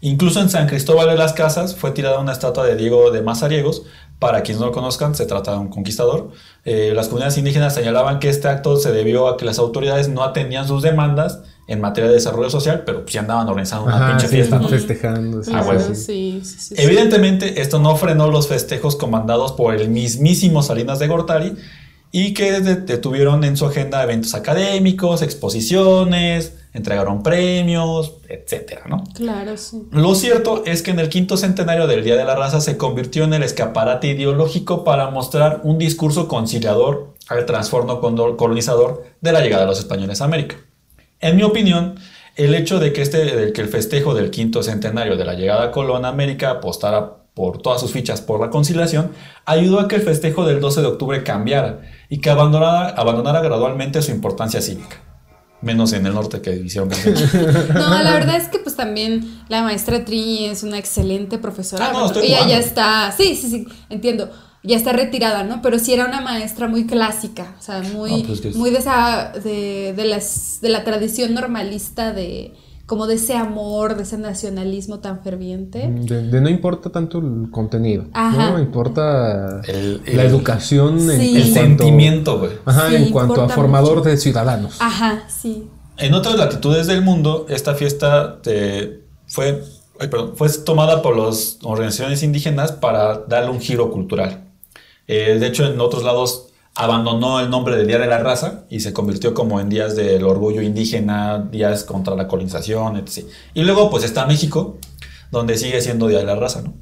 Incluso 0.02 0.42
en 0.42 0.50
San 0.50 0.68
Cristóbal 0.68 1.08
de 1.10 1.16
las 1.16 1.34
Casas 1.34 1.76
fue 1.76 1.92
tirada 1.92 2.20
una 2.20 2.32
estatua 2.32 2.66
de 2.66 2.76
Diego 2.76 3.12
de 3.12 3.22
Mazariegos. 3.22 3.84
Para 4.20 4.42
quienes 4.44 4.60
no 4.60 4.68
lo 4.68 4.72
conozcan, 4.72 5.16
se 5.16 5.26
trata 5.26 5.52
de 5.54 5.58
un 5.58 5.70
conquistador. 5.70 6.30
Eh, 6.64 6.92
las 6.96 7.08
comunidades 7.08 7.38
indígenas 7.40 7.74
señalaban 7.74 8.20
que 8.20 8.30
este 8.30 8.48
acto 8.48 8.78
se 8.78 8.92
debió 8.92 9.28
a 9.28 9.38
que 9.38 9.46
las 9.46 9.58
autoridades 9.58 10.10
no 10.10 10.24
atendían 10.24 10.68
sus 10.68 10.84
demandas 10.84 11.40
en 11.68 11.82
materia 11.82 12.08
de 12.10 12.16
desarrollo 12.16 12.50
social, 12.50 12.84
pero 12.86 13.04
sí 13.08 13.18
andaban 13.18 13.48
organizando 13.48 13.86
una 13.86 13.96
Ajá, 13.96 14.08
pinche 14.10 14.28
sí, 14.28 14.36
fiesta. 14.36 14.60
¿no? 14.60 14.68
festejando. 14.68 15.44
sí, 15.44 15.52
Ah, 15.56 15.64
sí, 15.64 15.70
huevo. 15.70 15.84
sí. 15.88 15.96
sí, 15.96 16.42
sí, 16.44 16.56
sí, 16.60 16.76
sí. 16.76 16.82
Evidentemente, 16.84 17.62
esto 17.62 17.80
no 17.80 17.96
frenó 17.96 18.30
los 18.30 18.48
festejos 18.48 18.96
comandados 18.96 19.54
por 19.54 19.74
el 19.74 19.90
mismísimo 19.90 20.62
Salinas 20.62 21.00
de 21.00 21.08
Gortari 21.08 21.56
y 22.12 22.34
que 22.36 22.60
de- 22.60 22.76
detuvieron 22.76 23.44
en 23.44 23.58
su 23.58 23.66
agenda 23.66 24.04
eventos 24.04 24.36
académicos, 24.36 25.22
exposiciones, 25.24 26.54
entregaron 26.74 27.22
premios, 27.22 28.16
etcétera, 28.30 28.84
¿no? 28.88 29.04
Claro, 29.14 29.58
sí. 29.58 29.84
Lo 29.92 30.16
cierto 30.16 30.64
es 30.66 30.82
que 30.82 30.92
en 30.92 31.00
el 31.00 31.10
quinto 31.10 31.38
centenario 31.38 31.88
del 31.88 32.04
Día 32.04 32.16
de 32.16 32.24
la 32.24 32.36
Raza 32.36 32.62
se 32.62 32.78
convirtió 32.78 33.26
en 33.26 33.34
el 33.34 33.44
escaparate 33.44 34.08
ideológico 34.08 34.84
para 34.84 35.10
mostrar 35.10 35.62
un 35.64 35.78
discurso 35.78 36.28
conciliador 36.28 37.14
al 37.28 37.46
trastorno 37.46 38.00
colonizador 38.38 39.04
de 39.22 39.32
la 39.32 39.42
llegada 39.42 39.64
de 39.64 39.70
los 39.70 39.80
españoles 39.80 40.22
a 40.22 40.26
América. 40.26 40.58
En 41.20 41.36
mi 41.36 41.44
opinión, 41.44 41.96
el 42.36 42.56
hecho 42.56 42.80
de 42.80 42.94
que, 42.94 43.02
este, 43.02 43.18
de 43.18 43.54
que 43.54 43.62
el 43.62 43.68
festejo 43.68 44.14
del 44.14 44.32
quinto 44.32 44.64
centenario 44.64 45.18
de 45.18 45.26
la 45.26 45.34
llegada 45.34 45.66
a 45.66 45.72
Colón 45.72 46.06
a 46.06 46.10
América 46.10 46.52
apostara 46.52 47.18
por 47.34 47.62
todas 47.62 47.80
sus 47.80 47.92
fichas 47.92 48.22
por 48.22 48.40
la 48.40 48.50
conciliación, 48.50 49.12
ayudó 49.46 49.80
a 49.80 49.88
que 49.88 49.96
el 49.96 50.02
festejo 50.02 50.46
del 50.46 50.60
12 50.60 50.82
de 50.82 50.88
octubre 50.88 51.24
cambiara 51.24 51.82
y 52.10 52.20
que 52.20 52.30
abandonara, 52.30 52.90
abandonara 52.90 53.42
gradualmente 53.42 54.02
su 54.02 54.12
importancia 54.12 54.62
cívica. 54.62 55.11
Menos 55.62 55.94
en 55.94 56.06
el 56.08 56.14
norte 56.14 56.42
que 56.42 56.56
hicieron 56.56 56.90
No, 57.74 58.04
la 58.04 58.14
verdad 58.14 58.36
es 58.38 58.48
que 58.48 58.58
pues 58.60 58.76
también 58.76 59.42
la 59.48 59.62
maestra 59.62 60.04
Tri 60.06 60.46
es 60.46 60.64
una 60.64 60.78
excelente 60.80 61.38
profesora. 61.38 61.88
Ah, 61.90 61.94
no, 61.94 62.06
estoy 62.08 62.26
ella 62.26 62.38
jugando. 62.38 62.54
ya 62.56 62.60
está, 62.60 63.12
sí, 63.16 63.36
sí, 63.36 63.50
sí, 63.50 63.68
entiendo. 63.90 64.32
Ya 64.64 64.78
está 64.78 64.94
retirada, 64.94 65.44
¿no? 65.44 65.62
Pero 65.64 65.80
sí 65.80 65.92
era 65.94 66.06
una 66.06 66.22
maestra 66.22 66.68
muy 66.68 66.86
clásica, 66.86 67.56
o 67.60 67.62
sea, 67.64 67.82
muy, 67.82 68.22
Ah, 68.22 68.24
pues 68.28 68.42
que 68.42 68.50
es- 68.50 68.56
muy 68.56 68.70
de 68.70 68.78
esa, 68.78 69.32
de, 69.44 69.94
de 69.96 70.06
las, 70.06 70.60
de 70.62 70.70
la 70.70 70.84
tradición 70.84 71.34
normalista 71.34 72.12
de, 72.14 72.54
como 72.92 73.08
de 73.08 73.16
ese 73.16 73.36
amor, 73.38 73.96
de 73.96 74.04
ese 74.04 74.18
nacionalismo 74.18 75.00
tan 75.00 75.24
ferviente. 75.24 75.88
De, 75.88 76.24
de 76.24 76.42
no 76.42 76.50
importa 76.50 76.90
tanto 76.90 77.20
el 77.20 77.50
contenido, 77.50 78.04
Ajá. 78.12 78.52
no 78.52 78.60
importa 78.60 79.62
El- 79.66 80.02
la 80.14 80.24
educación 80.24 81.00
en, 81.10 81.22
Sí. 81.22 81.30
en 81.30 81.36
El 81.38 81.42
cuanto, 81.54 81.54
sentimiento, 81.86 82.40
güey. 82.40 82.52
Ajá, 82.66 82.90
Sí, 82.90 82.96
en 82.96 83.10
cuanto 83.12 83.42
a 83.44 83.48
formador 83.48 84.00
mucho. 84.00 84.10
de 84.10 84.18
ciudadanos. 84.18 84.76
Ajá, 84.82 85.24
sí. 85.30 85.70
En 85.98 86.14
otras 86.14 86.36
latitudes 86.36 86.86
del 86.88 87.02
mundo, 87.02 87.46
esta 87.48 87.76
fiesta 87.76 88.40
eh, 88.46 89.00
fue, 89.26 89.64
ay, 90.02 90.10
perdón, 90.10 90.34
fue 90.36 90.50
tomada 90.66 91.02
por 91.02 91.16
las 91.16 91.60
organizaciones 91.64 92.24
indígenas 92.24 92.74
para 92.74 93.20
darle 93.20 93.52
un 93.52 93.62
giro 93.62 93.90
cultural. 93.90 94.50
Eh, 95.08 95.38
de 95.40 95.48
hecho, 95.48 95.66
en 95.66 95.80
otros 95.80 96.04
lados 96.04 96.48
abandonó 96.76 97.40
el 97.40 97.50
nombre 97.50 97.76
de 97.76 97.86
Día 97.86 98.00
de 98.00 98.08
la 98.08 98.20
Raza 98.20 98.66
y 98.70 98.80
se 98.80 98.94
convirtió 98.94 99.34
como 99.34 99.60
en 99.60 99.70
días 99.70 99.96
del 99.96 100.24
orgullo 100.24 100.62
indígena, 100.62 101.40
días 101.40 101.84
contra 101.84 102.16
la 102.16 102.28
colonización, 102.28 102.98
etc. 102.98 103.26
Y 103.54 103.64
luego, 103.64 103.90
pues 103.90 104.04
está 104.04 104.26
México, 104.26 104.78
donde 105.32 105.58
sigue 105.58 105.82
siendo 105.82 106.08
Día 106.08 106.20
de 106.20 106.26
la 106.26 106.36
Raza, 106.36 106.62
¿no? 106.62 106.74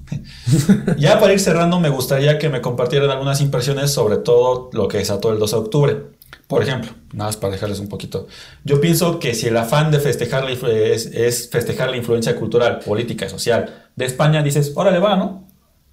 ya 0.98 1.20
para 1.20 1.34
ir 1.34 1.40
cerrando, 1.40 1.80
me 1.80 1.90
gustaría 1.90 2.38
que 2.38 2.50
me 2.50 2.62
compartieran 2.62 3.10
algunas 3.10 3.42
impresiones 3.42 3.92
sobre 3.92 4.18
todo 4.18 4.70
lo 4.74 4.88
que 4.88 4.98
desató 4.98 5.32
el 5.32 5.40
12 5.40 5.56
de 5.56 5.62
octubre. 5.62 6.20
Por 6.48 6.64
ejemplo, 6.64 6.92
nada 7.14 7.30
más 7.30 7.38
para 7.38 7.54
dejarles 7.54 7.80
un 7.80 7.90
poquito. 7.90 8.28
Yo 8.64 8.82
pienso 8.82 9.20
que 9.20 9.36
si 9.36 9.48
el 9.48 9.58
afán 9.58 9.92
de 9.92 10.00
festejar 10.00 10.44
la 10.44 10.52
es, 10.52 11.06
es 11.06 11.48
festejar 11.48 11.92
la 11.92 11.98
influencia 11.98 12.36
cultural, 12.36 12.80
política 12.80 13.28
y 13.28 13.30
social 13.30 13.90
de 13.96 14.06
España, 14.06 14.42
dices, 14.42 14.74
órale 14.76 14.98
va, 14.98 15.16
¿no? 15.16 15.48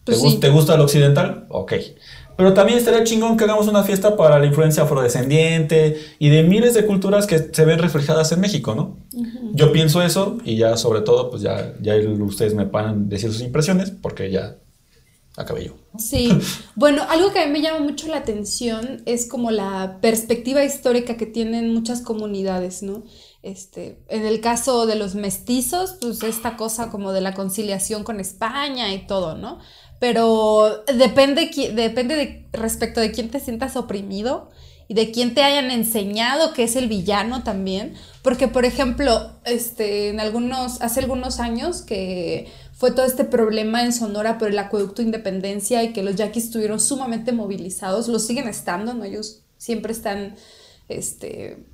¿Te, 0.05 0.13
Pues 0.13 0.21
sí. 0.23 0.39
¿Te 0.39 0.49
gusta 0.49 0.79
lo 0.79 0.85
occidental? 0.85 1.47
Ok. 1.51 1.75
Pero 2.37 2.53
también 2.53 2.79
estaría 2.79 3.03
chingón 3.05 3.37
que 3.37 3.44
hagamos 3.44 3.66
una 3.66 3.83
fiesta 3.83 4.16
para 4.16 4.38
la 4.38 4.46
influencia 4.46 4.83
afrodescendiente 4.83 5.96
y 6.18 6.29
de 6.29 6.42
miles 6.42 6.75
de 6.75 6.85
culturas 6.85 7.27
que 7.27 7.38
se 7.38 7.64
ven 7.64 7.79
reflejadas 7.79 8.31
en 8.33 8.40
México, 8.40 8.75
¿no? 8.75 8.99
Yo 9.55 9.72
pienso 9.72 10.03
eso 10.03 10.37
y 10.44 10.57
ya 10.57 10.77
sobre 10.77 11.01
todo, 11.01 11.31
pues 11.31 11.42
ya, 11.42 11.75
ya 11.81 11.94
ustedes 11.96 12.55
me 12.55 12.66
puedan 12.66 13.09
decir 13.09 13.33
sus 13.33 13.40
impresiones 13.40 13.90
porque 13.90 14.31
ya 14.31 14.57
acabé 15.37 15.66
yo. 15.66 15.77
Sí, 15.99 16.31
bueno, 16.75 17.03
algo 17.09 17.33
que 17.33 17.40
a 17.40 17.46
mí 17.46 17.53
me 17.53 17.62
llama 17.62 17.81
mucho 17.81 18.09
la 18.09 18.18
atención 18.18 19.03
es 19.07 19.29
como 19.29 19.51
la 19.51 19.99
perspectiva 20.01 20.64
histórica 20.64 21.16
que 21.16 21.27
tienen 21.27 21.72
muchas 21.72 22.03
comunidades, 22.03 22.83
¿no? 22.83 23.05
Este, 23.42 24.03
en 24.09 24.27
el 24.27 24.40
caso 24.40 24.87
de 24.87 24.96
los 24.96 25.14
mestizos, 25.14 25.99
pues 26.01 26.22
esta 26.22 26.57
cosa 26.57 26.90
como 26.90 27.12
de 27.12 27.20
la 27.20 27.33
conciliación 27.33 28.03
con 28.03 28.18
España 28.18 28.92
y 28.92 29.07
todo, 29.07 29.37
¿no? 29.37 29.61
Pero 29.99 30.85
depende, 30.95 31.51
depende 31.75 32.17
de 32.17 32.47
respecto 32.53 33.01
de 33.01 33.13
quién 33.13 33.31
te 33.31 33.41
sientas 33.41 33.77
oprimido 33.77 34.51
y 34.89 34.95
de 34.95 35.11
quién 35.11 35.35
te 35.35 35.43
hayan 35.43 35.71
enseñado 35.71 36.53
que 36.53 36.65
es 36.65 36.77
el 36.77 36.89
villano 36.89 37.43
también. 37.43 37.95
Porque, 38.23 38.49
por 38.49 38.65
ejemplo, 38.65 39.33
este, 39.45 40.11
en 40.11 40.21
algunos, 40.21 40.81
hace 40.83 41.01
algunos 41.01 41.41
años 41.41 41.83
que 41.83 42.49
fue 42.73 42.91
todo 42.91 43.07
este 43.07 43.25
problema 43.25 43.83
en 43.83 43.93
Sonora 43.93 44.39
por 44.39 44.49
el 44.49 44.59
acueducto 44.59 45.03
Independencia 45.03 45.83
y 45.83 45.93
que 45.93 46.03
los 46.03 46.17
yaquis 46.17 46.45
estuvieron 46.45 46.79
sumamente 46.79 47.33
movilizados, 47.33 48.09
lo 48.09 48.19
siguen 48.19 48.49
estando, 48.49 48.93
¿no? 48.95 49.05
Ellos 49.05 49.43
siempre 49.57 49.93
están, 49.93 50.37
este, 50.89 51.65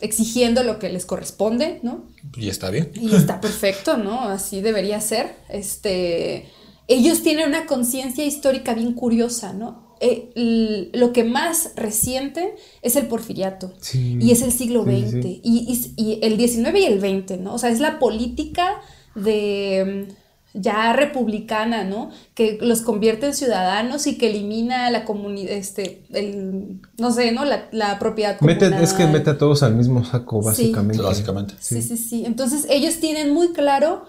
exigiendo 0.00 0.62
lo 0.62 0.78
que 0.78 0.88
les 0.88 1.06
corresponde, 1.06 1.80
¿no? 1.82 2.04
Y 2.36 2.48
está 2.48 2.70
bien. 2.70 2.90
Y 2.94 3.14
está 3.14 3.40
perfecto, 3.40 3.96
¿no? 3.96 4.22
Así 4.22 4.60
debería 4.60 5.00
ser. 5.00 5.36
Este, 5.48 6.50
ellos 6.88 7.22
tienen 7.22 7.48
una 7.48 7.66
conciencia 7.66 8.24
histórica 8.24 8.74
bien 8.74 8.92
curiosa, 8.92 9.52
¿no? 9.52 9.84
Eh, 10.00 10.90
lo 10.92 11.12
que 11.14 11.24
más 11.24 11.70
reciente 11.74 12.54
es 12.82 12.96
el 12.96 13.06
porfiriato 13.06 13.72
Sí. 13.80 14.18
y 14.20 14.30
es 14.30 14.42
el 14.42 14.52
siglo 14.52 14.84
Sí, 14.84 14.90
XX 15.08 15.22
sí. 15.22 15.40
Y, 15.42 15.92
y- 15.96 16.02
y 16.02 16.18
el 16.22 16.36
19 16.36 16.80
y 16.80 16.84
el 16.84 16.98
20, 17.00 17.38
¿no? 17.38 17.54
O 17.54 17.58
sea, 17.58 17.70
es 17.70 17.80
la 17.80 17.98
política 17.98 18.82
de 19.14 20.06
mm, 20.06 20.12
ya 20.58 20.92
republicana, 20.94 21.84
¿no? 21.84 22.10
Que 22.34 22.58
los 22.60 22.80
convierte 22.82 23.26
en 23.26 23.34
ciudadanos 23.34 24.06
y 24.06 24.16
que 24.16 24.28
elimina 24.30 24.90
la 24.90 25.04
comunidad, 25.04 25.52
este, 25.52 26.02
el, 26.12 26.80
no 26.98 27.10
sé, 27.12 27.32
¿no? 27.32 27.44
La, 27.44 27.68
la 27.72 27.98
propiedad 27.98 28.40
Mete, 28.40 28.70
es 28.82 28.92
que 28.94 29.06
mete 29.06 29.30
a 29.30 29.38
todos 29.38 29.62
al 29.62 29.74
mismo 29.74 30.04
saco, 30.04 30.40
Sí. 30.42 30.46
básicamente. 30.46 31.02
Básicamente. 31.02 31.54
Sí, 31.58 31.82
sí, 31.82 31.96
sí. 31.96 32.24
Entonces 32.26 32.66
ellos 32.70 33.00
tienen 33.00 33.32
muy 33.34 33.52
claro 33.52 34.04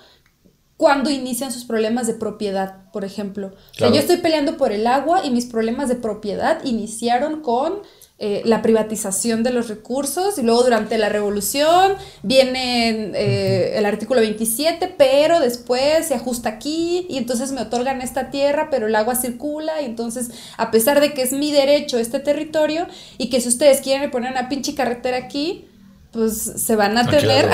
cuándo 0.78 1.10
inician 1.10 1.52
sus 1.52 1.66
problemas 1.66 2.08
de 2.08 2.14
propiedad, 2.14 2.92
por 2.94 3.04
ejemplo. 3.04 3.48
O 3.48 3.74
sea, 3.74 3.90
yo 3.90 4.00
estoy 4.00 4.18
peleando 4.18 4.58
por 4.58 4.72
el 4.72 4.86
agua 4.86 5.26
y 5.26 5.32
mis 5.32 5.48
problemas 5.48 5.90
de 5.90 5.96
propiedad 5.96 6.64
iniciaron 6.64 7.42
con 7.42 7.82
eh, 8.20 8.42
la 8.46 8.64
privatización 8.64 9.44
de 9.44 9.52
los 9.52 9.70
recursos 9.70 10.40
y 10.40 10.42
luego 10.42 10.64
durante 10.64 10.98
la 10.98 11.08
revolución 11.10 11.94
viene 12.24 13.12
eh, 13.14 13.78
el 13.78 13.86
artículo 13.86 14.22
27, 14.22 14.96
pero 14.98 15.40
después 15.40 16.08
se 16.08 16.16
ajusta 16.16 16.50
aquí 16.50 17.06
y 17.10 17.18
entonces 17.18 17.52
me 17.52 17.62
otorgan 17.62 18.02
esta 18.02 18.32
tierra, 18.32 18.70
pero 18.72 18.88
el 18.88 18.96
agua 18.96 19.14
circula 19.14 19.84
y 19.84 19.86
entonces 19.86 20.32
a 20.58 20.72
pesar 20.72 21.00
de 21.00 21.14
que 21.14 21.22
es 21.22 21.32
mi 21.32 21.52
derecho 21.52 22.00
este 22.00 22.20
territorio 22.20 22.88
y 23.20 23.30
que 23.30 23.40
si 23.40 23.50
ustedes 23.50 23.82
quieren 23.82 24.10
poner 24.10 24.32
una 24.32 24.50
pinche 24.50 24.74
carretera 24.74 25.18
aquí, 25.18 25.67
pues 26.18 26.52
se 26.56 26.76
van 26.76 26.98
a 26.98 27.08
tener... 27.08 27.48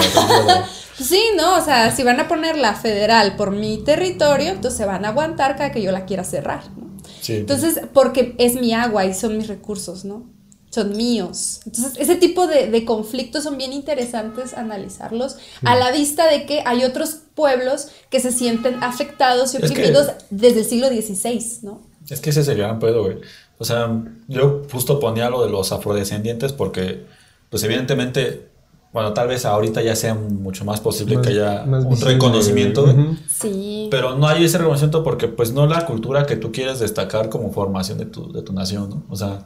sí, 0.97 1.21
¿no? 1.35 1.57
O 1.57 1.61
sea, 1.61 1.93
si 1.93 2.03
van 2.03 2.21
a 2.21 2.29
poner 2.29 2.57
la 2.57 2.75
federal 2.75 3.35
por 3.35 3.51
mi 3.51 3.83
territorio, 3.83 4.51
entonces 4.51 4.77
se 4.77 4.85
van 4.85 5.03
a 5.03 5.09
aguantar 5.09 5.57
cada 5.57 5.73
que 5.73 5.81
yo 5.81 5.91
la 5.91 6.05
quiera 6.05 6.23
cerrar, 6.23 6.63
¿no? 6.77 6.93
Entonces, 7.27 7.81
porque 7.93 8.35
es 8.37 8.55
mi 8.55 8.73
agua 8.73 9.05
y 9.05 9.13
son 9.13 9.37
mis 9.37 9.47
recursos, 9.47 10.05
¿no? 10.05 10.31
son 10.69 10.97
míos. 10.97 11.59
Entonces, 11.67 11.93
ese 11.97 12.15
tipo 12.15 12.47
de, 12.47 12.83
conflictos 12.83 13.43
son 13.43 13.57
bien 13.57 13.73
interesantes 13.73 14.55
analizarlos 14.55 15.37
a 15.63 15.75
la 15.75 15.91
vista 15.91 16.27
de 16.27 16.47
que 16.47 16.63
hay 16.65 16.83
otros 16.83 17.19
pueblos 17.35 17.89
que 18.09 18.19
se 18.19 18.31
sienten 18.31 18.83
afectados 18.83 19.53
y 19.53 19.57
oprimidos 19.57 20.07
desde 20.31 20.61
el 20.61 20.65
siglo 20.65 20.87
XVI, 20.87 21.59
¿no? 21.61 21.81
Es 22.09 22.21
que 22.21 22.31
ese 22.31 22.41
es 22.41 22.47
el 22.47 22.57
gran 22.57 22.79
pedo, 22.79 23.03
güey. 23.03 23.17
O 23.59 23.65
sea, 23.65 24.01
yo 24.27 24.63
justo 24.71 24.99
ponía 24.99 25.29
lo 25.29 25.45
de 25.45 25.51
los 25.51 25.71
afrodescendientes 25.71 26.53
porque, 26.53 27.05
pues 27.51 27.61
evidentemente, 27.63 28.52
bueno, 28.93 29.11
tal 29.13 29.27
vez 29.27 29.43
ahorita 29.43 29.81
ya 29.81 29.95
sea 29.95 30.13
mucho 30.13 30.65
más 30.65 30.79
posible 30.79 31.19
que 31.19 31.29
haya 31.29 31.63
un 31.63 31.99
reconocimiento, 31.99 32.85
Sí. 33.27 33.87
Pero 33.89 34.15
no 34.15 34.27
hay 34.27 34.45
ese 34.45 34.59
reconocimiento 34.59 35.03
porque, 35.03 35.27
pues, 35.27 35.51
no 35.51 35.65
la 35.65 35.85
cultura 35.85 36.27
que 36.27 36.37
tú 36.37 36.51
quieres 36.51 36.79
destacar 36.79 37.29
como 37.29 37.51
formación 37.51 37.97
de 37.97 38.05
tu, 38.05 38.31
de 38.31 38.43
tu 38.43 38.53
nación, 38.53 38.89
¿no? 38.91 39.03
O 39.09 39.15
sea, 39.15 39.45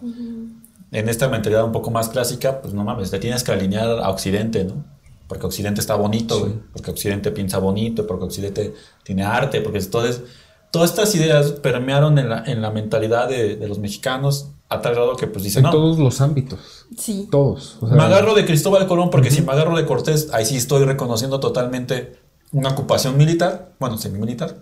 en 0.92 1.10
esta 1.10 1.30
mentalidad 1.30 1.64
un 1.64 1.72
poco 1.72 1.92
más 1.92 2.10
clásica, 2.10 2.62
pues 2.62 2.74
no 2.74 2.84
mames, 2.84 3.10
te 3.10 3.20
tienes 3.20 3.44
que 3.44 3.54
alinear 3.54 3.88
a 3.90 4.10
Occidente, 4.10 4.66
¿no? 4.66 4.84
Porque 5.30 5.46
Occidente 5.46 5.80
está 5.80 5.96
bonito, 5.96 6.62
porque 6.74 6.92
Occidente 6.92 7.32
piensa 7.32 7.58
bonito, 7.60 8.06
porque 8.06 8.26
Occidente 8.26 8.74
tiene 9.04 9.24
arte, 9.24 9.62
porque 9.62 9.80
entonces 9.80 10.24
todas 10.72 10.90
estas 10.90 11.16
ideas 11.16 11.52
permearon 11.52 12.18
en 12.20 12.30
la, 12.30 12.44
en 12.46 12.62
la 12.62 12.72
mentalidad 12.72 13.30
de, 13.30 13.58
los 13.68 13.80
mexicanos 13.80 14.52
a 14.70 14.82
tal 14.82 14.96
grado 14.96 15.16
que 15.16 15.28
pues 15.28 15.44
dicen, 15.44 15.66
en 15.66 15.72
todos 15.72 15.98
los 15.98 16.20
ámbitos. 16.20 16.86
Sí. 16.98 17.28
Todos. 17.32 17.78
me 17.82 18.04
agarro 18.04 18.34
de 18.34 18.46
Cristóbal 18.46 18.88
Colón 18.88 19.10
porque 19.10 19.32
si 19.32 19.42
me 19.42 19.52
agarro 19.54 19.78
de 19.78 19.86
Cortés, 19.86 20.30
ahí 20.34 20.46
sí 20.46 20.58
estoy 20.58 20.84
reconociendo 20.84 21.40
totalmente 21.40 22.18
una 22.52 22.70
ocupación 22.70 23.18
militar, 23.18 23.74
bueno, 23.80 23.98
semi-militar, 23.98 24.58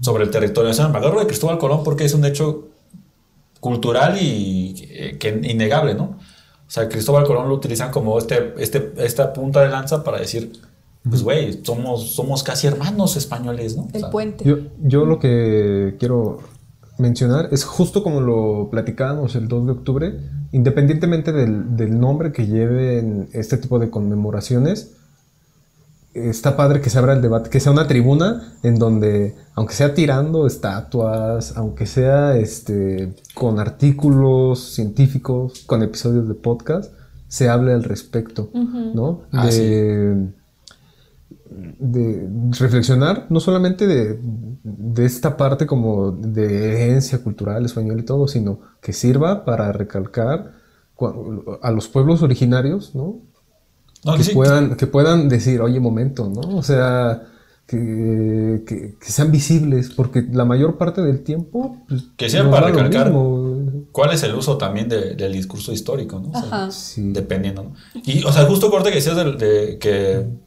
sobre 0.00 0.24
el 0.24 0.30
territorio 0.30 0.68
nacional. 0.68 0.92
Me 0.92 0.98
agarro 0.98 1.20
de 1.20 1.26
Cristóbal 1.26 1.58
Colón 1.58 1.82
porque 1.84 2.04
es 2.04 2.14
un 2.14 2.24
hecho 2.24 2.68
cultural 3.60 4.18
y 4.20 4.74
eh, 4.90 5.18
que, 5.18 5.28
innegable, 5.28 5.94
¿no? 5.94 6.18
O 6.66 6.70
sea, 6.70 6.88
Cristóbal 6.88 7.24
Colón 7.24 7.48
lo 7.48 7.54
utilizan 7.54 7.90
como 7.90 8.18
este, 8.18 8.54
este, 8.58 8.92
esta 8.98 9.32
punta 9.32 9.60
de 9.60 9.68
lanza 9.68 10.02
para 10.02 10.18
decir, 10.18 10.52
pues, 11.08 11.22
güey, 11.22 11.64
somos, 11.64 12.14
somos 12.14 12.42
casi 12.42 12.66
hermanos 12.66 13.16
españoles, 13.16 13.76
¿no? 13.76 13.88
El 13.92 14.08
puente. 14.10 14.44
Yo, 14.44 14.56
yo 14.82 15.04
lo 15.04 15.18
que 15.18 15.96
quiero 15.98 16.40
mencionar 16.98 17.48
es 17.52 17.64
justo 17.64 18.02
como 18.02 18.20
lo 18.20 18.68
platicábamos 18.70 19.34
el 19.36 19.48
2 19.48 19.66
de 19.66 19.72
octubre, 19.72 20.20
independientemente 20.52 21.32
del, 21.32 21.76
del 21.76 21.98
nombre 21.98 22.32
que 22.32 22.46
lleven 22.46 23.28
este 23.32 23.56
tipo 23.56 23.78
de 23.78 23.90
conmemoraciones, 23.90 24.94
está 26.14 26.56
padre 26.56 26.80
que 26.80 26.90
se 26.90 26.98
abra 26.98 27.12
el 27.12 27.22
debate, 27.22 27.50
que 27.50 27.60
sea 27.60 27.72
una 27.72 27.88
tribuna 27.88 28.54
en 28.62 28.78
donde, 28.78 29.34
aunque 29.54 29.74
sea 29.74 29.94
tirando 29.94 30.46
estatuas, 30.46 31.56
aunque 31.56 31.86
sea 31.86 32.36
este, 32.36 33.14
con 33.34 33.58
artículos 33.58 34.60
científicos, 34.74 35.64
con 35.66 35.82
episodios 35.82 36.28
de 36.28 36.34
podcast, 36.34 36.92
se 37.26 37.48
hable 37.48 37.72
al 37.72 37.82
respecto, 37.82 38.48
¿no? 38.52 39.22
Ah, 39.32 39.46
de, 39.46 40.28
de, 41.78 42.28
reflexionar, 42.58 43.26
no 43.30 43.40
solamente 43.40 43.86
de, 43.86 44.18
de, 44.62 45.04
esta 45.04 45.36
parte 45.36 45.66
como 45.66 46.12
de 46.12 46.84
herencia 46.84 47.22
cultural 47.22 47.64
española 47.64 48.00
y 48.00 48.04
todo, 48.04 48.28
sino 48.28 48.60
que 48.80 48.92
sirva 48.92 49.44
para 49.44 49.72
recalcar 49.72 50.52
a 51.62 51.70
los 51.70 51.88
pueblos 51.88 52.22
originarios, 52.22 52.94
¿no? 52.94 53.20
que, 54.12 54.32
puedan, 54.32 54.76
que 54.76 54.86
puedan 54.86 55.28
decir, 55.28 55.60
oye, 55.60 55.80
momento, 55.80 56.28
¿no? 56.28 56.56
O 56.56 56.62
sea, 56.62 57.22
que, 57.66 58.62
que, 58.66 58.96
sean 59.00 59.30
visibles, 59.30 59.90
porque 59.90 60.26
la 60.30 60.44
mayor 60.44 60.76
parte 60.76 61.00
del 61.00 61.22
tiempo... 61.22 61.78
Pues, 61.88 62.04
que 62.16 62.28
sea 62.28 62.50
para 62.50 62.68
recalcar 62.68 63.12
cuál 63.92 64.12
es 64.12 64.22
el 64.22 64.34
uso 64.34 64.58
también 64.58 64.88
del 64.88 65.32
discurso 65.32 65.72
histórico, 65.72 66.20
¿no? 66.20 66.32
Dependiendo, 66.96 67.64
¿no? 67.64 67.72
Y, 68.04 68.22
o 68.24 68.32
sea, 68.32 68.44
justo 68.44 68.70
corte 68.70 68.90
que 68.90 68.96
decías 68.96 69.16
de, 69.16 69.78
que, 69.80 70.26
pues, 70.26 70.43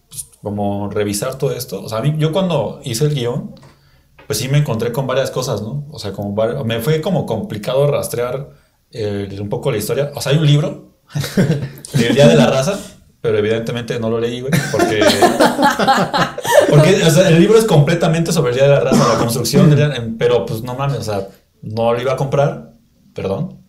como 0.48 0.90
revisar 0.90 1.38
todo 1.38 1.52
esto, 1.52 1.84
o 1.84 1.90
sea, 1.90 1.98
a 1.98 2.02
mí, 2.02 2.16
yo 2.18 2.32
cuando 2.32 2.80
hice 2.86 3.04
el 3.04 3.14
guion, 3.14 3.54
pues 4.28 4.40
sí 4.40 4.48
me 4.48 4.60
encontré 4.60 4.94
con 4.94 5.06
varias 5.06 5.30
cosas, 5.30 5.62
¿no? 5.62 5.86
O 5.92 6.00
sea, 6.00 6.14
como 6.14 6.34
me 6.64 6.80
fue 6.80 7.02
como 7.02 7.26
complicado 7.26 7.86
rastrear 7.86 8.52
un 8.94 9.50
poco 9.50 9.72
la 9.72 9.78
historia. 9.78 10.14
O 10.16 10.22
sea, 10.22 10.32
hay 10.32 10.38
un 10.38 10.46
libro, 10.46 10.94
El 11.94 12.16
Día 12.16 12.30
de 12.30 12.36
la 12.36 12.48
Raza, 12.48 12.80
pero 13.20 13.40
evidentemente 13.40 14.00
no 14.00 14.10
lo 14.10 14.22
leí, 14.22 14.40
güey, 14.40 14.54
porque, 14.72 15.04
porque 16.70 17.04
o 17.06 17.10
sea, 17.10 17.28
el 17.28 17.42
libro 17.42 17.60
es 17.60 17.66
completamente 17.66 18.32
sobre 18.32 18.52
el 18.52 18.56
día 18.56 18.68
de 18.70 18.74
la 18.76 18.80
raza, 18.80 19.06
la 19.06 19.20
construcción, 19.20 20.16
pero 20.18 20.46
pues 20.46 20.64
no 20.64 20.76
mames, 20.76 21.00
o 21.00 21.04
sea, 21.04 21.28
no 21.62 21.92
lo 21.92 22.02
iba 22.02 22.14
a 22.14 22.16
comprar, 22.16 22.76
perdón, 23.14 23.67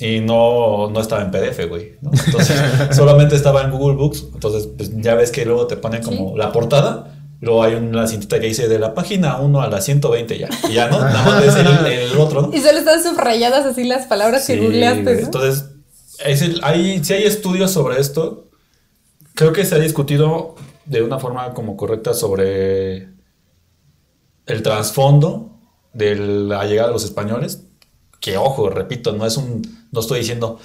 y 0.00 0.20
no, 0.20 0.90
no 0.90 1.00
estaba 1.00 1.22
en 1.22 1.30
PDF, 1.30 1.68
güey, 1.68 1.98
entonces 2.02 2.60
solamente 2.96 3.36
estaba 3.36 3.62
en 3.62 3.70
Google 3.70 3.96
Books, 3.96 4.26
entonces 4.34 4.68
pues 4.76 4.90
ya 4.96 5.14
ves 5.14 5.30
que 5.30 5.44
luego 5.44 5.66
te 5.66 5.76
ponen 5.76 6.02
como 6.02 6.36
la 6.36 6.50
portada, 6.50 7.20
Luego 7.40 7.62
hay 7.62 7.74
una 7.74 8.06
cintita 8.06 8.38
que 8.38 8.48
dice 8.48 8.68
de 8.68 8.78
la 8.78 8.92
página 8.92 9.38
1 9.38 9.62
a 9.62 9.68
la 9.68 9.80
120 9.80 10.38
ya. 10.38 10.48
Y 10.68 10.74
ya, 10.74 10.88
¿no? 10.88 10.98
Nada 11.00 11.24
más 11.24 11.40
ves 11.40 11.56
el, 11.56 12.18
otro, 12.18 12.42
¿no? 12.42 12.54
Y 12.54 12.60
solo 12.60 12.78
están 12.78 13.02
subrayadas 13.02 13.64
así 13.64 13.84
las 13.84 14.06
palabras 14.06 14.46
que 14.46 14.58
googleaste. 14.58 15.22
Entonces, 15.22 15.70
es 16.24 16.42
el, 16.42 16.60
hay, 16.62 17.02
si 17.02 17.14
hay 17.14 17.24
estudios 17.24 17.70
sobre 17.70 17.98
esto, 17.98 18.50
creo 19.34 19.54
que 19.54 19.64
se 19.64 19.74
ha 19.74 19.78
discutido 19.78 20.54
de 20.84 21.02
una 21.02 21.18
forma 21.18 21.54
como 21.54 21.78
correcta 21.78 22.12
sobre 22.12 23.08
el 24.44 24.62
trasfondo 24.62 25.58
de 25.94 26.16
la 26.16 26.66
llegada 26.66 26.88
de 26.88 26.92
los 26.92 27.04
españoles. 27.04 27.64
Que 28.20 28.36
ojo, 28.36 28.68
repito, 28.68 29.12
no 29.12 29.24
es 29.24 29.38
un. 29.38 29.79
No 29.90 30.00
estoy 30.00 30.20
diciendo. 30.20 30.58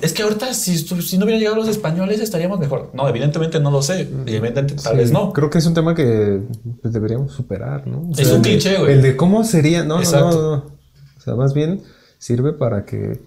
Es, 0.00 0.12
que 0.12 0.22
ahorita, 0.22 0.54
si, 0.54 0.78
si, 0.78 1.18
no 1.18 1.24
hubieran 1.24 1.40
llegado 1.40 1.56
los 1.56 1.68
españoles, 1.68 2.20
estaríamos 2.20 2.60
mejor. 2.60 2.90
No, 2.94 3.08
evidentemente 3.08 3.58
no 3.58 3.72
lo 3.72 3.82
sé. 3.82 4.02
Evidentemente, 4.02 4.76
tal 4.76 4.96
vez 4.96 5.10
no. 5.10 5.32
Creo 5.32 5.50
que 5.50 5.58
es 5.58 5.66
un 5.66 5.74
tema 5.74 5.94
que 5.94 6.40
pues, 6.80 6.94
deberíamos 6.94 7.32
superar, 7.32 7.84
¿no? 7.86 8.10
es 8.16 8.30
un 8.30 8.42
cliché, 8.42 8.78
güey. 8.78 8.92
El 8.92 9.02
de 9.02 9.16
cómo 9.16 9.42
sería. 9.42 9.82
No, 9.82 10.00
no, 10.00 10.30
no, 10.30 10.52
O 10.54 11.20
sea, 11.20 11.34
más 11.34 11.52
bien 11.52 11.82
sirve 12.18 12.52
para 12.52 12.84
que 12.84 13.20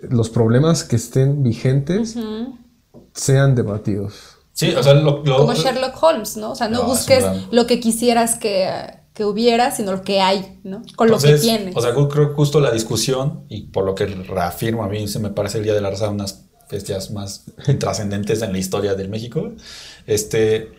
los 0.00 0.30
problemas 0.30 0.84
que 0.84 0.96
estén 0.96 1.42
vigentes 1.42 2.16
sean 3.12 3.54
debatidos. 3.54 4.38
Sí, 4.52 4.72
o 4.74 4.82
sea, 4.82 4.94
lo, 4.94 5.22
Como 5.22 5.52
Sherlock 5.52 6.02
Holmes, 6.02 6.36
¿no? 6.36 6.52
O 6.52 6.54
sea, 6.54 6.68
no, 6.68 6.84
busques 6.84 7.24
lo 7.50 7.66
que 7.66 7.80
quisieras 7.80 8.36
que, 8.36 8.70
que, 9.14 9.24
hubiera, 9.24 9.70
sino 9.70 9.92
lo 9.92 10.02
que 10.02 10.20
hay, 10.20 10.60
¿no? 10.64 10.82
Con 10.96 11.08
lo 11.08 11.18
que 11.18 11.34
tienes. 11.38 11.74
O 11.76 11.80
sea, 11.80 11.94
creo 11.94 12.10
que 12.10 12.34
justo 12.34 12.60
la 12.60 12.70
discusión, 12.70 13.44
y 13.48 13.62
por 13.68 13.84
lo 13.84 13.94
que 13.94 14.06
reafirmo 14.06 14.84
a 14.84 14.88
mí, 14.88 15.08
se 15.08 15.18
me 15.18 15.30
parece 15.30 15.58
el 15.58 15.64
Día 15.64 15.74
de 15.74 15.80
la 15.80 15.90
Raza 15.90 16.10
unas 16.10 16.44
festias 16.68 17.10
más 17.10 17.44
trascendentes 17.78 18.42
en 18.42 18.52
la 18.52 18.58
historia 18.58 18.94
del 18.94 19.08
México, 19.08 19.52
este, 20.06 20.72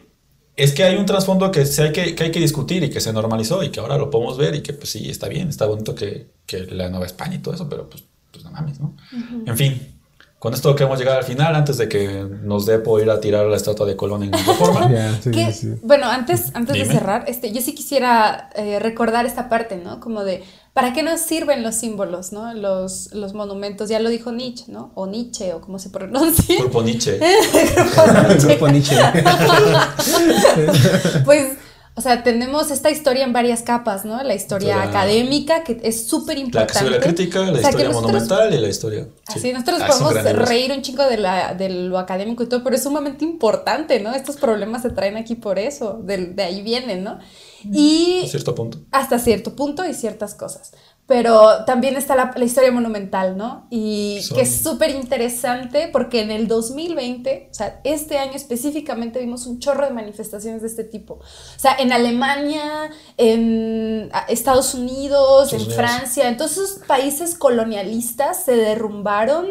es 0.55 0.73
que 0.73 0.83
hay 0.83 0.95
un 0.95 1.05
trasfondo 1.05 1.51
que, 1.51 1.61
hay 1.61 1.91
que, 1.91 2.15
que, 2.15 2.23
hay 2.23 2.31
que 2.31 2.39
discutir 2.39 2.83
y 2.83 2.89
que 2.89 3.01
se 3.01 3.11
normalizó 3.11 3.63
y 3.63 3.69
que 3.69 3.79
ahora 3.79 3.97
lo 3.97 4.09
podemos 4.09 4.37
ver 4.37 4.55
y 4.55 4.61
que 4.61 4.73
pues 4.73 4.89
sí, 4.89 5.09
está 5.09 5.27
bien, 5.27 5.49
está 5.49 5.65
bonito 5.65 5.95
que, 5.95 6.31
que 6.45 6.59
la 6.65 6.89
Nueva 6.89 7.05
España 7.05 7.35
y 7.35 7.39
todo 7.39 7.53
eso, 7.53 7.67
pero 7.69 7.89
pues, 7.89 8.03
pues 8.31 8.43
no 8.45 8.51
mames, 8.51 8.79
¿no? 8.79 8.95
En 9.45 9.57
fin, 9.57 9.94
con 10.45 10.53
esto 10.53 10.75
queremos 10.75 10.99
llegar 10.99 11.17
al 11.17 11.23
final 11.23 11.55
antes 11.55 11.79
de 11.79 11.89
que 11.89 12.23
nos 12.43 12.67
dé 12.67 12.77
por 12.77 13.01
ir 13.01 13.09
a 13.09 13.19
tirar 13.19 13.47
la 13.47 13.57
estatua 13.57 13.87
de 13.87 13.95
Colón 13.95 14.21
en 14.21 14.31
reforma. 14.31 14.87
Bueno, 15.81 16.05
antes, 16.05 16.51
antes 16.53 16.75
de 16.75 16.85
cerrar, 16.85 17.25
este, 17.27 17.51
yo 17.51 17.61
sí 17.61 17.73
quisiera 17.73 18.51
eh, 18.53 18.77
recordar 18.77 19.25
esta 19.25 19.49
parte, 19.49 19.77
¿no? 19.77 19.99
Como 19.99 20.23
de, 20.23 20.43
¿para 20.73 20.93
qué 20.93 21.01
nos 21.01 21.19
sirven 21.19 21.63
los 21.63 21.73
símbolos, 21.73 22.31
¿no? 22.31 22.53
Los, 22.53 23.11
los 23.11 23.33
monumentos, 23.33 23.89
ya 23.89 23.99
lo 23.99 24.09
dijo 24.09 24.31
Nietzsche, 24.31 24.65
¿no? 24.67 24.91
O 24.93 25.07
Nietzsche, 25.07 25.51
o 25.55 25.61
como 25.61 25.79
se 25.79 25.89
pronuncia. 25.89 26.57
Grupo 26.59 26.83
Nietzsche. 26.83 27.17
Grupo 28.37 28.67
Nietzsche. 28.67 28.95
pues 31.25 31.57
o 31.97 32.01
sea, 32.01 32.23
tenemos 32.23 32.71
esta 32.71 32.91
historia 32.91 33.23
en 33.23 33.31
varias 33.31 33.61
capas, 33.61 34.03
¿no? 34.03 34.21
La 34.21 34.35
historia 34.35 34.83
académica, 34.83 35.63
que 35.63 35.79
es 35.81 36.07
súper 36.07 36.37
importante. 36.37 36.73
La 36.73 36.79
historia 36.81 36.99
crítica, 36.99 37.39
la 37.51 37.61
historia 37.61 37.89
monumental 37.89 38.53
y 38.53 38.57
la 38.57 38.67
historia. 38.67 39.07
Así, 39.27 39.53
nosotros 39.53 39.79
ah, 39.81 39.87
podemos 39.87 40.47
reír 40.49 40.73
un 40.73 40.81
chico 40.81 41.03
de, 41.03 41.17
la, 41.17 41.53
de 41.53 41.69
lo 41.69 41.97
académico 41.97 42.43
y 42.43 42.47
todo, 42.47 42.65
pero 42.65 42.75
es 42.75 42.83
sumamente 42.83 43.23
importante, 43.23 44.01
¿no? 44.01 44.13
Estos 44.13 44.35
problemas 44.35 44.81
se 44.81 44.89
traen 44.89 45.15
aquí 45.15 45.35
por 45.35 45.57
eso, 45.57 46.01
de, 46.03 46.25
de 46.25 46.43
ahí 46.43 46.61
vienen, 46.61 47.05
¿no? 47.05 47.17
Y. 47.63 48.17
Hasta 48.17 48.31
cierto 48.31 48.55
punto. 48.55 48.77
Hasta 48.91 49.19
cierto 49.19 49.55
punto 49.55 49.85
y 49.85 49.93
ciertas 49.93 50.35
cosas. 50.35 50.73
Pero 51.07 51.65
también 51.65 51.95
está 51.97 52.15
la, 52.15 52.33
la 52.35 52.45
historia 52.45 52.71
monumental, 52.71 53.37
¿no? 53.37 53.67
Y 53.69 54.19
Son- 54.23 54.35
que 54.37 54.43
es 54.43 54.63
súper 54.63 54.89
interesante 54.89 55.89
porque 55.93 56.21
en 56.21 56.31
el 56.31 56.47
2020, 56.47 57.49
o 57.51 57.53
sea, 57.53 57.79
este 57.83 58.17
año 58.17 58.33
específicamente 58.33 59.19
vimos 59.19 59.45
un 59.45 59.59
chorro 59.59 59.85
de 59.85 59.91
manifestaciones 59.93 60.61
de 60.63 60.67
este 60.67 60.83
tipo. 60.83 61.15
O 61.15 61.59
sea, 61.59 61.75
en 61.77 61.91
Alemania, 61.93 62.89
en 63.17 64.09
Estados 64.29 64.73
Unidos, 64.73 65.51
en 65.53 65.59
Unidos. 65.59 65.75
Francia, 65.75 66.27
en 66.27 66.37
todos 66.37 66.53
esos 66.53 66.71
países 66.87 67.35
colonialistas 67.37 68.43
se 68.43 68.55
derrumbaron 68.55 69.47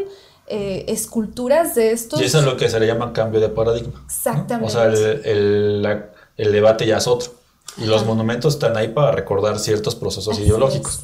eh, 0.46 0.84
esculturas 0.88 1.74
de 1.74 1.92
estos. 1.92 2.20
Y 2.20 2.24
eso 2.24 2.40
es 2.40 2.44
lo 2.44 2.56
que 2.56 2.68
se 2.68 2.78
le 2.80 2.86
llama 2.86 3.12
cambio 3.12 3.40
de 3.40 3.48
paradigma. 3.48 4.00
¿no? 4.00 4.04
Exactamente. 4.06 4.66
O 4.66 4.70
sea, 4.70 4.86
el, 4.86 4.96
el- 5.24 5.82
la- 5.82 6.10
el 6.36 6.52
debate 6.52 6.86
ya 6.86 6.98
es 6.98 7.06
otro. 7.06 7.32
Y 7.76 7.86
los 7.86 8.04
monumentos 8.04 8.54
están 8.54 8.76
ahí 8.76 8.88
para 8.88 9.10
recordar 9.12 9.58
ciertos 9.58 9.94
procesos 9.94 10.34
Así 10.34 10.42
ideológicos. 10.42 10.94
es. 10.94 11.00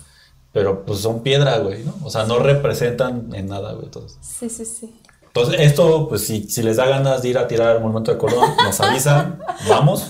Pero 0.53 0.84
pues 0.84 1.01
son 1.01 1.22
piedra, 1.22 1.59
güey, 1.59 1.84
¿no? 1.84 1.94
O 2.03 2.11
sea, 2.11 2.24
no 2.24 2.38
representan 2.38 3.30
en 3.34 3.46
nada, 3.46 3.72
güey. 3.72 3.84
Entonces, 3.86 4.18
Sí, 4.20 4.48
sí, 4.48 4.64
sí. 4.64 4.92
entonces 5.28 5.61
esto, 5.61 6.09
pues 6.09 6.22
si, 6.26 6.42
si 6.48 6.62
les 6.62 6.76
da 6.76 6.86
ganas 6.86 7.22
de 7.22 7.28
ir 7.28 7.38
a 7.38 7.46
tirar 7.46 7.76
al 7.76 7.80
monumento 7.80 8.11
de 8.11 8.18
Colón, 8.18 8.51
nos 8.64 8.80
avisan, 8.80 9.38
vamos. 9.68 10.09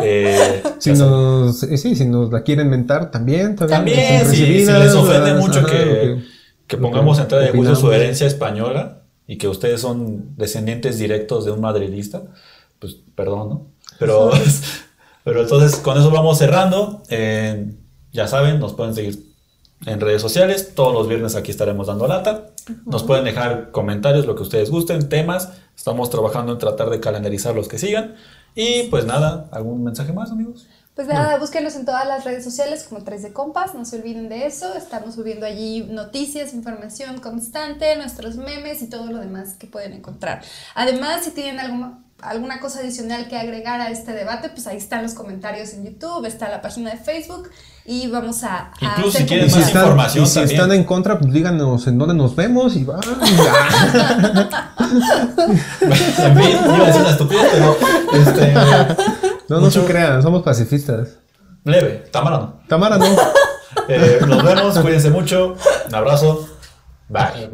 Eh, 0.00 0.62
Si 0.78 0.92
nos, 0.92 1.62
eh, 1.62 1.76
sí, 1.78 1.94
si 1.94 2.04
nos 2.04 2.32
la 2.32 2.42
quieren 2.42 2.68
mentar 2.68 3.10
también. 3.10 3.54
También, 3.56 4.24
son 4.26 4.34
si, 4.34 4.66
si 4.66 4.72
les 4.72 4.94
ofende 4.94 5.34
mucho 5.34 5.60
ajá, 5.60 5.68
que, 5.70 6.22
que 6.66 6.76
lo 6.76 6.82
pongamos 6.82 7.18
en 7.18 7.28
tela 7.28 7.42
de 7.42 7.50
juicio 7.50 7.76
su 7.76 7.92
herencia 7.92 8.26
española 8.26 9.04
y 9.26 9.38
que 9.38 9.48
ustedes 9.48 9.80
son 9.80 10.36
descendientes 10.36 10.98
directos 10.98 11.44
de 11.44 11.52
un 11.52 11.60
madridista, 11.60 12.22
pues 12.78 12.96
perdón, 13.14 13.48
¿no? 13.48 13.66
Pero, 13.98 14.30
pero 15.24 15.42
entonces 15.42 15.76
con 15.78 15.96
eso 15.96 16.10
vamos 16.10 16.38
cerrando. 16.38 17.02
Eh, 17.08 17.72
ya 18.12 18.26
saben, 18.26 18.58
nos 18.58 18.72
pueden 18.74 18.94
seguir 18.94 19.35
en 19.84 20.00
redes 20.00 20.22
sociales. 20.22 20.72
Todos 20.74 20.94
los 20.94 21.08
viernes 21.08 21.36
aquí 21.36 21.50
estaremos 21.50 21.88
dando 21.88 22.06
lata. 22.06 22.46
Nos 22.84 23.02
pueden 23.02 23.24
dejar 23.24 23.70
comentarios, 23.70 24.26
lo 24.26 24.34
que 24.34 24.42
ustedes 24.42 24.70
gusten, 24.70 25.08
temas. 25.08 25.50
Estamos 25.76 26.10
trabajando 26.10 26.52
en 26.52 26.58
tratar 26.58 26.90
de 26.90 27.00
calendarizar 27.00 27.54
los 27.54 27.68
que 27.68 27.78
sigan. 27.78 28.14
Y 28.54 28.84
pues 28.84 29.04
nada, 29.04 29.48
¿algún 29.52 29.84
mensaje 29.84 30.12
más, 30.12 30.30
amigos? 30.30 30.66
Pues 30.96 31.08
nada, 31.08 31.36
búsquenos 31.36 31.76
en 31.76 31.84
todas 31.84 32.08
las 32.08 32.24
redes 32.24 32.42
sociales 32.42 32.86
como 32.88 33.04
Tres 33.04 33.22
de 33.22 33.34
Compas, 33.34 33.74
no 33.74 33.84
se 33.84 33.98
olviden 33.98 34.30
de 34.30 34.46
eso. 34.46 34.74
Estamos 34.74 35.14
subiendo 35.14 35.44
allí 35.44 35.82
noticias, 35.90 36.54
información 36.54 37.20
constante, 37.20 37.94
nuestros 37.96 38.36
memes 38.36 38.80
y 38.80 38.88
todo 38.88 39.12
lo 39.12 39.18
demás 39.18 39.52
que 39.52 39.66
pueden 39.66 39.92
encontrar. 39.92 40.42
Además, 40.74 41.22
si 41.22 41.32
tienen 41.32 41.60
alguna, 41.60 42.02
alguna 42.22 42.60
cosa 42.60 42.80
adicional 42.80 43.28
que 43.28 43.36
agregar 43.36 43.80
a 43.80 43.90
este 43.90 44.12
debate, 44.12 44.48
pues 44.48 44.66
ahí 44.66 44.76
están 44.78 45.02
los 45.02 45.14
comentarios 45.14 45.74
en 45.74 45.84
YouTube, 45.84 46.24
está 46.26 46.48
la 46.48 46.62
página 46.62 46.90
de 46.90 46.96
Facebook 46.96 47.50
y 47.84 48.08
vamos 48.08 48.42
a... 48.42 48.72
a 48.72 48.72
Incluso 48.80 49.18
si 49.18 49.26
quieren 49.26 49.50
si 49.50 49.56
más 49.58 49.66
están, 49.68 49.82
información 49.82 50.24
y 50.24 50.26
si 50.26 50.34
también. 50.34 50.60
están 50.60 50.72
en 50.72 50.84
contra, 50.84 51.18
pues 51.18 51.32
díganos 51.32 51.86
en 51.86 51.98
dónde 51.98 52.14
nos 52.14 52.34
vemos 52.34 52.74
y 52.76 52.84
va. 52.84 53.00
en 56.18 56.38
fin, 56.38 56.58
iba 56.64 56.76
a 56.76 56.86
decir 56.86 57.00
una 57.00 57.10
estupidez, 57.10 57.46
pero 57.52 57.76
este, 58.12 58.54
No, 59.48 59.60
no 59.60 59.70
se 59.70 59.84
crean, 59.84 60.22
somos 60.22 60.42
pacifistas. 60.42 61.18
leve, 61.64 62.06
Tamara 62.10 62.38
no. 62.38 62.60
Tamara, 62.68 62.96
no. 62.98 63.06
Eh, 63.88 64.18
nos 64.26 64.42
vemos, 64.42 64.78
cuídense 64.78 65.10
mucho. 65.10 65.54
Un 65.88 65.94
abrazo. 65.94 66.48
Bye. 67.08 67.50